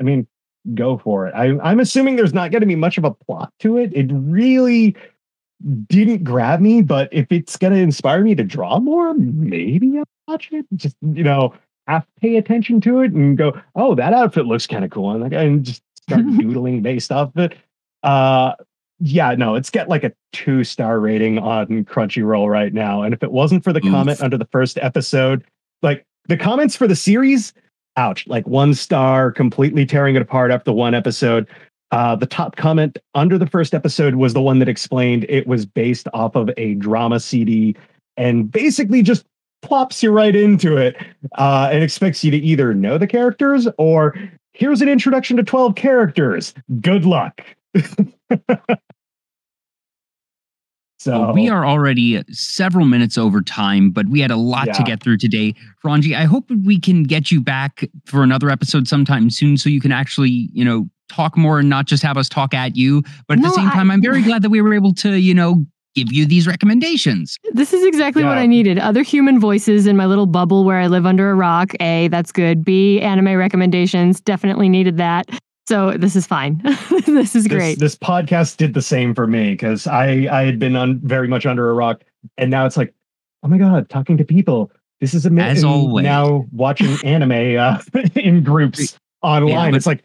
I 0.00 0.02
mean, 0.02 0.26
go 0.74 0.98
for 0.98 1.26
it. 1.26 1.34
I, 1.34 1.58
I'm 1.60 1.80
assuming 1.80 2.16
there's 2.16 2.34
not 2.34 2.50
going 2.50 2.60
to 2.60 2.66
be 2.66 2.76
much 2.76 2.98
of 2.98 3.04
a 3.04 3.12
plot 3.12 3.52
to 3.60 3.78
it. 3.78 3.92
It 3.94 4.10
really 4.12 4.96
didn't 5.88 6.24
grab 6.24 6.60
me, 6.60 6.82
but 6.82 7.08
if 7.12 7.30
it's 7.30 7.56
gonna 7.56 7.76
inspire 7.76 8.22
me 8.22 8.34
to 8.34 8.44
draw 8.44 8.78
more, 8.78 9.14
maybe 9.14 9.98
I'll 9.98 10.04
watch 10.26 10.50
it. 10.52 10.66
Just 10.76 10.96
you 11.02 11.24
know, 11.24 11.54
half 11.86 12.06
pay 12.20 12.36
attention 12.36 12.80
to 12.82 13.00
it 13.00 13.12
and 13.12 13.36
go, 13.36 13.60
oh, 13.74 13.94
that 13.94 14.12
outfit 14.12 14.46
looks 14.46 14.66
kind 14.66 14.84
of 14.84 14.90
cool, 14.90 15.10
and 15.10 15.32
and 15.32 15.64
just 15.64 15.82
start 15.96 16.24
doodling 16.38 16.82
based 16.82 17.10
off 17.10 17.30
of 17.34 17.52
it. 17.52 17.58
Uh, 18.02 18.54
yeah, 19.00 19.34
no, 19.34 19.54
it's 19.54 19.70
got 19.70 19.88
like 19.88 20.04
a 20.04 20.12
two 20.32 20.64
star 20.64 20.98
rating 20.98 21.38
on 21.38 21.84
Crunchyroll 21.84 22.48
right 22.48 22.72
now, 22.72 23.02
and 23.02 23.14
if 23.14 23.22
it 23.22 23.32
wasn't 23.32 23.64
for 23.64 23.72
the 23.72 23.84
Oof. 23.84 23.90
comment 23.92 24.20
under 24.20 24.36
the 24.36 24.48
first 24.50 24.78
episode, 24.78 25.44
like 25.82 26.04
the 26.26 26.36
comments 26.36 26.76
for 26.76 26.86
the 26.86 26.96
series, 26.96 27.52
ouch, 27.96 28.26
like 28.26 28.46
one 28.46 28.74
star, 28.74 29.30
completely 29.30 29.86
tearing 29.86 30.16
it 30.16 30.22
apart 30.22 30.50
after 30.50 30.72
one 30.72 30.94
episode. 30.94 31.46
Uh, 31.90 32.14
the 32.14 32.26
top 32.26 32.56
comment 32.56 32.98
under 33.14 33.38
the 33.38 33.46
first 33.46 33.72
episode 33.72 34.16
was 34.16 34.34
the 34.34 34.42
one 34.42 34.58
that 34.58 34.68
explained 34.68 35.24
it 35.28 35.46
was 35.46 35.64
based 35.64 36.06
off 36.12 36.34
of 36.34 36.50
a 36.58 36.74
drama 36.74 37.18
CD 37.18 37.74
and 38.18 38.50
basically 38.50 39.02
just 39.02 39.24
plops 39.62 40.02
you 40.02 40.10
right 40.10 40.36
into 40.36 40.76
it 40.76 40.96
uh, 41.38 41.70
and 41.72 41.82
expects 41.82 42.22
you 42.22 42.30
to 42.30 42.36
either 42.36 42.74
know 42.74 42.98
the 42.98 43.06
characters 43.06 43.66
or 43.78 44.14
here's 44.52 44.82
an 44.82 44.88
introduction 44.88 45.36
to 45.36 45.42
12 45.42 45.76
characters. 45.76 46.52
Good 46.80 47.06
luck. 47.06 47.40
So 51.00 51.20
well, 51.20 51.32
we 51.32 51.48
are 51.48 51.64
already 51.64 52.22
several 52.32 52.84
minutes 52.84 53.16
over 53.16 53.40
time, 53.40 53.90
but 53.90 54.08
we 54.08 54.20
had 54.20 54.32
a 54.32 54.36
lot 54.36 54.66
yeah. 54.66 54.72
to 54.72 54.82
get 54.82 55.00
through 55.00 55.18
today. 55.18 55.54
Frongi, 55.82 56.14
I 56.16 56.24
hope 56.24 56.50
we 56.66 56.80
can 56.80 57.04
get 57.04 57.30
you 57.30 57.40
back 57.40 57.88
for 58.04 58.24
another 58.24 58.50
episode 58.50 58.88
sometime 58.88 59.30
soon 59.30 59.56
so 59.56 59.68
you 59.68 59.80
can 59.80 59.92
actually, 59.92 60.50
you 60.52 60.64
know, 60.64 60.88
talk 61.08 61.36
more 61.36 61.60
and 61.60 61.68
not 61.68 61.86
just 61.86 62.02
have 62.02 62.16
us 62.16 62.28
talk 62.28 62.52
at 62.52 62.76
you. 62.76 63.02
But 63.28 63.38
at 63.38 63.42
no, 63.42 63.48
the 63.48 63.54
same 63.54 63.70
time, 63.70 63.92
I, 63.92 63.94
I'm 63.94 64.02
very 64.02 64.22
glad 64.24 64.42
that 64.42 64.50
we 64.50 64.60
were 64.60 64.74
able 64.74 64.92
to, 64.94 65.14
you 65.20 65.34
know, 65.34 65.64
give 65.94 66.12
you 66.12 66.26
these 66.26 66.48
recommendations. 66.48 67.38
This 67.52 67.72
is 67.72 67.84
exactly 67.84 68.22
yeah. 68.22 68.30
what 68.30 68.38
I 68.38 68.46
needed. 68.46 68.78
Other 68.80 69.02
human 69.02 69.38
voices 69.38 69.86
in 69.86 69.96
my 69.96 70.06
little 70.06 70.26
bubble 70.26 70.64
where 70.64 70.80
I 70.80 70.88
live 70.88 71.06
under 71.06 71.30
a 71.30 71.34
rock. 71.36 71.74
A, 71.80 72.08
that's 72.08 72.32
good. 72.32 72.64
B, 72.64 73.00
anime 73.00 73.36
recommendations. 73.36 74.20
Definitely 74.20 74.68
needed 74.68 74.96
that. 74.96 75.28
So 75.68 75.90
this 75.98 76.16
is 76.16 76.26
fine. 76.26 76.62
this 77.06 77.36
is 77.36 77.46
great. 77.46 77.78
This, 77.78 77.92
this, 77.92 77.96
podcast 77.96 78.56
did 78.56 78.72
the 78.72 78.80
same 78.80 79.14
for 79.14 79.26
me 79.26 79.50
because 79.50 79.86
I 79.86 80.26
I 80.32 80.44
had 80.44 80.58
been 80.58 80.74
on 80.74 80.98
very 81.00 81.28
much 81.28 81.44
under 81.44 81.68
a 81.68 81.74
rock, 81.74 82.04
and 82.38 82.50
now 82.50 82.64
it's 82.64 82.78
like, 82.78 82.94
oh 83.42 83.48
my 83.48 83.58
god, 83.58 83.90
talking 83.90 84.16
to 84.16 84.24
people. 84.24 84.72
This 85.02 85.12
is 85.12 85.26
amazing. 85.26 85.58
As 85.58 85.64
always. 85.64 86.04
Now 86.04 86.46
watching 86.52 86.96
anime 87.04 87.58
uh, 87.58 87.82
in 88.14 88.42
groups 88.42 88.98
online. 89.20 89.74
Yeah, 89.74 89.76
it's 89.76 89.86
like 89.86 90.04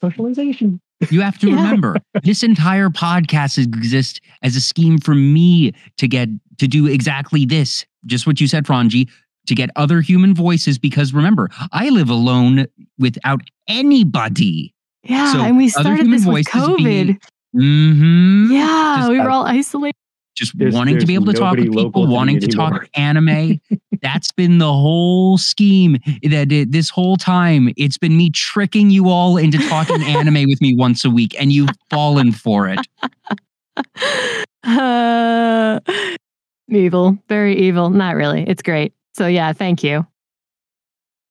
socialization. 0.00 0.80
You 1.10 1.20
have 1.20 1.38
to 1.40 1.50
yeah. 1.50 1.56
remember 1.56 1.96
this 2.22 2.42
entire 2.42 2.88
podcast 2.88 3.58
exists 3.62 4.20
as 4.40 4.56
a 4.56 4.62
scheme 4.62 4.96
for 4.96 5.14
me 5.14 5.74
to 5.98 6.08
get 6.08 6.30
to 6.56 6.66
do 6.66 6.86
exactly 6.86 7.44
this. 7.44 7.84
Just 8.06 8.26
what 8.26 8.40
you 8.40 8.48
said, 8.48 8.64
Frongi, 8.64 9.10
to 9.46 9.54
get 9.54 9.70
other 9.76 10.00
human 10.00 10.34
voices 10.34 10.78
because 10.78 11.12
remember, 11.12 11.48
I 11.72 11.88
live 11.88 12.10
alone 12.10 12.66
without 12.98 13.40
anybody. 13.68 14.74
Yeah, 15.02 15.32
so 15.32 15.40
and 15.40 15.56
we 15.56 15.68
started 15.68 16.10
this 16.10 16.26
with 16.26 16.46
COVID. 16.46 16.76
Being, 16.76 17.20
mm-hmm, 17.54 18.52
yeah, 18.52 18.96
just, 18.98 19.10
we 19.10 19.20
were 19.20 19.30
all 19.30 19.44
isolated 19.44 19.94
just 20.36 20.56
there's, 20.58 20.74
wanting 20.74 20.94
there's 20.94 21.04
to 21.04 21.06
be 21.06 21.14
able 21.14 21.26
to 21.26 21.32
talk 21.32 21.56
with 21.56 21.72
people, 21.72 22.06
wanting 22.06 22.38
to 22.40 22.46
anymore. 22.46 22.80
talk 22.80 22.88
anime. 22.94 23.60
That's 24.02 24.30
been 24.32 24.58
the 24.58 24.72
whole 24.72 25.38
scheme. 25.38 25.98
That 26.22 26.52
it, 26.52 26.70
this 26.70 26.90
whole 26.90 27.16
time, 27.16 27.72
it's 27.76 27.96
been 27.96 28.16
me 28.16 28.30
tricking 28.30 28.90
you 28.90 29.08
all 29.08 29.38
into 29.38 29.58
talking 29.68 30.02
anime 30.02 30.48
with 30.48 30.60
me 30.60 30.76
once 30.76 31.04
a 31.04 31.10
week, 31.10 31.34
and 31.40 31.52
you've 31.52 31.70
fallen 31.90 32.32
for 32.32 32.68
it. 32.68 32.78
Uh, 34.64 35.78
evil, 36.68 37.16
very 37.28 37.56
evil. 37.56 37.88
Not 37.88 38.16
really. 38.16 38.42
It's 38.48 38.62
great. 38.62 38.92
So 39.16 39.26
yeah, 39.26 39.54
thank 39.54 39.82
you. 39.82 40.06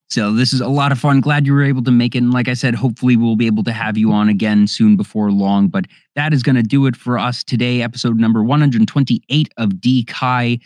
So 0.10 0.32
this 0.32 0.54
is 0.54 0.62
a 0.62 0.68
lot 0.68 0.92
of 0.92 1.00
fun. 1.00 1.22
Glad 1.22 1.46
you 1.46 1.54
were 1.54 1.64
able 1.64 1.84
to 1.84 1.92
make 1.92 2.16
it. 2.16 2.20
And 2.20 2.34
like 2.34 2.48
I 2.48 2.54
said, 2.54 2.74
hopefully 2.74 3.16
we'll 3.16 3.36
be 3.36 3.46
able 3.46 3.64
to 3.64 3.72
have 3.72 3.96
you 3.96 4.12
on 4.12 4.28
again 4.28 4.66
soon 4.66 4.96
before 4.96 5.32
long. 5.32 5.68
But 5.68 5.86
that 6.16 6.34
is 6.34 6.42
going 6.42 6.56
to 6.56 6.64
do 6.64 6.88
it 6.88 6.96
for 6.96 7.20
us 7.20 7.44
today, 7.44 7.84
episode 7.84 8.20
number 8.20 8.44
128 8.44 9.54
of 9.58 9.80
D 9.80 10.04
Kai. 10.06 10.60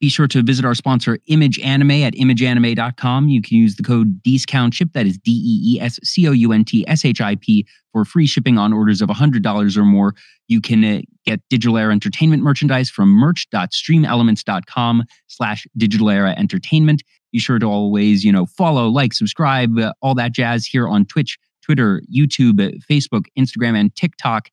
Be 0.00 0.08
sure 0.08 0.26
to 0.28 0.42
visit 0.42 0.64
our 0.64 0.74
sponsor, 0.74 1.18
Image 1.26 1.58
Anime, 1.60 1.92
at 1.92 2.14
imageanime.com. 2.14 3.28
You 3.28 3.40
can 3.40 3.56
use 3.56 3.76
the 3.76 3.82
code 3.82 4.22
DEESCOUNTSHIP, 4.22 4.92
that 4.92 5.06
is 5.06 5.16
D 5.18 5.30
E 5.30 5.76
E 5.76 5.80
S 5.80 5.98
C 6.02 6.28
O 6.28 6.32
U 6.32 6.52
N 6.52 6.64
T 6.64 6.86
S 6.88 7.04
H 7.04 7.20
I 7.20 7.36
P, 7.36 7.66
for 7.92 8.04
free 8.04 8.26
shipping 8.26 8.58
on 8.58 8.72
orders 8.72 9.00
of 9.00 9.08
$100 9.08 9.76
or 9.76 9.84
more. 9.84 10.14
You 10.48 10.60
can 10.60 10.84
uh, 10.84 11.00
get 11.24 11.40
Digital 11.48 11.78
Era 11.78 11.92
Entertainment 11.92 12.42
merchandise 12.42 12.90
from 12.90 13.08
merch.streamelements.com 13.08 15.04
slash 15.28 15.66
Digital 15.76 16.10
Era 16.10 16.34
Entertainment. 16.36 17.02
Be 17.32 17.38
sure 17.38 17.58
to 17.58 17.66
always, 17.66 18.24
you 18.24 18.32
know, 18.32 18.46
follow, 18.46 18.88
like, 18.88 19.12
subscribe, 19.12 19.78
uh, 19.78 19.92
all 20.02 20.14
that 20.16 20.32
jazz 20.32 20.66
here 20.66 20.86
on 20.86 21.06
Twitch, 21.06 21.38
Twitter, 21.62 22.02
YouTube, 22.14 22.60
Facebook, 22.90 23.24
Instagram, 23.38 23.78
and 23.78 23.94
TikTok. 23.96 24.50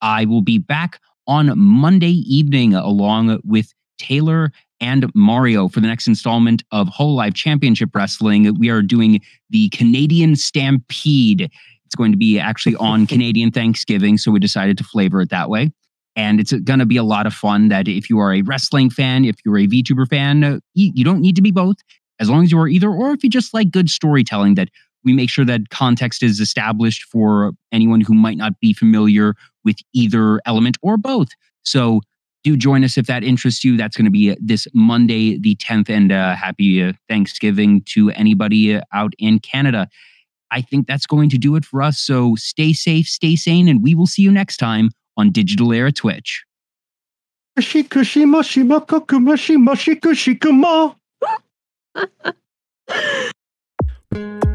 I 0.00 0.26
will 0.26 0.42
be 0.42 0.58
back 0.58 1.00
on 1.26 1.58
Monday 1.58 2.12
evening 2.12 2.74
along 2.74 3.40
with 3.44 3.72
Taylor 3.98 4.52
and 4.82 5.10
Mario 5.14 5.68
for 5.68 5.80
the 5.80 5.86
next 5.86 6.08
installment 6.08 6.62
of 6.72 6.88
Hololive 6.88 7.34
Championship 7.34 7.94
Wrestling. 7.94 8.58
We 8.58 8.68
are 8.68 8.82
doing 8.82 9.20
the 9.48 9.68
Canadian 9.70 10.36
Stampede. 10.36 11.50
It's 11.86 11.94
going 11.94 12.10
to 12.10 12.18
be 12.18 12.38
actually 12.38 12.74
on 12.76 13.06
Canadian 13.06 13.52
Thanksgiving, 13.52 14.18
so 14.18 14.30
we 14.30 14.40
decided 14.40 14.76
to 14.78 14.84
flavor 14.84 15.22
it 15.22 15.30
that 15.30 15.48
way. 15.48 15.72
And 16.16 16.40
it's 16.40 16.52
going 16.52 16.80
to 16.80 16.86
be 16.86 16.98
a 16.98 17.04
lot 17.04 17.26
of 17.26 17.32
fun. 17.32 17.68
That 17.68 17.88
if 17.88 18.10
you 18.10 18.18
are 18.18 18.34
a 18.34 18.42
wrestling 18.42 18.90
fan, 18.90 19.24
if 19.24 19.36
you're 19.44 19.56
a 19.56 19.66
VTuber 19.66 20.08
fan, 20.08 20.60
you 20.74 21.04
don't 21.04 21.20
need 21.20 21.36
to 21.36 21.42
be 21.42 21.52
both. 21.52 21.76
As 22.20 22.28
long 22.28 22.44
as 22.44 22.52
you 22.52 22.58
are 22.58 22.68
either, 22.68 22.90
or 22.90 23.12
if 23.12 23.24
you 23.24 23.30
just 23.30 23.54
like 23.54 23.70
good 23.70 23.88
storytelling, 23.88 24.56
that 24.56 24.68
we 25.04 25.12
make 25.12 25.30
sure 25.30 25.44
that 25.44 25.70
context 25.70 26.22
is 26.22 26.38
established 26.38 27.04
for 27.04 27.52
anyone 27.72 28.00
who 28.00 28.14
might 28.14 28.36
not 28.36 28.58
be 28.60 28.72
familiar 28.72 29.34
with 29.64 29.76
either 29.94 30.40
element 30.44 30.76
or 30.82 30.96
both. 30.96 31.28
So 31.64 32.02
do 32.42 32.56
join 32.56 32.84
us 32.84 32.98
if 32.98 33.06
that 33.06 33.24
interests 33.24 33.64
you. 33.64 33.76
That's 33.76 33.96
going 33.96 34.04
to 34.04 34.10
be 34.10 34.30
uh, 34.30 34.36
this 34.40 34.66
Monday, 34.74 35.38
the 35.38 35.56
10th, 35.56 35.88
and 35.88 36.12
uh, 36.12 36.34
happy 36.34 36.82
uh, 36.82 36.92
Thanksgiving 37.08 37.82
to 37.86 38.10
anybody 38.10 38.74
uh, 38.76 38.82
out 38.92 39.12
in 39.18 39.38
Canada. 39.38 39.88
I 40.50 40.60
think 40.60 40.86
that's 40.86 41.06
going 41.06 41.30
to 41.30 41.38
do 41.38 41.56
it 41.56 41.64
for 41.64 41.82
us. 41.82 41.98
So 41.98 42.34
stay 42.36 42.72
safe, 42.72 43.06
stay 43.06 43.36
sane, 43.36 43.68
and 43.68 43.82
we 43.82 43.94
will 43.94 44.06
see 44.06 44.22
you 44.22 44.30
next 44.30 44.58
time 44.58 44.90
on 45.16 45.30
Digital 45.30 45.72
Era 45.72 45.92
Twitch. 45.92 46.44